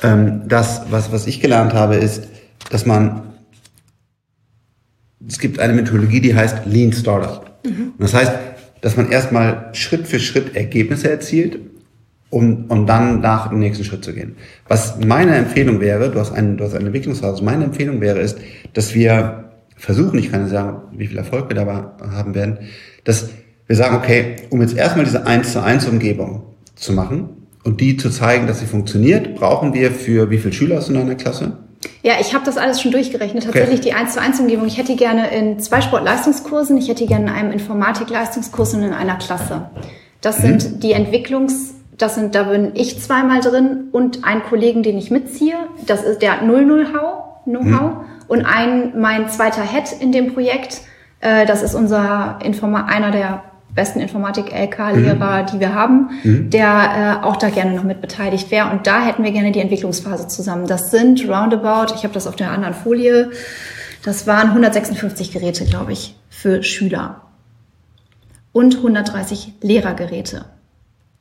ähm, 0.04 0.48
dass, 0.48 0.92
was, 0.92 1.12
was 1.12 1.26
ich 1.26 1.42
gelernt 1.42 1.74
habe, 1.74 1.96
ist, 1.96 2.28
dass 2.70 2.86
man, 2.86 3.24
es 5.28 5.40
gibt 5.40 5.60
eine 5.60 5.74
Methodologie, 5.74 6.22
die 6.22 6.36
heißt 6.36 6.66
Lean 6.66 6.94
Startup. 6.94 7.60
Mhm. 7.66 7.94
Und 7.98 8.02
das 8.02 8.14
heißt, 8.14 8.32
dass 8.82 8.98
man 8.98 9.10
erstmal 9.10 9.72
Schritt 9.74 10.08
für 10.08 10.20
Schritt 10.20 10.56
Ergebnisse 10.56 11.10
erzielt, 11.10 11.60
um, 12.36 12.66
um 12.68 12.86
dann 12.86 13.22
nach 13.22 13.48
dem 13.48 13.60
nächsten 13.60 13.86
Schritt 13.86 14.04
zu 14.04 14.14
gehen. 14.14 14.36
Was 14.68 14.98
meine 15.00 15.36
Empfehlung 15.36 15.80
wäre, 15.80 16.12
du 16.12 16.20
hast, 16.20 16.34
einen, 16.34 16.58
du 16.58 16.66
hast 16.66 16.76
eine 16.76 16.88
Entwicklungsphase, 16.88 17.42
meine 17.42 17.64
Empfehlung 17.64 18.02
wäre, 18.02 18.20
ist, 18.20 18.38
dass 18.74 18.94
wir 18.94 19.46
versuchen, 19.78 20.20
ich 20.20 20.34
kann 20.34 20.44
nicht 20.44 20.52
sagen, 20.52 20.82
wie 20.92 21.08
viel 21.08 21.18
Erfolg 21.18 21.48
wir 21.48 21.56
dabei 21.56 21.86
haben 22.14 22.36
werden, 22.36 22.60
dass 23.06 23.30
wir 23.68 23.78
sagen, 23.78 23.96
okay, 23.96 24.36
um 24.50 24.62
jetzt 24.62 24.76
erstmal 24.76 25.06
diese 25.06 25.26
1 25.26 25.54
zu 25.54 25.64
1 25.64 25.88
Umgebung 25.88 26.44
zu 26.76 26.92
machen 26.92 27.30
und 27.64 27.80
die 27.80 27.96
zu 27.96 28.10
zeigen, 28.10 28.48
dass 28.48 28.60
sie 28.60 28.66
funktioniert, 28.66 29.36
brauchen 29.36 29.74
wir 29.74 29.92
für 29.92 30.30
wie 30.30 30.38
viele 30.38 30.54
Schüler 30.54 30.86
in 30.90 30.98
einer 30.98 31.16
Klasse? 31.16 31.60
Ja, 32.04 32.16
ich 32.20 32.34
habe 32.34 32.44
das 32.44 32.58
alles 32.58 32.82
schon 32.82 32.92
durchgerechnet. 32.92 33.46
Tatsächlich 33.46 33.80
okay. 33.80 33.90
die 33.92 33.94
1 33.94 34.14
zu 34.14 34.20
1 34.20 34.42
Umgebung. 34.42 34.68
Ich 34.68 34.78
hätte 34.78 34.98
gerne 34.98 35.34
in 35.34 35.60
zwei 35.62 35.80
Sportleistungskursen, 35.80 36.76
ich 36.76 36.90
hätte 36.90 37.06
gerne 37.06 37.28
in 37.28 37.32
einem 37.32 37.52
Informatik-Leistungskurs 37.54 38.74
und 38.74 38.84
in 38.84 38.92
einer 38.92 39.16
Klasse. 39.16 39.70
Das 40.20 40.40
mhm. 40.40 40.60
sind 40.60 40.84
die 40.84 40.94
Entwicklungs- 40.94 41.75
das 41.98 42.16
sind, 42.16 42.36
da 42.36 42.44
bin 42.44 42.72
ich 42.76 43.02
zweimal 43.02 43.42
drin 43.42 43.90
und 43.92 44.24
ein 44.24 44.44
Kollegen, 44.44 44.84
den 44.84 44.98
ich 44.98 45.12
mitziehe. 45.12 45.56
Das 45.86 46.04
ist, 46.04 46.22
der 46.22 46.34
hat 46.34 46.44
null 46.44 46.64
Know-how, 46.66 47.44
Know-how. 47.46 47.82
Mhm. 47.82 47.98
Und 48.28 48.46
ein, 48.46 49.00
mein 49.00 49.30
zweiter 49.30 49.62
Head 49.62 49.94
in 50.00 50.12
dem 50.12 50.34
Projekt, 50.34 50.82
äh, 51.22 51.46
das 51.46 51.62
ist 51.62 51.76
unser 51.76 52.40
Informa 52.44 52.86
einer 52.86 53.12
der 53.12 53.44
besten 53.74 54.00
Informatik-LK-Lehrer, 54.00 55.42
mhm. 55.42 55.46
die 55.48 55.60
wir 55.60 55.74
haben, 55.74 56.10
mhm. 56.24 56.50
der 56.50 57.20
äh, 57.22 57.26
auch 57.26 57.36
da 57.36 57.50
gerne 57.50 57.76
noch 57.76 57.84
mit 57.84 58.02
beteiligt 58.02 58.50
wäre. 58.50 58.72
Und 58.72 58.88
da 58.88 59.02
hätten 59.02 59.24
wir 59.24 59.32
gerne 59.32 59.52
die 59.52 59.60
Entwicklungsphase 59.60 60.28
zusammen. 60.28 60.66
Das 60.66 60.92
sind 60.92 61.28
roundabout, 61.28 61.94
ich 61.94 62.04
habe 62.04 62.14
das 62.14 62.26
auf 62.26 62.36
der 62.36 62.52
anderen 62.52 62.74
Folie, 62.74 63.32
das 64.04 64.28
waren 64.28 64.50
156 64.50 65.32
Geräte, 65.32 65.66
glaube 65.66 65.92
ich, 65.92 66.16
für 66.30 66.64
Schüler. 66.64 67.22
Und 68.52 68.78
130 68.78 69.56
Lehrergeräte. 69.62 70.46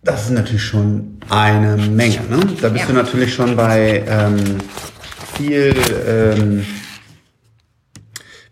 Das 0.04 0.24
ist 0.24 0.30
natürlich 0.30 0.62
schon 0.62 1.18
eine 1.30 1.76
Menge. 1.76 2.20
Ne? 2.28 2.40
Da 2.60 2.68
bist 2.68 2.84
ja. 2.84 2.86
du 2.88 2.92
natürlich 2.92 3.32
schon 3.32 3.56
bei 3.56 4.04
ähm, 4.06 4.58
viel, 5.34 5.74
ähm, 6.06 6.66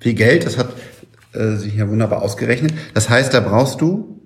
viel 0.01 0.15
Geld. 0.15 0.47
Das 0.47 0.57
hat 0.57 0.73
äh, 1.35 1.57
sich 1.57 1.77
ja 1.77 1.89
wunderbar 1.89 2.23
ausgerechnet. 2.23 2.73
Das 2.95 3.11
heißt, 3.11 3.35
da 3.35 3.41
brauchst 3.41 3.83
du 3.83 4.23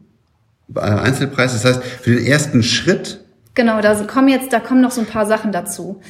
äh, 0.74 0.80
Einzelpreis. 0.80 1.52
Das 1.52 1.64
heißt, 1.64 1.82
für 1.82 2.14
den 2.14 2.24
ersten 2.24 2.62
Schritt. 2.62 3.24
Genau, 3.54 3.80
da 3.80 3.94
kommen 4.04 4.28
jetzt, 4.28 4.52
da 4.52 4.60
kommen 4.60 4.80
noch 4.80 4.92
so 4.92 5.00
ein 5.00 5.06
paar 5.06 5.26
Sachen 5.26 5.50
dazu. 5.50 6.00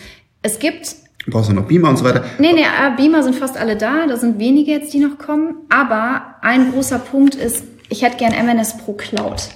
Es 0.42 0.58
gibt 0.58 0.96
Du 1.24 1.32
brauchst 1.32 1.50
du 1.50 1.54
noch 1.54 1.66
Beamer 1.66 1.88
und 1.88 1.96
so 1.96 2.04
weiter. 2.04 2.24
Nee, 2.38 2.52
nee, 2.52 2.60
äh, 2.60 2.96
Beamer 2.96 3.24
sind 3.24 3.34
fast 3.34 3.56
alle 3.56 3.76
da. 3.76 4.06
Da 4.06 4.16
sind 4.16 4.38
wenige 4.38 4.70
jetzt, 4.70 4.92
die 4.92 5.00
noch 5.00 5.18
kommen. 5.18 5.56
Aber 5.70 6.36
ein 6.42 6.70
großer 6.70 7.00
Punkt 7.00 7.34
ist, 7.34 7.64
ich 7.88 8.02
hätte 8.02 8.18
gern 8.18 8.32
MNS 8.32 8.78
Pro 8.78 8.92
Cloud. 8.92 9.48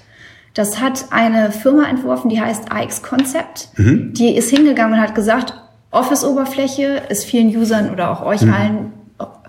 Das 0.61 0.79
hat 0.79 1.07
eine 1.09 1.53
Firma 1.53 1.89
entworfen, 1.89 2.29
die 2.29 2.39
heißt 2.39 2.71
AX 2.71 3.03
Concept. 3.03 3.71
Mhm. 3.79 4.13
Die 4.13 4.37
ist 4.37 4.51
hingegangen 4.51 4.93
und 4.93 5.01
hat 5.01 5.15
gesagt, 5.15 5.55
Office-Oberfläche 5.91 7.01
ist 7.09 7.25
vielen 7.25 7.49
Usern 7.57 7.91
oder 7.91 8.11
auch 8.11 8.21
euch 8.21 8.43
mhm. 8.43 8.53
allen 8.53 8.93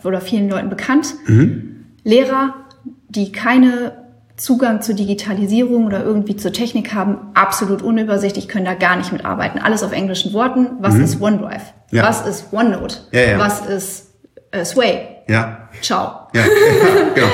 oder 0.06 0.22
vielen 0.22 0.50
Leuten 0.50 0.70
bekannt. 0.70 1.16
Mhm. 1.28 1.88
Lehrer, 2.06 2.54
die 3.10 3.34
keine 3.34 3.92
Zugang 4.38 4.82
zur 4.82 4.96
Digitalisierung 4.96 5.86
oder 5.86 6.02
irgendwie 6.02 6.38
zur 6.38 6.54
Technik 6.54 6.94
haben, 6.94 7.18
absolut 7.34 7.82
unübersichtlich, 7.82 8.48
können 8.48 8.64
da 8.64 8.74
gar 8.74 8.96
nicht 8.96 9.12
mitarbeiten. 9.12 9.60
Alles 9.60 9.84
auf 9.84 9.92
englischen 9.92 10.32
Worten. 10.32 10.78
Was 10.80 10.94
mhm. 10.94 11.04
ist 11.04 11.22
OneDrive? 11.22 11.74
Ja. 11.92 12.04
Was 12.08 12.26
ist 12.26 12.54
OneNote? 12.54 13.00
Ja, 13.12 13.22
ja. 13.22 13.38
Was 13.38 13.66
ist 13.68 14.14
äh, 14.52 14.64
Sway? 14.64 15.10
Ja. 15.28 15.68
Ciao. 15.82 16.30
Ja, 16.34 16.44
genau. 17.16 17.28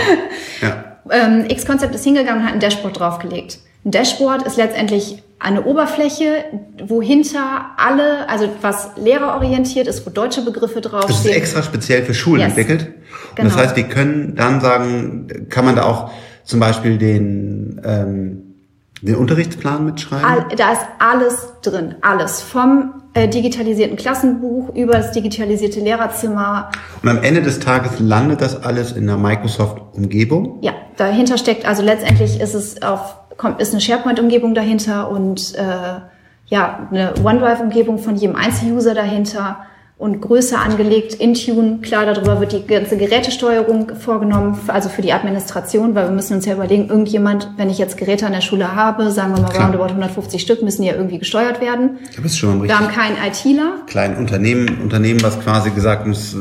Ja. 0.63 0.83
Ähm, 1.09 1.45
X-Concept 1.47 1.95
ist 1.95 2.03
hingegangen 2.03 2.41
und 2.41 2.45
hat 2.45 2.55
ein 2.55 2.59
Dashboard 2.59 2.99
draufgelegt. 2.99 3.59
Ein 3.87 3.91
Dashboard 3.91 4.45
ist 4.45 4.57
letztendlich 4.57 5.23
eine 5.39 5.63
Oberfläche, 5.63 6.43
wo 6.85 7.01
hinter 7.01 7.67
alle, 7.77 8.27
also 8.27 8.49
was 8.61 8.89
lehrerorientiert 8.97 9.87
ist, 9.87 10.05
wo 10.05 10.09
deutsche 10.09 10.41
Begriffe 10.41 10.81
draufstehen. 10.81 11.15
Das 11.15 11.25
ist 11.25 11.31
extra 11.31 11.63
speziell 11.63 12.03
für 12.03 12.13
Schulen 12.13 12.41
yes. 12.41 12.49
entwickelt. 12.49 12.79
Genau. 12.81 12.95
Und 12.97 13.45
das 13.45 13.53
genau. 13.53 13.55
heißt, 13.55 13.77
die 13.77 13.83
können 13.83 14.35
dann 14.35 14.59
sagen, 14.59 15.47
kann 15.47 15.63
man 15.63 15.77
da 15.77 15.83
auch 15.83 16.11
zum 16.43 16.59
Beispiel 16.59 16.97
den, 16.97 17.79
ähm, 17.85 18.55
den 19.01 19.15
Unterrichtsplan 19.15 19.85
mitschreiben? 19.85 20.25
All, 20.25 20.45
da 20.57 20.73
ist 20.73 20.81
alles 20.99 21.53
drin, 21.61 21.95
alles. 22.01 22.41
Vom 22.41 23.03
äh, 23.13 23.29
digitalisierten 23.29 23.95
Klassenbuch 23.95 24.75
über 24.75 24.95
das 24.95 25.13
digitalisierte 25.13 25.79
Lehrerzimmer. 25.79 26.71
Und 27.01 27.07
am 27.07 27.23
Ende 27.23 27.41
des 27.41 27.61
Tages 27.61 27.99
landet 27.99 28.41
das 28.41 28.61
alles 28.61 28.91
in 28.91 29.07
der 29.07 29.15
Microsoft-Umgebung? 29.15 30.57
Ja, 30.61 30.73
dahinter 30.97 31.37
steckt, 31.37 31.65
also 31.65 31.83
letztendlich 31.83 32.41
ist 32.41 32.53
es 32.53 32.81
auf 32.81 33.15
kommt, 33.37 33.61
ist 33.61 33.71
eine 33.71 33.81
SharePoint-Umgebung 33.81 34.53
dahinter 34.53 35.09
und 35.09 35.55
äh, 35.55 35.99
ja, 36.47 36.87
eine 36.91 37.13
OneDrive-Umgebung 37.23 37.99
von 37.99 38.15
jedem 38.15 38.35
Einzeluser 38.35 38.93
dahinter 38.93 39.65
und 39.99 40.21
größer 40.21 40.59
angelegt, 40.59 41.15
Intune, 41.15 41.79
klar, 41.81 42.05
darüber 42.05 42.39
wird 42.39 42.51
die 42.51 42.67
ganze 42.67 42.97
Gerätesteuerung 42.97 43.95
vorgenommen, 43.95 44.59
also 44.67 44.89
für 44.89 45.01
die 45.01 45.11
Administration, 45.11 45.95
weil 45.95 46.05
wir 46.05 46.11
müssen 46.11 46.35
uns 46.35 46.45
ja 46.45 46.53
überlegen, 46.53 46.87
irgendjemand, 46.87 47.49
wenn 47.57 47.71
ich 47.71 47.79
jetzt 47.79 47.97
Geräte 47.97 48.27
an 48.27 48.33
der 48.33 48.41
Schule 48.41 48.75
habe, 48.75 49.09
sagen 49.09 49.33
wir 49.33 49.41
mal 49.41 49.49
klar. 49.49 49.63
roundabout 49.63 49.85
150 49.85 50.39
Stück, 50.39 50.61
müssen 50.61 50.83
die 50.83 50.89
ja 50.89 50.93
irgendwie 50.93 51.17
gesteuert 51.17 51.61
werden. 51.61 51.97
Da 52.15 52.21
bist 52.21 52.37
schon 52.37 52.61
richtig. 52.61 52.69
Wir 52.69 52.79
haben 52.79 52.93
keinen 52.93 53.17
ITler. 53.17 53.77
Klein 53.87 54.17
Unternehmen, 54.17 54.81
Unternehmen, 54.83 55.23
was 55.23 55.39
quasi 55.39 55.71
gesagt 55.71 56.05
muss, 56.05 56.35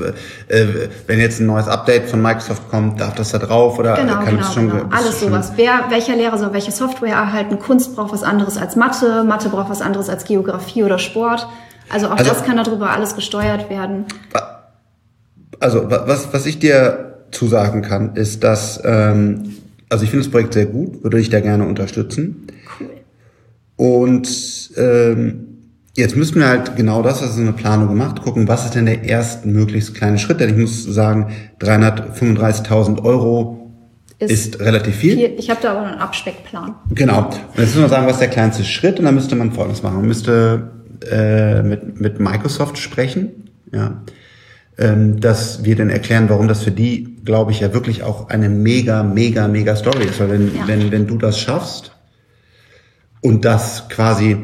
äh, 0.48 0.64
wenn 1.06 1.18
jetzt 1.18 1.40
ein 1.40 1.46
neues 1.46 1.66
Update 1.66 2.10
von 2.10 2.20
Microsoft 2.20 2.68
kommt, 2.68 3.00
darf 3.00 3.14
das 3.14 3.32
da 3.32 3.38
drauf 3.38 3.78
oder 3.78 3.94
genau, 3.94 4.16
kann 4.16 4.36
genau, 4.36 4.52
schon, 4.52 4.70
genau. 4.70 4.84
alles 4.90 5.18
sowas. 5.20 5.52
Wer, 5.56 5.86
welcher 5.88 6.14
Lehrer 6.14 6.36
soll 6.36 6.52
welche 6.52 6.72
Software 6.72 7.14
erhalten? 7.14 7.58
Kunst 7.58 7.96
braucht 7.96 8.12
was 8.12 8.22
anderes 8.22 8.58
als 8.58 8.76
Mathe, 8.76 9.24
Mathe 9.24 9.48
braucht 9.48 9.70
was 9.70 9.80
anderes 9.80 10.10
als 10.10 10.26
Geografie 10.26 10.84
oder 10.84 10.98
Sport. 10.98 11.48
Also 11.88 12.06
auch 12.08 12.18
also, 12.18 12.30
das 12.30 12.44
kann 12.44 12.56
darüber 12.56 12.90
alles 12.90 13.14
gesteuert 13.14 13.70
werden. 13.70 14.04
Also 15.60 15.88
was, 15.88 16.32
was 16.32 16.46
ich 16.46 16.58
dir 16.58 17.24
zusagen 17.30 17.82
kann, 17.82 18.14
ist, 18.16 18.44
dass, 18.44 18.80
ähm, 18.84 19.56
also 19.88 20.04
ich 20.04 20.10
finde 20.10 20.24
das 20.24 20.32
Projekt 20.32 20.54
sehr 20.54 20.66
gut, 20.66 21.02
würde 21.02 21.18
ich 21.18 21.30
da 21.30 21.40
gerne 21.40 21.66
unterstützen. 21.66 22.46
Cool. 22.78 22.90
Und 23.76 24.70
ähm, 24.76 25.46
jetzt 25.94 26.16
müssen 26.16 26.36
wir 26.36 26.48
halt 26.48 26.76
genau 26.76 27.02
das, 27.02 27.22
also 27.22 27.40
eine 27.40 27.52
Planung 27.52 27.88
gemacht, 27.88 28.22
gucken, 28.22 28.48
was 28.48 28.64
ist 28.64 28.74
denn 28.74 28.86
der 28.86 29.04
erste 29.04 29.48
möglichst 29.48 29.94
kleine 29.94 30.18
Schritt, 30.18 30.40
denn 30.40 30.50
ich 30.50 30.56
muss 30.56 30.84
sagen, 30.84 31.32
335.000 31.60 33.02
Euro 33.04 33.70
ist, 34.18 34.30
ist, 34.30 34.60
relativ 34.60 34.96
viel. 34.96 35.16
viel. 35.16 35.34
Ich 35.38 35.50
habe 35.50 35.60
da 35.62 35.72
aber 35.72 35.86
einen 35.86 35.98
Abspeckplan. 35.98 36.74
Genau. 36.90 37.26
Und 37.26 37.34
jetzt 37.58 37.74
müssen 37.74 37.82
wir 37.82 37.88
sagen, 37.88 38.06
was 38.06 38.14
ist 38.14 38.20
der 38.20 38.28
kleinste 38.28 38.64
Schritt 38.64 38.98
und 38.98 39.04
dann 39.04 39.14
müsste 39.14 39.36
man 39.36 39.52
Folgendes 39.52 39.82
machen. 39.82 39.96
Man 39.96 40.06
müsste 40.06 40.70
äh, 41.10 41.62
mit, 41.62 42.00
mit 42.00 42.20
Microsoft 42.20 42.78
sprechen, 42.78 43.50
ja, 43.72 44.02
ähm, 44.78 45.20
dass 45.20 45.64
wir 45.64 45.76
dann 45.76 45.90
erklären, 45.90 46.28
warum 46.28 46.48
das 46.48 46.62
für 46.62 46.70
die, 46.70 47.16
glaube 47.24 47.52
ich, 47.52 47.60
ja 47.60 47.72
wirklich 47.72 48.02
auch 48.02 48.28
eine 48.28 48.48
mega, 48.48 49.02
mega, 49.02 49.48
mega 49.48 49.74
Story 49.74 50.04
ist. 50.04 50.20
Weil 50.20 50.30
wenn, 50.30 50.54
ja. 50.54 50.66
wenn, 50.66 50.92
wenn 50.92 51.06
du 51.06 51.16
das 51.16 51.38
schaffst 51.38 51.92
und 53.22 53.44
das 53.44 53.88
quasi 53.88 54.36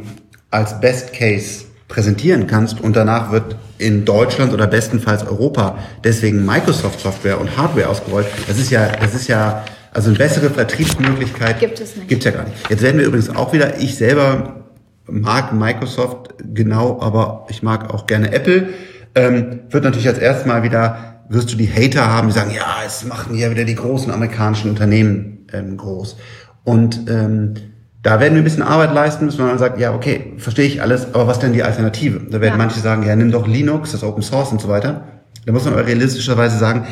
als 0.50 0.80
Best 0.80 1.12
Case 1.12 1.64
präsentieren 1.88 2.46
kannst 2.46 2.80
und 2.80 2.96
danach 2.96 3.32
wird 3.32 3.56
in 3.76 4.04
Deutschland 4.04 4.52
oder 4.54 4.66
bestenfalls 4.66 5.26
Europa 5.26 5.78
deswegen 6.04 6.46
Microsoft 6.46 7.00
Software 7.00 7.38
und 7.38 7.56
Hardware 7.56 7.88
ausgerollt. 7.88 8.26
Das 8.48 8.58
ist 8.58 8.70
ja, 8.70 8.88
das 8.96 9.14
ist 9.14 9.28
ja, 9.28 9.64
also 9.92 10.08
eine 10.08 10.16
bessere 10.16 10.48
Vertriebsmöglichkeit 10.48 11.60
gibt 11.60 11.80
es 11.80 11.96
nicht. 11.96 12.08
Gibt's 12.08 12.24
ja 12.24 12.30
gar 12.30 12.44
nicht. 12.44 12.56
Jetzt 12.70 12.82
werden 12.82 12.98
wir 12.98 13.06
übrigens 13.06 13.28
auch 13.28 13.52
wieder, 13.52 13.78
ich 13.78 13.96
selber 13.96 14.61
mag 15.06 15.52
Microsoft 15.52 16.34
genau, 16.38 17.00
aber 17.00 17.46
ich 17.48 17.62
mag 17.62 17.92
auch 17.92 18.06
gerne 18.06 18.32
Apple. 18.32 18.68
Ähm, 19.14 19.60
wird 19.70 19.84
natürlich 19.84 20.08
als 20.08 20.18
erstes 20.18 20.46
Mal 20.46 20.62
wieder, 20.62 21.22
wirst 21.28 21.52
du 21.52 21.56
die 21.56 21.68
Hater 21.68 22.06
haben, 22.06 22.28
die 22.28 22.34
sagen, 22.34 22.52
ja, 22.54 22.78
es 22.86 23.04
machen 23.04 23.36
ja 23.36 23.50
wieder 23.50 23.64
die 23.64 23.74
großen 23.74 24.12
amerikanischen 24.12 24.70
Unternehmen 24.70 25.46
ähm, 25.52 25.76
groß. 25.76 26.16
Und 26.64 27.08
ähm, 27.08 27.54
da 28.02 28.18
werden 28.18 28.34
wir 28.34 28.42
ein 28.42 28.44
bisschen 28.44 28.62
Arbeit 28.62 28.94
leisten 28.94 29.26
müssen, 29.26 29.38
wenn 29.38 29.46
man 29.46 29.58
sagt, 29.58 29.78
ja, 29.78 29.94
okay, 29.94 30.34
verstehe 30.38 30.66
ich 30.66 30.82
alles, 30.82 31.14
aber 31.14 31.26
was 31.26 31.38
denn 31.38 31.52
die 31.52 31.62
Alternative? 31.62 32.20
Da 32.30 32.40
werden 32.40 32.54
ja. 32.54 32.58
manche 32.58 32.80
sagen, 32.80 33.06
ja, 33.06 33.14
nimm 33.14 33.30
doch 33.30 33.46
Linux, 33.46 33.92
das 33.92 34.02
Open 34.02 34.22
Source 34.22 34.50
und 34.50 34.60
so 34.60 34.68
weiter. 34.68 35.04
Da 35.46 35.52
muss 35.52 35.64
man 35.64 35.74
realistischerweise 35.74 36.58
sagen, 36.58 36.86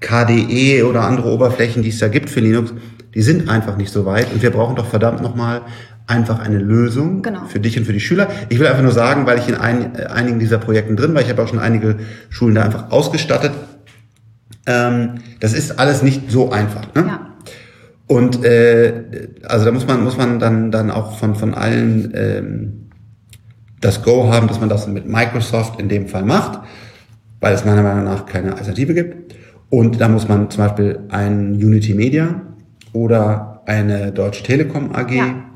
KDE 0.00 0.82
oder 0.84 1.02
andere 1.02 1.30
Oberflächen, 1.30 1.82
die 1.82 1.90
es 1.90 1.98
da 1.98 2.08
gibt 2.08 2.30
für 2.30 2.40
Linux, 2.40 2.72
die 3.14 3.22
sind 3.22 3.48
einfach 3.48 3.76
nicht 3.76 3.92
so 3.92 4.06
weit 4.06 4.32
und 4.32 4.42
wir 4.42 4.50
brauchen 4.50 4.76
doch 4.76 4.86
verdammt 4.86 5.20
nochmal 5.20 5.62
einfach 6.10 6.40
eine 6.40 6.58
Lösung 6.58 7.22
genau. 7.22 7.44
für 7.46 7.60
dich 7.60 7.78
und 7.78 7.84
für 7.84 7.92
die 7.92 8.00
Schüler. 8.00 8.28
Ich 8.48 8.58
will 8.58 8.66
einfach 8.66 8.82
nur 8.82 8.92
sagen, 8.92 9.26
weil 9.26 9.38
ich 9.38 9.48
in 9.48 9.54
ein, 9.54 9.96
einigen 9.96 10.40
dieser 10.40 10.58
Projekten 10.58 10.96
drin 10.96 11.14
war, 11.14 11.22
ich 11.22 11.30
habe 11.30 11.42
auch 11.42 11.48
schon 11.48 11.60
einige 11.60 11.96
Schulen 12.28 12.56
da 12.56 12.62
einfach 12.62 12.90
ausgestattet. 12.90 13.52
Ähm, 14.66 15.14
das 15.38 15.52
ist 15.54 15.78
alles 15.78 16.02
nicht 16.02 16.30
so 16.30 16.50
einfach. 16.50 16.92
Ne? 16.94 17.04
Ja. 17.06 17.26
Und 18.08 18.44
äh, 18.44 19.28
also 19.46 19.64
da 19.64 19.70
muss 19.70 19.86
man 19.86 20.02
muss 20.02 20.16
man 20.18 20.40
dann 20.40 20.72
dann 20.72 20.90
auch 20.90 21.16
von 21.16 21.36
von 21.36 21.54
allen 21.54 22.12
ähm, 22.14 22.90
das 23.80 24.02
Go 24.02 24.30
haben, 24.30 24.48
dass 24.48 24.58
man 24.58 24.68
das 24.68 24.88
mit 24.88 25.06
Microsoft 25.06 25.80
in 25.80 25.88
dem 25.88 26.08
Fall 26.08 26.24
macht, 26.24 26.60
weil 27.38 27.54
es 27.54 27.64
meiner 27.64 27.82
Meinung 27.82 28.04
nach 28.04 28.26
keine 28.26 28.56
Alternative 28.56 28.94
gibt. 28.94 29.36
Und 29.70 30.00
da 30.00 30.08
muss 30.08 30.28
man 30.28 30.50
zum 30.50 30.64
Beispiel 30.64 30.98
ein 31.08 31.54
Unity 31.54 31.94
Media 31.94 32.42
oder 32.92 33.62
eine 33.66 34.10
Deutsche 34.10 34.42
Telekom 34.42 34.92
AG 34.92 35.12
ja 35.12 35.49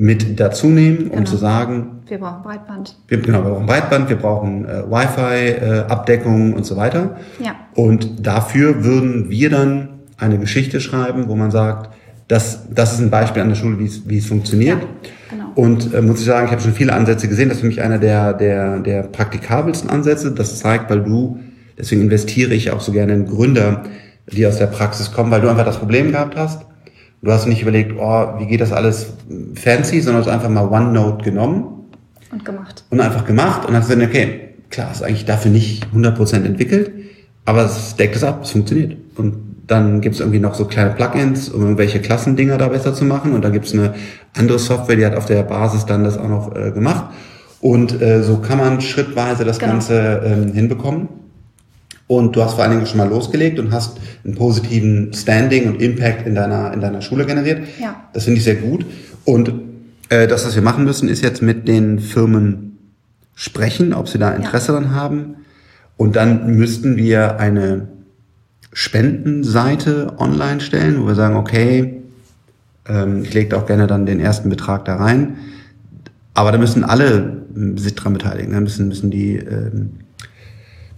mit 0.00 0.38
dazu 0.38 0.68
nehmen, 0.68 1.08
um 1.08 1.16
genau. 1.16 1.24
zu 1.24 1.36
sagen, 1.36 2.02
wir 2.06 2.18
brauchen 2.18 2.42
Breitband. 2.44 2.96
Wir, 3.08 3.18
genau, 3.18 3.44
wir 3.44 3.50
brauchen 3.50 3.66
Breitband, 3.66 4.08
wir 4.08 4.16
brauchen 4.16 4.64
äh, 4.64 4.84
Wi-Fi-Abdeckung 4.88 6.52
äh, 6.52 6.54
und 6.54 6.64
so 6.64 6.76
weiter. 6.76 7.16
Ja. 7.44 7.56
Und 7.74 8.24
dafür 8.24 8.84
würden 8.84 9.28
wir 9.28 9.50
dann 9.50 9.88
eine 10.16 10.38
Geschichte 10.38 10.80
schreiben, 10.80 11.26
wo 11.26 11.34
man 11.34 11.50
sagt, 11.50 11.90
das, 12.28 12.68
das 12.72 12.92
ist 12.92 13.00
ein 13.00 13.10
Beispiel 13.10 13.42
an 13.42 13.48
der 13.48 13.56
Schule, 13.56 13.80
wie 13.80 14.18
es, 14.18 14.26
funktioniert. 14.26 14.78
Ja, 14.80 14.88
genau. 15.30 15.52
Und 15.56 15.92
äh, 15.92 16.00
muss 16.00 16.20
ich 16.20 16.26
sagen, 16.26 16.46
ich 16.46 16.52
habe 16.52 16.62
schon 16.62 16.74
viele 16.74 16.92
Ansätze 16.92 17.26
gesehen. 17.26 17.48
Das 17.48 17.56
ist 17.58 17.62
für 17.62 17.66
mich 17.66 17.82
einer 17.82 17.98
der, 17.98 18.34
der, 18.34 18.78
der 18.78 19.02
praktikabelsten 19.02 19.90
Ansätze. 19.90 20.30
Das 20.30 20.60
zeigt, 20.60 20.90
weil 20.90 21.02
du, 21.02 21.40
deswegen 21.76 22.02
investiere 22.02 22.54
ich 22.54 22.70
auch 22.70 22.80
so 22.80 22.92
gerne 22.92 23.14
in 23.14 23.26
Gründer, 23.26 23.82
die 24.30 24.46
aus 24.46 24.58
der 24.58 24.66
Praxis 24.66 25.10
kommen, 25.10 25.32
weil 25.32 25.40
du 25.40 25.48
einfach 25.48 25.64
das 25.64 25.78
Problem 25.78 26.12
gehabt 26.12 26.36
hast. 26.36 26.66
Du 27.20 27.32
hast 27.32 27.46
nicht 27.46 27.62
überlegt, 27.62 27.94
oh, 27.98 28.38
wie 28.38 28.46
geht 28.46 28.60
das 28.60 28.72
alles 28.72 29.14
fancy, 29.54 30.00
sondern 30.00 30.22
du 30.22 30.30
hast 30.30 30.34
einfach 30.34 30.50
mal 30.50 30.68
OneNote 30.68 31.24
genommen. 31.24 31.88
Und 32.30 32.44
gemacht. 32.44 32.84
Und 32.90 33.00
einfach 33.00 33.24
gemacht 33.24 33.66
und 33.66 33.74
hast 33.74 33.88
gesagt, 33.88 34.06
okay, 34.06 34.50
klar, 34.70 34.92
ist 34.92 35.02
eigentlich 35.02 35.24
dafür 35.24 35.50
nicht 35.50 35.86
100% 35.94 36.44
entwickelt, 36.44 36.92
aber 37.44 37.64
es 37.64 37.96
deckt 37.96 38.14
es 38.14 38.22
ab, 38.22 38.40
es 38.42 38.50
funktioniert. 38.50 38.96
Und 39.16 39.48
dann 39.66 40.00
gibt's 40.00 40.20
irgendwie 40.20 40.38
noch 40.38 40.54
so 40.54 40.64
kleine 40.64 40.90
Plugins, 40.90 41.48
um 41.48 41.62
irgendwelche 41.62 42.00
Klassendinger 42.00 42.56
da 42.56 42.68
besser 42.68 42.94
zu 42.94 43.04
machen. 43.04 43.34
Und 43.34 43.42
da 43.42 43.50
gibt's 43.50 43.72
eine 43.72 43.94
andere 44.36 44.58
Software, 44.58 44.96
die 44.96 45.06
hat 45.06 45.14
auf 45.14 45.26
der 45.26 45.42
Basis 45.42 45.86
dann 45.86 46.04
das 46.04 46.18
auch 46.18 46.28
noch 46.28 46.54
äh, 46.54 46.70
gemacht. 46.70 47.12
Und 47.60 48.00
äh, 48.00 48.22
so 48.22 48.38
kann 48.38 48.58
man 48.58 48.80
schrittweise 48.80 49.44
das 49.44 49.58
genau. 49.58 49.72
Ganze 49.72 50.22
ähm, 50.24 50.52
hinbekommen. 50.52 51.08
Und 52.08 52.34
du 52.34 52.42
hast 52.42 52.54
vor 52.54 52.64
allen 52.64 52.72
Dingen 52.72 52.86
schon 52.86 52.96
mal 52.96 53.08
losgelegt 53.08 53.58
und 53.58 53.70
hast 53.70 53.98
einen 54.24 54.34
positiven 54.34 55.12
Standing 55.12 55.68
und 55.68 55.80
Impact 55.80 56.26
in 56.26 56.34
deiner, 56.34 56.72
in 56.72 56.80
deiner 56.80 57.02
Schule 57.02 57.26
generiert. 57.26 57.60
Ja. 57.80 58.08
Das 58.14 58.24
finde 58.24 58.38
ich 58.38 58.44
sehr 58.44 58.56
gut. 58.56 58.84
Und 59.24 59.52
äh, 60.08 60.26
das, 60.26 60.46
was 60.46 60.54
wir 60.54 60.62
machen 60.62 60.84
müssen, 60.84 61.08
ist 61.08 61.22
jetzt 61.22 61.42
mit 61.42 61.68
den 61.68 62.00
Firmen 62.00 62.78
sprechen, 63.34 63.92
ob 63.92 64.08
sie 64.08 64.18
da 64.18 64.32
Interesse 64.32 64.72
ja. 64.72 64.80
dran 64.80 64.94
haben. 64.94 65.36
Und 65.98 66.16
dann 66.16 66.56
müssten 66.56 66.96
wir 66.96 67.38
eine 67.38 67.88
Spendenseite 68.72 70.14
online 70.18 70.60
stellen, 70.60 71.02
wo 71.02 71.08
wir 71.08 71.14
sagen, 71.14 71.36
okay, 71.36 72.02
ähm, 72.88 73.22
ich 73.22 73.34
lege 73.34 73.54
auch 73.56 73.66
gerne 73.66 73.86
dann 73.86 74.06
den 74.06 74.18
ersten 74.18 74.48
Betrag 74.48 74.86
da 74.86 74.96
rein. 74.96 75.36
Aber 76.32 76.52
da 76.52 76.58
müssen 76.58 76.84
alle 76.84 77.42
sich 77.76 77.94
dran 77.94 78.14
beteiligen. 78.14 78.52
Da 78.52 78.60
müssen, 78.60 78.88
müssen 78.88 79.10
die 79.10 79.36
ähm, 79.36 79.90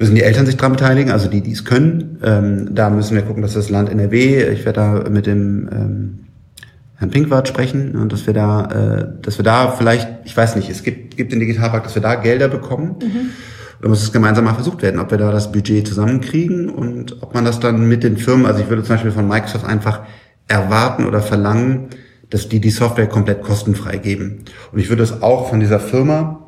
müssen 0.01 0.15
die 0.15 0.23
Eltern 0.23 0.47
sich 0.47 0.57
dran 0.57 0.73
beteiligen, 0.73 1.13
also 1.13 1.29
die, 1.29 1.43
die 1.43 1.53
es 1.53 1.67
können. 1.67 2.19
Ähm, 2.25 2.75
da 2.75 2.89
müssen 2.89 3.15
wir 3.15 3.23
gucken, 3.23 3.43
dass 3.43 3.53
das 3.53 3.69
Land 3.69 3.91
NRW, 3.91 4.49
ich 4.51 4.65
werde 4.65 5.05
da 5.05 5.11
mit 5.11 5.27
dem 5.27 5.69
ähm, 5.71 6.19
Herrn 6.97 7.11
Pinkwart 7.11 7.47
sprechen 7.47 7.97
und 7.97 8.11
dass 8.11 8.27
wir 8.27 8.33
da, 8.33 8.65
äh, 8.65 9.23
dass 9.23 9.39
wir 9.39 9.45
da 9.45 9.71
vielleicht, 9.71 10.09
ich 10.25 10.35
weiß 10.35 10.57
nicht, 10.57 10.71
es 10.71 10.83
gibt, 10.83 11.19
gibt 11.19 11.33
den 11.33 11.39
Digitalpakt, 11.39 11.85
dass 11.85 11.95
wir 11.95 12.03
da 12.03 12.15
Gelder 12.15 12.49
bekommen. 12.49 12.97
Mhm. 13.03 13.31
Da 13.83 13.89
muss 13.89 14.03
es 14.03 14.11
gemeinsam 14.11 14.45
mal 14.45 14.55
versucht 14.55 14.81
werden, 14.81 15.01
ob 15.01 15.11
wir 15.11 15.19
da 15.19 15.33
das 15.33 15.53
Budget 15.53 15.87
zusammenkriegen 15.87 16.71
und 16.71 17.23
ob 17.23 17.35
man 17.35 17.45
das 17.45 17.61
dann 17.61 17.87
mit 17.87 18.03
den 18.03 18.17
Firmen, 18.17 18.47
also 18.47 18.61
ich 18.61 18.71
würde 18.71 18.83
zum 18.83 18.95
Beispiel 18.95 19.13
von 19.13 19.29
Microsoft 19.29 19.67
einfach 19.67 20.01
erwarten 20.49 21.05
oder 21.05 21.21
verlangen, 21.21 21.89
dass 22.31 22.49
die 22.49 22.61
die 22.61 22.71
Software 22.71 23.07
komplett 23.07 23.43
kostenfrei 23.43 23.99
geben. 23.99 24.45
Und 24.73 24.79
ich 24.79 24.89
würde 24.89 25.03
es 25.03 25.23
auch 25.23 25.51
von 25.51 25.61
dieser 25.61 25.81
Firma 25.81 26.41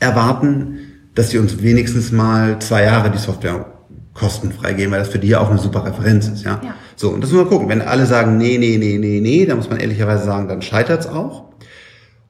erwarten, 0.00 0.91
dass 1.14 1.30
sie 1.30 1.38
uns 1.38 1.62
wenigstens 1.62 2.12
mal 2.12 2.58
zwei 2.60 2.84
Jahre 2.84 3.10
die 3.10 3.18
Software 3.18 3.66
kostenfrei 4.14 4.74
geben, 4.74 4.92
weil 4.92 4.98
das 4.98 5.08
für 5.08 5.18
die 5.18 5.28
ja 5.28 5.40
auch 5.40 5.50
eine 5.50 5.58
super 5.58 5.84
Referenz 5.84 6.28
ist, 6.28 6.44
ja. 6.44 6.60
ja. 6.62 6.74
So, 6.96 7.10
und 7.10 7.22
das 7.22 7.30
muss 7.30 7.40
man 7.40 7.48
gucken. 7.48 7.68
Wenn 7.68 7.80
alle 7.80 8.06
sagen, 8.06 8.36
nee, 8.36 8.58
nee, 8.58 8.76
nee, 8.78 8.98
nee, 8.98 9.20
nee, 9.20 9.46
dann 9.46 9.56
muss 9.56 9.70
man 9.70 9.80
ehrlicherweise 9.80 10.24
sagen, 10.24 10.48
dann 10.48 10.62
scheitert's 10.62 11.06
auch. 11.06 11.50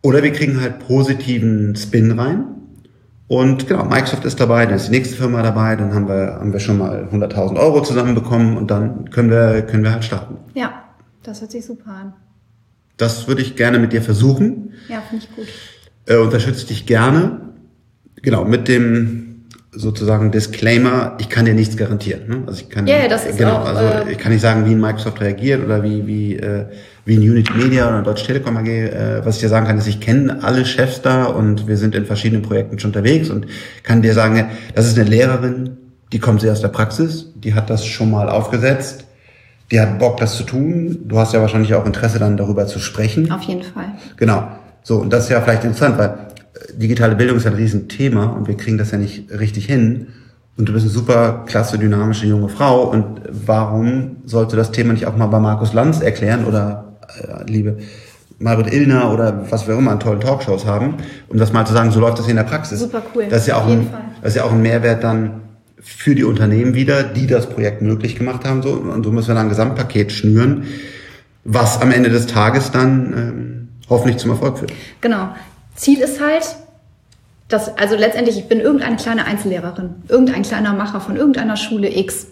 Oder 0.03 0.23
wir 0.23 0.33
kriegen 0.33 0.61
halt 0.61 0.81
positiven 0.81 1.75
Spin 1.77 2.19
rein. 2.19 2.45
Und 3.29 3.67
genau, 3.67 3.85
Microsoft 3.85 4.25
ist 4.25 4.39
dabei, 4.41 4.67
dann 4.67 4.75
ist 4.75 4.89
die 4.89 4.91
nächste 4.91 5.17
Firma 5.17 5.43
dabei, 5.43 5.75
dann 5.77 5.95
haben 5.95 6.07
wir, 6.07 6.35
haben 6.35 6.53
wir 6.53 6.61
schon 6.61 6.77
mal 6.77 7.09
100.000 7.11 7.59
Euro 7.59 7.83
zusammenbekommen 7.83 8.57
und 8.57 8.71
dann 8.71 9.11
können 9.11 9.31
wir, 9.31 9.63
können 9.63 9.85
wir 9.85 9.93
halt 9.93 10.05
starten. 10.05 10.37
Ja, 10.55 10.85
das 11.23 11.41
hört 11.41 11.51
sich 11.51 11.65
super 11.65 11.91
an. 11.93 12.13
Das 12.99 13.29
würde 13.29 13.41
ich 13.41 13.57
gerne 13.57 13.79
mit 13.79 13.93
dir 13.93 14.03
versuchen. 14.03 14.75
Ja, 14.89 15.01
finde 15.01 15.25
ich 15.25 15.35
gut. 15.35 15.47
Äh, 16.05 16.17
unterstütze 16.17 16.67
dich 16.67 16.85
gerne. 16.85 17.52
Genau, 18.23 18.45
mit 18.45 18.69
dem 18.69 19.33
sozusagen 19.73 20.31
Disclaimer, 20.31 21.17
ich 21.19 21.29
kann 21.29 21.47
dir 21.47 21.55
nichts 21.55 21.77
garantieren. 21.77 22.29
Ne? 22.29 22.43
Also 22.47 22.61
ich 22.61 22.69
kann 22.69 22.87
ja, 22.87 22.99
yeah, 22.99 23.09
das 23.09 23.25
ist 23.25 23.39
genau, 23.39 23.57
auch, 23.57 23.67
also 23.67 24.09
äh, 24.09 24.13
ich 24.13 24.19
kann 24.19 24.31
nicht 24.31 24.43
sagen, 24.43 24.67
wie 24.67 24.73
ein 24.73 24.81
Microsoft 24.81 25.21
reagiert 25.21 25.65
oder 25.65 25.83
wie 25.83 26.07
wie 26.07 26.37
äh, 26.37 26.67
wie 27.07 27.17
ein 27.17 27.23
Unity 27.23 27.53
Media 27.55 27.89
oder 27.89 28.03
Deutsche 28.03 28.27
Telekom 28.27 28.57
AG. 28.59 28.69
Äh, 28.69 29.25
was 29.25 29.37
ich 29.37 29.41
dir 29.41 29.49
sagen 29.49 29.67
kann, 29.67 29.79
ist, 29.79 29.87
ich 29.87 30.01
kenne 30.01 30.43
alle 30.43 30.67
Chefs 30.67 31.01
da 31.01 31.25
und 31.25 31.67
wir 31.67 31.79
sind 31.79 31.95
in 31.95 32.05
verschiedenen 32.05 32.43
Projekten 32.43 32.79
schon 32.79 32.91
unterwegs 32.91 33.31
und 33.31 33.47
kann 33.83 34.03
dir 34.03 34.13
sagen, 34.13 34.51
das 34.75 34.87
ist 34.87 34.99
eine 34.99 35.09
Lehrerin, 35.09 35.79
die 36.13 36.19
kommt 36.19 36.43
sehr 36.43 36.53
aus 36.53 36.61
der 36.61 36.69
Praxis, 36.69 37.33
die 37.35 37.55
hat 37.55 37.71
das 37.71 37.87
schon 37.87 38.11
mal 38.11 38.29
aufgesetzt, 38.29 39.07
die 39.71 39.81
hat 39.81 39.99
Bock, 39.99 40.19
das 40.19 40.37
zu 40.37 40.43
tun. 40.43 40.99
Du 41.07 41.19
hast 41.19 41.33
ja 41.33 41.41
wahrscheinlich 41.41 41.73
auch 41.75 41.87
Interesse 41.87 42.19
dann 42.19 42.37
darüber 42.37 42.67
zu 42.67 42.79
sprechen. 42.79 43.33
Auf 43.33 43.43
jeden 43.43 43.63
Fall. 43.63 43.87
Genau. 44.19 44.49
So, 44.83 44.99
und 44.99 45.11
das 45.11 45.25
ist 45.25 45.31
ja 45.31 45.41
vielleicht 45.41 45.65
interessant, 45.65 45.97
weil 45.97 46.15
digitale 46.75 47.15
Bildung 47.15 47.37
ist 47.37 47.47
ein 47.47 47.55
Riesenthema 47.55 48.27
und 48.27 48.49
wir 48.49 48.57
kriegen 48.57 48.79
das 48.79 48.91
ja 48.91 48.99
nicht 48.99 49.31
richtig 49.31 49.67
hin. 49.67 50.09
Und 50.57 50.69
du 50.69 50.73
bist 50.73 50.85
eine 50.85 50.93
super 50.93 51.45
klasse, 51.47 51.79
dynamische 51.79 52.27
junge 52.27 52.49
Frau. 52.49 52.85
Und 52.85 53.23
warum 53.31 54.17
sollte 54.25 54.57
das 54.57 54.71
Thema 54.71 54.93
nicht 54.93 55.07
auch 55.07 55.17
mal 55.17 55.27
bei 55.27 55.39
Markus 55.39 55.73
Lanz 55.73 56.01
erklären 56.01 56.45
oder 56.45 56.99
äh, 57.21 57.51
liebe 57.51 57.79
Margaret 58.39 58.73
Illner 58.73 59.13
oder 59.13 59.51
was 59.51 59.67
wir 59.67 59.77
immer 59.77 59.93
an 59.93 60.01
tollen 60.01 60.21
Talkshows 60.21 60.67
haben, 60.67 60.97
um 61.29 61.39
das 61.39 61.53
mal 61.53 61.65
zu 61.65 61.73
sagen, 61.73 61.91
so 61.91 62.01
läuft 62.01 62.19
das 62.19 62.27
hier 62.27 62.33
in 62.33 62.37
der 62.37 62.45
Praxis. 62.45 62.81
Super 62.81 63.03
cool. 63.15 63.27
Das 63.31 63.43
ist 63.43 63.47
ja 63.47 63.57
auch, 63.57 63.67
ein, 63.67 63.89
das 64.21 64.31
ist 64.33 64.37
ja 64.37 64.45
auch 64.45 64.53
ein 64.53 64.63
Mehrwert 64.63 65.05
dann 65.05 65.43
für 65.79 66.15
die 66.15 66.25
Unternehmen 66.25 66.75
wieder, 66.75 67.03
die 67.03 67.27
das 67.27 67.49
Projekt 67.49 67.83
möglich 67.83 68.17
gemacht 68.17 68.45
haben. 68.45 68.63
So. 68.63 68.73
Und 68.73 69.05
so 69.05 69.11
müssen 69.11 69.29
wir 69.29 69.35
dann 69.35 69.47
ein 69.47 69.49
Gesamtpaket 69.49 70.13
schnüren, 70.13 70.65
was 71.45 71.81
am 71.81 71.91
Ende 71.91 72.11
des 72.11 72.27
Tages 72.27 72.71
dann 72.71 73.13
ähm, 73.17 73.69
hoffentlich 73.89 74.19
zum 74.19 74.31
Erfolg 74.31 74.59
führt. 74.59 74.73
Genau. 75.01 75.29
Ziel 75.75 76.01
ist 76.01 76.21
halt, 76.21 76.45
dass, 77.49 77.77
also 77.77 77.97
letztendlich, 77.97 78.39
ich 78.39 78.49
bin 78.49 78.61
irgendeine 78.61 78.97
kleine 78.97 79.27
Einzellehrerin, 79.27 79.95
irgendein 80.09 80.43
kleiner 80.43 80.73
Macher 80.73 81.01
von 81.01 81.17
irgendeiner 81.17 81.57
Schule 81.57 81.95
X. 81.95 82.27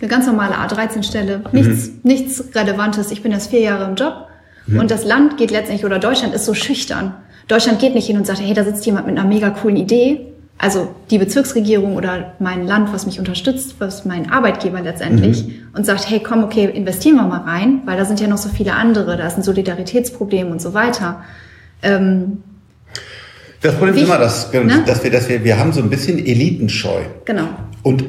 Eine 0.00 0.08
ganz 0.08 0.26
normale 0.26 0.54
A13-Stelle, 0.54 1.42
nichts, 1.52 1.88
mhm. 1.88 2.00
nichts 2.02 2.44
Relevantes. 2.54 3.10
Ich 3.10 3.22
bin 3.22 3.32
erst 3.32 3.50
vier 3.50 3.60
Jahre 3.60 3.84
im 3.84 3.94
Job. 3.94 4.28
Mhm. 4.66 4.80
Und 4.80 4.90
das 4.90 5.04
Land 5.04 5.36
geht 5.36 5.50
letztendlich, 5.50 5.84
oder 5.84 5.98
Deutschland 5.98 6.34
ist 6.34 6.44
so 6.44 6.54
schüchtern. 6.54 7.14
Deutschland 7.48 7.80
geht 7.80 7.94
nicht 7.94 8.06
hin 8.06 8.16
und 8.16 8.26
sagt, 8.26 8.40
hey, 8.40 8.54
da 8.54 8.64
sitzt 8.64 8.86
jemand 8.86 9.06
mit 9.06 9.18
einer 9.18 9.28
mega 9.28 9.50
coolen 9.50 9.76
Idee. 9.76 10.26
Also 10.58 10.94
die 11.10 11.18
Bezirksregierung 11.18 11.96
oder 11.96 12.34
mein 12.38 12.66
Land, 12.66 12.92
was 12.92 13.04
mich 13.04 13.18
unterstützt, 13.18 13.76
was 13.78 14.04
mein 14.04 14.30
Arbeitgeber 14.30 14.80
letztendlich, 14.80 15.44
mhm. 15.44 15.68
und 15.74 15.86
sagt, 15.86 16.08
hey, 16.08 16.20
komm, 16.20 16.44
okay, 16.44 16.66
investieren 16.66 17.16
wir 17.16 17.24
mal 17.24 17.40
rein, 17.40 17.82
weil 17.84 17.96
da 17.96 18.04
sind 18.04 18.20
ja 18.20 18.28
noch 18.28 18.38
so 18.38 18.48
viele 18.48 18.74
andere, 18.74 19.16
da 19.16 19.26
ist 19.26 19.36
ein 19.36 19.42
Solidaritätsproblem 19.42 20.50
und 20.52 20.62
so 20.62 20.72
weiter. 20.72 21.24
Ähm, 21.82 22.44
das 23.62 23.74
Problem 23.76 23.94
ist 23.94 24.02
immer, 24.02 24.18
dass, 24.18 24.52
ne? 24.52 24.82
dass, 24.86 25.02
wir, 25.04 25.10
dass 25.10 25.28
wir, 25.28 25.44
wir 25.44 25.58
haben 25.58 25.72
so 25.72 25.80
ein 25.80 25.88
bisschen 25.88 26.18
Elitenscheu. 26.18 27.02
Genau. 27.24 27.48
Und 27.82 28.04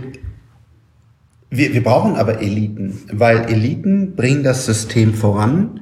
wir, 1.50 1.74
wir 1.74 1.84
brauchen 1.84 2.16
aber 2.16 2.42
Eliten, 2.42 3.00
weil 3.12 3.46
Eliten 3.46 4.16
bringen 4.16 4.44
das 4.44 4.66
System 4.66 5.14
voran 5.14 5.82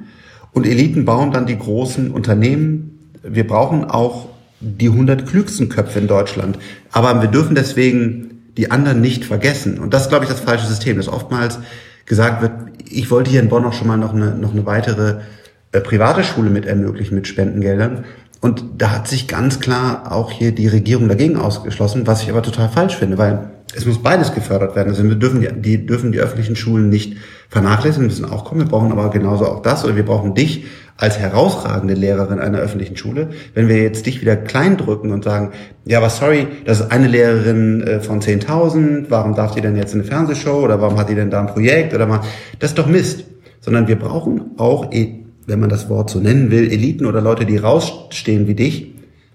und 0.51 0.67
Eliten 0.67 1.05
bauen 1.05 1.31
dann 1.31 1.45
die 1.45 1.57
großen 1.57 2.11
Unternehmen. 2.11 2.99
Wir 3.23 3.47
brauchen 3.47 3.85
auch 3.85 4.27
die 4.59 4.89
100 4.89 5.25
klügsten 5.25 5.69
Köpfe 5.69 5.99
in 5.99 6.07
Deutschland. 6.07 6.59
Aber 6.91 7.21
wir 7.21 7.29
dürfen 7.29 7.55
deswegen 7.55 8.51
die 8.57 8.69
anderen 8.69 9.01
nicht 9.01 9.25
vergessen. 9.25 9.79
Und 9.79 9.93
das 9.93 10.03
ist, 10.03 10.09
glaube 10.09 10.25
ich, 10.25 10.29
das 10.29 10.41
falsche 10.41 10.67
System, 10.67 10.97
dass 10.97 11.07
oftmals 11.07 11.59
gesagt 12.05 12.41
wird, 12.41 12.51
ich 12.89 13.09
wollte 13.09 13.31
hier 13.31 13.39
in 13.39 13.49
Bonn 13.49 13.65
auch 13.65 13.73
schon 13.73 13.87
mal 13.87 13.97
noch 13.97 14.13
eine, 14.13 14.35
noch 14.35 14.51
eine 14.51 14.65
weitere 14.65 15.21
äh, 15.71 15.79
private 15.79 16.23
Schule 16.23 16.49
mit 16.49 16.65
ermöglichen 16.65 17.15
mit 17.15 17.27
Spendengeldern. 17.27 18.03
Und 18.41 18.65
da 18.79 18.89
hat 18.89 19.07
sich 19.07 19.27
ganz 19.27 19.59
klar 19.59 20.11
auch 20.11 20.31
hier 20.31 20.51
die 20.51 20.67
Regierung 20.67 21.07
dagegen 21.07 21.37
ausgeschlossen, 21.37 22.07
was 22.07 22.23
ich 22.23 22.31
aber 22.31 22.41
total 22.41 22.69
falsch 22.69 22.95
finde, 22.95 23.19
weil 23.19 23.51
es 23.75 23.85
muss 23.85 24.01
beides 24.01 24.33
gefördert 24.33 24.75
werden. 24.75 24.89
Also 24.89 25.03
wir 25.03 25.15
dürfen 25.15 25.41
die, 25.41 25.61
die 25.61 25.85
dürfen 25.85 26.11
die 26.11 26.19
öffentlichen 26.19 26.55
Schulen 26.55 26.89
nicht 26.89 27.17
vernachlässigen, 27.49 28.07
müssen 28.07 28.25
auch 28.25 28.43
kommen. 28.43 28.61
Wir 28.61 28.67
brauchen 28.67 28.91
aber 28.91 29.09
genauso 29.11 29.45
auch 29.45 29.61
das 29.61 29.85
oder 29.85 29.95
wir 29.95 30.05
brauchen 30.05 30.33
dich 30.33 30.65
als 30.97 31.19
herausragende 31.19 31.93
Lehrerin 31.93 32.39
einer 32.39 32.57
öffentlichen 32.57 32.97
Schule. 32.97 33.29
Wenn 33.53 33.67
wir 33.67 33.81
jetzt 33.81 34.07
dich 34.07 34.21
wieder 34.21 34.35
klein 34.35 34.75
drücken 34.75 35.11
und 35.11 35.23
sagen, 35.23 35.51
ja, 35.85 35.99
aber 35.99 36.09
sorry, 36.09 36.47
das 36.65 36.81
ist 36.81 36.91
eine 36.91 37.07
Lehrerin 37.07 37.81
äh, 37.81 37.99
von 38.01 38.21
10.000, 38.21 39.05
warum 39.09 39.35
darf 39.35 39.53
die 39.53 39.61
denn 39.61 39.75
jetzt 39.75 39.93
eine 39.93 40.03
Fernsehshow 40.03 40.61
oder 40.61 40.81
warum 40.81 40.99
hat 40.99 41.09
die 41.09 41.15
denn 41.15 41.29
da 41.29 41.39
ein 41.39 41.47
Projekt 41.47 41.93
oder 41.93 42.07
mal, 42.07 42.21
das 42.59 42.71
ist 42.71 42.77
doch 42.77 42.87
Mist. 42.87 43.25
Sondern 43.63 43.87
wir 43.87 43.97
brauchen 43.97 44.51
auch 44.57 44.91
wenn 45.45 45.59
man 45.59 45.69
das 45.69 45.89
Wort 45.89 46.09
so 46.09 46.19
nennen 46.19 46.51
will, 46.51 46.71
Eliten 46.71 47.05
oder 47.05 47.21
Leute, 47.21 47.45
die 47.45 47.57
rausstehen 47.57 48.47
wie 48.47 48.55
dich, 48.55 48.93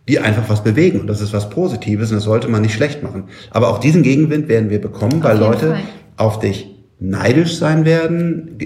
die 0.09 0.21
einfach 0.21 0.49
was 0.49 0.63
bewegen. 0.63 1.01
Und 1.01 1.07
das 1.09 1.21
ist 1.21 1.33
was 1.33 1.51
Positives 1.51 2.11
und 2.11 2.17
das 2.17 2.25
sollte 2.25 2.49
man 2.49 2.63
nicht 2.63 2.75
schlecht 2.75 3.03
machen. 3.03 3.25
Aber 3.51 3.69
auch 3.69 3.79
diesen 3.79 4.03
Gegenwind 4.03 4.49
werden 4.49 4.71
wir 4.71 4.81
bekommen, 4.81 5.23
weil 5.23 5.39
Leute 5.39 5.71
Fall. 5.71 5.81
auf 6.17 6.39
dich 6.39 6.75
neidisch 6.99 7.57
sein 7.57 7.85
werden. 7.85 8.59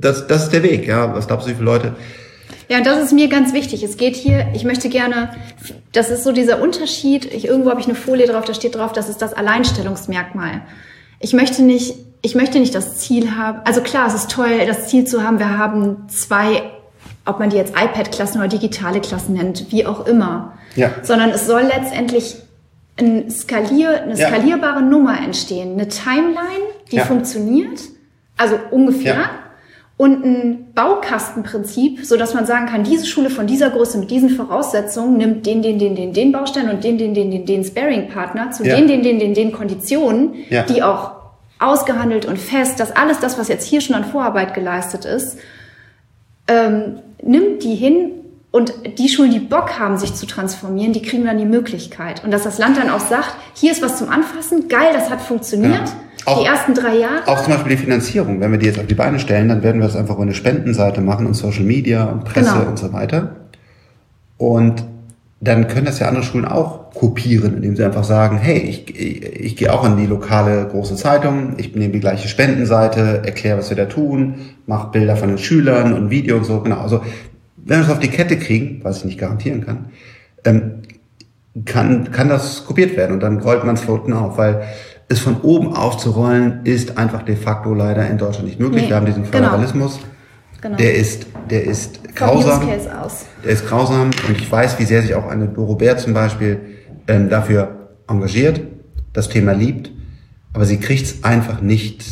Das, 0.00 0.26
das 0.26 0.44
ist 0.44 0.52
der 0.52 0.62
Weg. 0.62 0.86
Ja, 0.86 1.14
was 1.14 1.26
glaubst 1.26 1.46
du, 1.46 1.50
wie 1.50 1.54
viele 1.54 1.66
Leute 1.66 1.92
ja, 2.68 2.80
das 2.80 3.04
ist 3.04 3.12
mir 3.12 3.28
ganz 3.28 3.52
wichtig. 3.52 3.82
Es 3.82 3.98
geht 3.98 4.16
hier, 4.16 4.48
ich 4.54 4.64
möchte 4.64 4.88
gerne, 4.88 5.30
das 5.92 6.08
ist 6.08 6.24
so 6.24 6.32
dieser 6.32 6.62
Unterschied. 6.62 7.26
Ich, 7.26 7.44
irgendwo 7.44 7.68
habe 7.68 7.80
ich 7.80 7.86
eine 7.86 7.94
Folie 7.94 8.26
drauf, 8.26 8.46
da 8.46 8.54
steht 8.54 8.76
drauf, 8.76 8.92
das 8.92 9.10
ist 9.10 9.20
das 9.20 9.34
Alleinstellungsmerkmal. 9.34 10.62
Ich 11.20 11.34
möchte 11.34 11.62
nicht 11.62 11.96
ich 12.22 12.34
möchte 12.34 12.60
nicht 12.60 12.74
das 12.74 12.98
Ziel 12.98 13.36
haben, 13.36 13.60
also 13.64 13.80
klar, 13.80 14.06
es 14.06 14.14
ist 14.14 14.30
toll, 14.30 14.64
das 14.66 14.88
Ziel 14.88 15.04
zu 15.04 15.22
haben, 15.22 15.38
wir 15.38 15.58
haben 15.58 16.08
zwei 16.08 16.62
ob 17.24 17.38
man 17.38 17.50
die 17.50 17.56
jetzt 17.56 17.74
iPad-Klassen 17.76 18.38
oder 18.38 18.48
digitale 18.48 19.00
Klassen 19.00 19.34
nennt, 19.34 19.70
wie 19.70 19.86
auch 19.86 20.06
immer. 20.06 20.54
Ja. 20.74 20.90
Sondern 21.02 21.30
es 21.30 21.46
soll 21.46 21.62
letztendlich 21.62 22.36
ein 22.98 23.30
Skalier, 23.30 24.02
eine 24.02 24.16
skalierbare 24.16 24.80
ja. 24.80 24.86
Nummer 24.86 25.18
entstehen. 25.18 25.74
Eine 25.74 25.88
Timeline, 25.88 26.64
die 26.90 26.96
ja. 26.96 27.04
funktioniert, 27.04 27.80
also 28.36 28.58
ungefähr. 28.70 29.14
Ja. 29.14 29.30
Und 29.98 30.24
ein 30.24 30.72
Baukastenprinzip, 30.74 32.04
so 32.04 32.16
dass 32.16 32.34
man 32.34 32.44
sagen 32.44 32.66
kann, 32.66 32.82
diese 32.82 33.06
Schule 33.06 33.30
von 33.30 33.46
dieser 33.46 33.70
Größe 33.70 33.98
mit 33.98 34.10
diesen 34.10 34.30
Voraussetzungen 34.30 35.16
nimmt 35.16 35.46
den, 35.46 35.62
den, 35.62 35.78
den, 35.78 35.94
den, 35.94 36.12
den 36.12 36.32
Baustein 36.32 36.70
und 36.70 36.82
den, 36.82 36.98
den, 36.98 37.14
den, 37.14 37.30
den, 37.30 37.46
den 37.46 37.64
Sparing-Partner 37.64 38.50
zu 38.50 38.64
den, 38.64 38.88
den, 38.88 39.02
den, 39.02 39.20
den, 39.20 39.34
den 39.34 39.52
Konditionen, 39.52 40.34
die 40.68 40.82
auch 40.82 41.21
ausgehandelt 41.62 42.26
und 42.26 42.38
fest, 42.38 42.80
dass 42.80 42.94
alles 42.94 43.20
das, 43.20 43.38
was 43.38 43.48
jetzt 43.48 43.66
hier 43.66 43.80
schon 43.80 43.94
an 43.94 44.04
Vorarbeit 44.04 44.54
geleistet 44.54 45.04
ist, 45.04 45.38
ähm, 46.48 46.98
nimmt 47.22 47.62
die 47.62 47.74
hin 47.74 48.10
und 48.50 48.74
die 48.98 49.08
Schulen, 49.08 49.30
die 49.30 49.38
Bock 49.38 49.78
haben, 49.78 49.96
sich 49.96 50.14
zu 50.14 50.26
transformieren, 50.26 50.92
die 50.92 51.00
kriegen 51.02 51.24
dann 51.24 51.38
die 51.38 51.46
Möglichkeit. 51.46 52.22
Und 52.22 52.30
dass 52.30 52.42
das 52.42 52.58
Land 52.58 52.76
dann 52.76 52.90
auch 52.90 53.00
sagt, 53.00 53.34
hier 53.54 53.72
ist 53.72 53.82
was 53.82 53.96
zum 53.96 54.10
Anfassen, 54.10 54.68
geil, 54.68 54.90
das 54.92 55.08
hat 55.08 55.22
funktioniert. 55.22 55.72
Ja. 55.72 55.84
Auch, 56.24 56.40
die 56.40 56.46
ersten 56.46 56.74
drei 56.74 56.98
Jahre. 56.98 57.26
Auch 57.26 57.42
zum 57.42 57.54
Beispiel 57.54 57.76
die 57.76 57.82
Finanzierung. 57.82 58.40
Wenn 58.40 58.52
wir 58.52 58.58
die 58.58 58.66
jetzt 58.66 58.78
auf 58.78 58.86
die 58.86 58.94
Beine 58.94 59.18
stellen, 59.18 59.48
dann 59.48 59.62
werden 59.62 59.80
wir 59.80 59.88
das 59.88 59.96
einfach 59.96 60.14
über 60.14 60.22
eine 60.22 60.34
Spendenseite 60.34 61.00
machen 61.00 61.26
und 61.26 61.34
Social 61.34 61.64
Media 61.64 62.04
und 62.04 62.24
Presse 62.24 62.52
genau. 62.52 62.68
und 62.68 62.78
so 62.78 62.92
weiter. 62.92 63.36
Und 64.36 64.84
dann 65.42 65.66
können 65.66 65.86
das 65.86 65.98
ja 65.98 66.06
andere 66.06 66.22
Schulen 66.22 66.44
auch 66.44 66.92
kopieren, 66.94 67.56
indem 67.56 67.74
sie 67.74 67.84
einfach 67.84 68.04
sagen, 68.04 68.38
hey, 68.38 68.58
ich, 68.58 68.88
ich, 68.96 69.22
ich 69.40 69.56
gehe 69.56 69.72
auch 69.72 69.84
in 69.84 69.96
die 69.96 70.06
lokale 70.06 70.68
große 70.68 70.94
Zeitung, 70.94 71.54
ich 71.56 71.74
nehme 71.74 71.92
die 71.92 71.98
gleiche 71.98 72.28
Spendenseite, 72.28 73.22
erkläre, 73.24 73.58
was 73.58 73.68
wir 73.68 73.76
da 73.76 73.86
tun, 73.86 74.36
mache 74.66 74.92
Bilder 74.92 75.16
von 75.16 75.28
den 75.28 75.38
Schülern 75.38 75.94
und 75.94 76.10
Video 76.10 76.36
und 76.36 76.44
so. 76.44 76.60
Genau. 76.60 76.78
Also 76.78 77.02
wenn 77.56 77.80
wir 77.80 77.84
es 77.84 77.90
auf 77.90 77.98
die 77.98 78.08
Kette 78.08 78.38
kriegen, 78.38 78.80
was 78.84 78.98
ich 78.98 79.04
nicht 79.04 79.18
garantieren 79.18 79.66
kann, 79.66 79.86
ähm, 80.44 80.82
kann, 81.64 82.12
kann 82.12 82.28
das 82.28 82.64
kopiert 82.64 82.96
werden 82.96 83.14
und 83.14 83.20
dann 83.20 83.40
rollt 83.40 83.64
man 83.64 83.74
es 83.74 83.80
floaten 83.80 84.12
auf, 84.12 84.38
weil 84.38 84.62
es 85.08 85.18
von 85.18 85.40
oben 85.42 85.74
aufzurollen 85.74 86.60
ist 86.62 86.98
einfach 86.98 87.22
de 87.22 87.34
facto 87.34 87.74
leider 87.74 88.08
in 88.08 88.16
Deutschland 88.16 88.46
nicht 88.46 88.60
möglich. 88.60 88.84
Nee, 88.84 88.90
wir 88.90 88.96
haben 88.96 89.06
diesen 89.06 89.24
genau. 89.24 89.48
Föderalismus. 89.48 89.96
Genau. 89.96 90.06
Genau. 90.62 90.76
Der 90.76 90.94
ist, 90.94 91.26
der 91.50 91.64
ist 91.64 92.14
grausam. 92.14 92.68
Der 93.44 93.50
ist 93.50 93.66
grausam 93.66 94.10
und 94.28 94.40
ich 94.40 94.50
weiß, 94.50 94.78
wie 94.78 94.84
sehr 94.84 95.02
sich 95.02 95.14
auch 95.16 95.26
eine 95.26 95.48
Doro 95.48 95.74
Bär 95.74 95.98
zum 95.98 96.14
Beispiel 96.14 96.60
ähm, 97.08 97.28
dafür 97.28 97.90
engagiert, 98.08 98.60
das 99.12 99.28
Thema 99.28 99.52
liebt, 99.52 99.90
aber 100.52 100.64
sie 100.64 100.78
kriegt 100.78 101.04
es 101.04 101.24
einfach 101.24 101.60
nicht. 101.60 102.04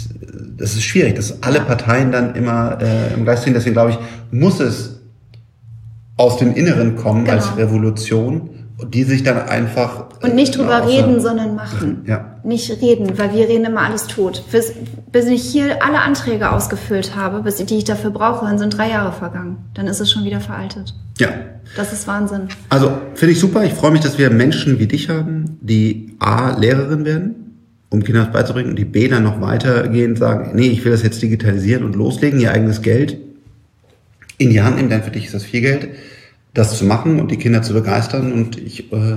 Das 0.57 0.73
ist 0.73 0.83
schwierig, 0.83 1.15
dass 1.15 1.45
alle 1.45 1.61
Parteien 1.61 2.11
dann 2.11 2.35
immer 2.35 2.79
äh, 2.83 3.15
im 3.15 3.25
Geist 3.25 3.45
sind. 3.45 3.55
Deswegen 3.55 3.75
glaube 3.75 3.93
ich, 3.93 3.99
muss 4.33 4.59
es 4.59 5.01
aus 6.17 6.37
dem 6.39 6.53
Inneren 6.53 6.97
kommen 6.97 7.25
genau. 7.25 7.37
als 7.37 7.57
Revolution, 7.57 8.51
die 8.89 9.05
sich 9.05 9.23
dann 9.23 9.39
einfach. 9.49 10.09
Und 10.23 10.35
nicht 10.35 10.57
drüber 10.57 10.87
reden, 10.87 11.21
sondern 11.21 11.55
machen. 11.55 12.05
Ja. 12.07 12.37
Nicht 12.45 12.71
reden, 12.83 13.19
weil 13.19 13.33
wir 13.33 13.49
reden 13.49 13.65
immer 13.65 13.81
alles 13.81 14.07
tot. 14.07 14.45
Bis, 14.53 14.73
bis 15.11 15.27
ich 15.27 15.43
hier 15.43 15.83
alle 15.83 16.01
Anträge 16.01 16.53
ausgefüllt 16.53 17.17
habe, 17.17 17.43
bis 17.43 17.57
die 17.57 17.77
ich 17.77 17.85
dafür 17.85 18.11
brauche, 18.11 18.45
dann 18.45 18.59
sind 18.59 18.77
drei 18.77 18.91
Jahre 18.91 19.13
vergangen. 19.13 19.57
Dann 19.75 19.87
ist 19.87 20.01
es 20.01 20.13
schon 20.13 20.25
wieder 20.25 20.41
veraltet. 20.41 20.95
Ja. 21.19 21.29
Das 21.75 21.93
ist 21.93 22.07
Wahnsinn. 22.07 22.49
Also 22.69 22.93
finde 23.15 23.33
ich 23.33 23.41
super. 23.41 23.65
Ich 23.65 23.73
freue 23.73 23.93
mich, 23.93 24.03
dass 24.03 24.19
wir 24.19 24.31
Menschen 24.31 24.79
wie 24.79 24.87
dich 24.87 25.09
haben, 25.09 25.59
die 25.63 26.15
A, 26.19 26.57
Lehrerin 26.59 27.05
werden, 27.07 27.57
um 27.89 28.03
Kinder 28.05 28.27
beizubringen, 28.27 28.71
und 28.71 28.77
die 28.77 28.85
B 28.85 29.09
dann 29.09 29.23
noch 29.23 29.41
weitergehend 29.41 30.19
sagen, 30.19 30.51
nee, 30.55 30.69
ich 30.69 30.85
will 30.85 30.93
das 30.93 31.03
jetzt 31.03 31.23
digitalisieren 31.23 31.85
und 31.85 31.97
loslegen, 31.97 32.41
ihr 32.41 32.53
eigenes 32.53 32.83
Geld 32.83 33.17
in 34.37 34.51
die 34.51 34.61
Hand 34.61 34.77
nehmen, 34.77 34.91
denn 34.91 35.03
für 35.03 35.11
dich 35.11 35.27
ist 35.27 35.35
das 35.35 35.45
viel 35.45 35.61
Geld, 35.61 35.89
das 36.53 36.77
zu 36.77 36.85
machen 36.85 37.21
und 37.21 37.31
die 37.31 37.37
Kinder 37.37 37.63
zu 37.63 37.73
begeistern. 37.73 38.33
Und 38.33 38.59
ich 38.59 38.93
äh, 38.93 39.17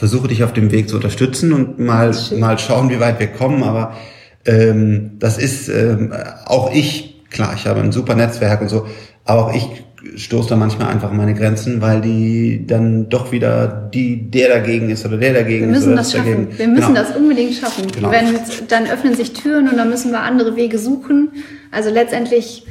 versuche 0.00 0.28
dich 0.28 0.42
auf 0.42 0.54
dem 0.54 0.72
Weg 0.72 0.88
zu 0.88 0.96
unterstützen 0.96 1.52
und 1.52 1.78
mal, 1.78 2.16
mal 2.38 2.58
schauen, 2.58 2.88
wie 2.88 3.00
weit 3.00 3.20
wir 3.20 3.26
kommen. 3.26 3.62
Aber 3.62 3.98
ähm, 4.46 5.18
das 5.18 5.36
ist 5.36 5.68
ähm, 5.68 6.14
auch 6.46 6.72
ich, 6.72 7.20
klar, 7.28 7.52
ich 7.54 7.66
habe 7.66 7.80
ein 7.80 7.92
super 7.92 8.14
Netzwerk 8.14 8.62
und 8.62 8.70
so, 8.70 8.86
aber 9.26 9.48
auch 9.48 9.54
ich 9.54 9.84
stoße 10.16 10.48
da 10.48 10.56
manchmal 10.56 10.88
einfach 10.88 11.12
meine 11.12 11.34
Grenzen, 11.34 11.82
weil 11.82 12.00
die 12.00 12.66
dann 12.66 13.10
doch 13.10 13.30
wieder 13.30 13.66
die 13.92 14.30
der 14.30 14.48
dagegen 14.48 14.88
ist 14.88 15.04
oder 15.04 15.18
der 15.18 15.34
dagegen 15.34 15.66
wir 15.66 15.72
müssen 15.74 15.92
ist. 15.92 15.98
Das 15.98 16.12
schaffen. 16.12 16.30
Dagegen. 16.30 16.58
Wir 16.58 16.68
müssen 16.68 16.94
genau. 16.94 17.00
das 17.06 17.14
unbedingt 17.14 17.54
schaffen. 17.56 17.92
Genau. 17.92 18.10
Wenn, 18.10 18.38
dann 18.68 18.86
öffnen 18.86 19.14
sich 19.14 19.34
Türen 19.34 19.68
und 19.68 19.76
dann 19.76 19.90
müssen 19.90 20.12
wir 20.12 20.22
andere 20.22 20.56
Wege 20.56 20.78
suchen. 20.78 21.32
Also 21.70 21.90
letztendlich, 21.90 22.64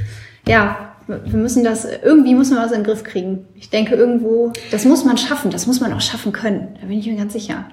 ja, 0.48 0.89
wir 1.10 1.40
müssen 1.40 1.64
das, 1.64 1.88
irgendwie 2.04 2.36
müssen 2.36 2.56
wir 2.56 2.64
was 2.64 2.72
in 2.72 2.80
den 2.80 2.86
Griff 2.86 3.04
kriegen. 3.04 3.46
Ich 3.56 3.70
denke 3.70 3.96
irgendwo, 3.96 4.54
das 4.72 4.86
muss 4.86 5.04
man 5.06 5.18
schaffen, 5.18 5.52
das 5.52 5.68
muss 5.68 5.82
man 5.82 5.92
auch 5.94 6.02
schaffen 6.02 6.32
können. 6.32 6.70
Da 6.80 6.88
bin 6.88 7.00
ich 7.00 7.08
mir 7.08 7.16
ganz 7.16 7.34
sicher. 7.34 7.66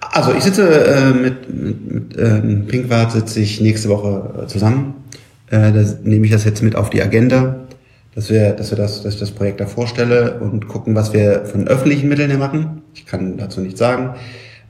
Also 0.00 0.32
ich 0.32 0.44
sitze 0.44 0.84
äh, 0.84 1.12
mit, 1.12 1.52
mit, 1.52 2.18
ähm, 2.18 2.66
Pinkwart 2.66 3.12
sitze 3.12 3.40
ich 3.40 3.60
nächste 3.60 3.88
Woche 3.88 4.42
äh, 4.42 4.46
zusammen. 4.46 5.04
Äh, 5.50 5.72
da 5.72 5.84
nehme 6.02 6.24
ich 6.24 6.32
das 6.32 6.44
jetzt 6.44 6.62
mit 6.62 6.76
auf 6.76 6.90
die 6.90 7.02
Agenda, 7.02 7.66
dass 8.14 8.30
wir, 8.30 8.52
dass 8.52 8.70
wir 8.70 8.78
das, 8.78 9.02
dass 9.02 9.14
ich 9.14 9.20
das 9.20 9.32
Projekt 9.32 9.60
da 9.60 9.66
vorstelle 9.66 10.40
und 10.40 10.68
gucken, 10.68 10.94
was 10.94 11.12
wir 11.12 11.44
von 11.44 11.68
öffentlichen 11.68 12.08
Mitteln 12.08 12.30
hier 12.30 12.38
machen. 12.38 12.82
Ich 12.94 13.06
kann 13.06 13.36
dazu 13.36 13.60
nichts 13.60 13.78
sagen. 13.78 14.14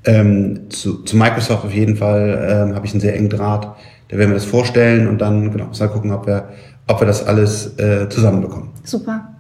Ähm, 0.05 0.71
zu, 0.71 1.03
zu 1.05 1.17
Microsoft 1.17 1.65
auf 1.65 1.73
jeden 1.73 1.97
Fall 1.97 2.67
ähm, 2.69 2.75
habe 2.75 2.87
ich 2.87 2.93
einen 2.93 3.01
sehr 3.01 3.15
engen 3.15 3.29
Draht. 3.29 3.77
Da 4.09 4.19
werden 4.19 4.31
wir 4.31 4.35
das 4.35 4.45
vorstellen 4.45 5.09
und 5.09 5.19
dann 5.21 5.51
genau, 5.53 5.71
mal 5.79 5.89
gucken, 5.89 6.13
ob 6.13 6.27
wir 6.27 6.51
ob 6.87 7.01
wir 7.01 7.07
das 7.07 7.27
alles 7.27 7.79
äh, 7.79 8.09
zusammenbekommen. 8.09 8.71
Super, 8.85 9.35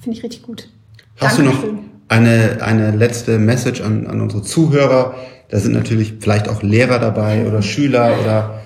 finde 0.00 0.18
ich 0.18 0.24
richtig 0.24 0.42
gut. 0.42 0.68
Hast 1.16 1.38
Dankeschön. 1.38 1.60
du 1.60 1.72
noch 1.72 1.82
eine, 2.08 2.58
eine 2.60 2.90
letzte 2.92 3.38
Message 3.38 3.80
an, 3.80 4.06
an 4.06 4.20
unsere 4.20 4.42
Zuhörer? 4.42 5.14
Da 5.50 5.58
sind 5.58 5.72
natürlich 5.72 6.14
vielleicht 6.20 6.48
auch 6.48 6.62
Lehrer 6.62 6.98
dabei 6.98 7.46
oder 7.46 7.62
Schüler 7.62 8.18
oder... 8.20 8.60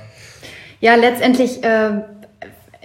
Ja, 0.81 0.97
letztendlich 0.97 1.63
äh, 1.63 2.03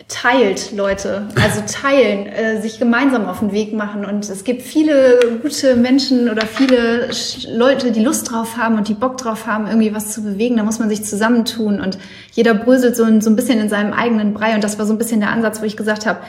teilt, 0.08 0.72
Leute. 0.72 1.28
Also 1.42 1.62
teilen, 1.68 2.28
äh, 2.28 2.62
sich 2.62 2.80
gemeinsam 2.80 3.26
auf 3.26 3.40
den 3.40 3.52
Weg 3.52 3.74
machen. 3.74 4.06
Und 4.06 4.30
es 4.30 4.44
gibt 4.44 4.62
viele 4.62 5.40
gute 5.42 5.76
Menschen 5.76 6.30
oder 6.30 6.46
viele 6.46 7.10
Leute, 7.50 7.92
die 7.92 8.04
Lust 8.04 8.32
drauf 8.32 8.58
haben 8.58 8.78
und 8.78 8.88
die 8.88 8.94
Bock 8.94 9.18
drauf 9.18 9.48
haben, 9.48 9.68
irgendwie 9.68 9.94
was 9.94 10.14
zu 10.14 10.24
bewegen. 10.24 10.58
Da 10.58 10.64
muss 10.64 10.80
man 10.80 10.88
sich 10.88 11.04
zusammentun. 11.04 11.82
Und 11.82 11.98
jeder 12.32 12.54
bröselt 12.54 12.96
so 12.96 13.04
ein, 13.04 13.20
so 13.20 13.30
ein 13.30 13.36
bisschen 13.36 13.60
in 13.60 13.70
seinem 13.70 13.92
eigenen 13.92 14.34
Brei. 14.34 14.56
Und 14.56 14.64
das 14.64 14.80
war 14.80 14.86
so 14.86 14.94
ein 14.94 14.98
bisschen 14.98 15.20
der 15.20 15.32
Ansatz, 15.32 15.62
wo 15.62 15.66
ich 15.66 15.76
gesagt 15.76 16.06
habe, 16.06 16.20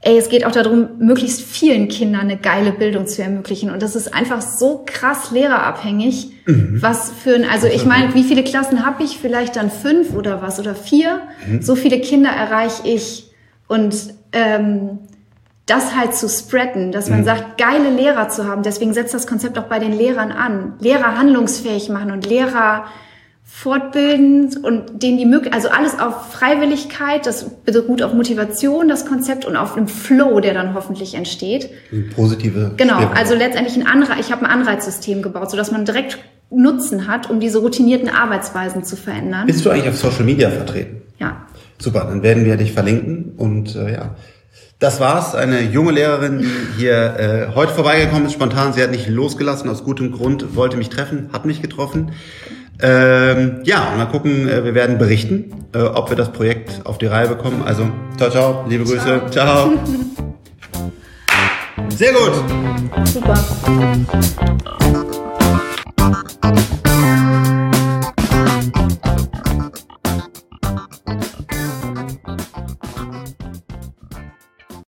ey, 0.00 0.18
es 0.18 0.28
geht 0.28 0.44
auch 0.44 0.52
darum, 0.52 0.88
möglichst 0.98 1.42
vielen 1.42 1.88
Kindern 1.88 2.22
eine 2.22 2.36
geile 2.36 2.72
Bildung 2.72 3.06
zu 3.06 3.22
ermöglichen. 3.22 3.70
Und 3.70 3.82
das 3.82 3.96
ist 3.96 4.14
einfach 4.14 4.40
so 4.40 4.84
krass 4.86 5.30
lehrerabhängig, 5.30 6.32
mhm. 6.46 6.78
was 6.80 7.10
für 7.10 7.34
ein, 7.34 7.44
also 7.44 7.66
ich 7.66 7.84
meine, 7.84 8.14
wie 8.14 8.22
viele 8.22 8.44
Klassen 8.44 8.84
habe 8.84 9.02
ich? 9.02 9.18
Vielleicht 9.18 9.56
dann 9.56 9.70
fünf 9.70 10.14
oder 10.14 10.42
was 10.42 10.60
oder 10.60 10.74
vier. 10.74 11.22
Mhm. 11.46 11.62
So 11.62 11.74
viele 11.74 12.00
Kinder 12.00 12.30
erreiche 12.30 12.86
ich. 12.86 13.30
Und 13.68 13.96
ähm, 14.32 14.98
das 15.66 15.96
halt 15.96 16.14
zu 16.14 16.28
spreaden, 16.28 16.92
dass 16.92 17.10
man 17.10 17.20
mhm. 17.20 17.24
sagt, 17.24 17.58
geile 17.58 17.90
Lehrer 17.90 18.28
zu 18.28 18.46
haben. 18.46 18.62
Deswegen 18.62 18.94
setzt 18.94 19.12
das 19.12 19.26
Konzept 19.26 19.58
auch 19.58 19.64
bei 19.64 19.80
den 19.80 19.92
Lehrern 19.92 20.30
an. 20.30 20.74
Lehrer 20.78 21.18
handlungsfähig 21.18 21.88
machen 21.88 22.12
und 22.12 22.24
Lehrer 22.26 22.84
fortbilden 23.48 24.56
und 24.62 25.02
denen 25.02 25.18
die 25.18 25.24
Möglichkeit, 25.24 25.54
also 25.54 25.68
alles 25.68 25.98
auf 25.98 26.32
Freiwilligkeit, 26.32 27.26
das 27.26 27.48
beruht 27.64 28.02
auf 28.02 28.12
Motivation, 28.12 28.88
das 28.88 29.06
Konzept 29.06 29.44
und 29.44 29.56
auf 29.56 29.76
einem 29.76 29.86
Flow, 29.88 30.40
der 30.40 30.52
dann 30.52 30.74
hoffentlich 30.74 31.14
entsteht. 31.14 31.70
Positive. 32.14 32.72
Genau, 32.76 32.96
Stimmung. 32.96 33.14
also 33.14 33.34
letztendlich 33.34 33.76
ein 33.76 33.86
Anreiz, 33.86 34.18
ich 34.20 34.32
habe 34.32 34.44
ein 34.44 34.50
Anreizsystem 34.50 35.22
gebaut, 35.22 35.50
sodass 35.50 35.70
man 35.70 35.84
direkt 35.84 36.18
Nutzen 36.50 37.08
hat, 37.08 37.30
um 37.30 37.40
diese 37.40 37.58
routinierten 37.58 38.08
Arbeitsweisen 38.08 38.84
zu 38.84 38.96
verändern. 38.96 39.46
Bist 39.46 39.64
du 39.64 39.70
eigentlich 39.70 39.88
auf 39.88 39.96
Social 39.96 40.24
Media 40.24 40.50
vertreten? 40.50 41.02
Ja. 41.18 41.46
Super, 41.78 42.06
dann 42.08 42.22
werden 42.22 42.44
wir 42.44 42.56
dich 42.56 42.72
verlinken 42.72 43.32
und 43.36 43.74
äh, 43.76 43.92
ja. 43.92 44.16
Das 44.78 45.00
war's. 45.00 45.34
Eine 45.34 45.62
junge 45.62 45.92
Lehrerin, 45.92 46.40
die 46.40 46.80
hier 46.80 47.16
äh, 47.18 47.54
heute 47.54 47.72
vorbeigekommen 47.72 48.26
ist, 48.26 48.34
spontan. 48.34 48.74
Sie 48.74 48.82
hat 48.82 48.90
nicht 48.90 49.08
losgelassen, 49.08 49.70
aus 49.70 49.84
gutem 49.84 50.12
Grund, 50.12 50.54
wollte 50.54 50.76
mich 50.76 50.90
treffen, 50.90 51.30
hat 51.32 51.46
mich 51.46 51.62
getroffen. 51.62 52.12
Ähm, 52.82 53.60
ja, 53.64 53.90
und 53.90 53.98
mal 53.98 54.06
gucken, 54.06 54.48
äh, 54.48 54.64
wir 54.64 54.74
werden 54.74 54.98
berichten, 54.98 55.64
äh, 55.74 55.78
ob 55.78 56.10
wir 56.10 56.16
das 56.16 56.32
Projekt 56.32 56.82
auf 56.84 56.98
die 56.98 57.06
Reihe 57.06 57.28
bekommen. 57.28 57.62
Also, 57.64 57.88
ciao, 58.16 58.30
ciao, 58.30 58.64
liebe 58.68 58.84
ciao. 58.84 58.96
Grüße, 58.96 59.30
ciao. 59.30 59.72
Sehr 61.88 62.12
gut. 62.12 62.32
Super. 63.06 63.34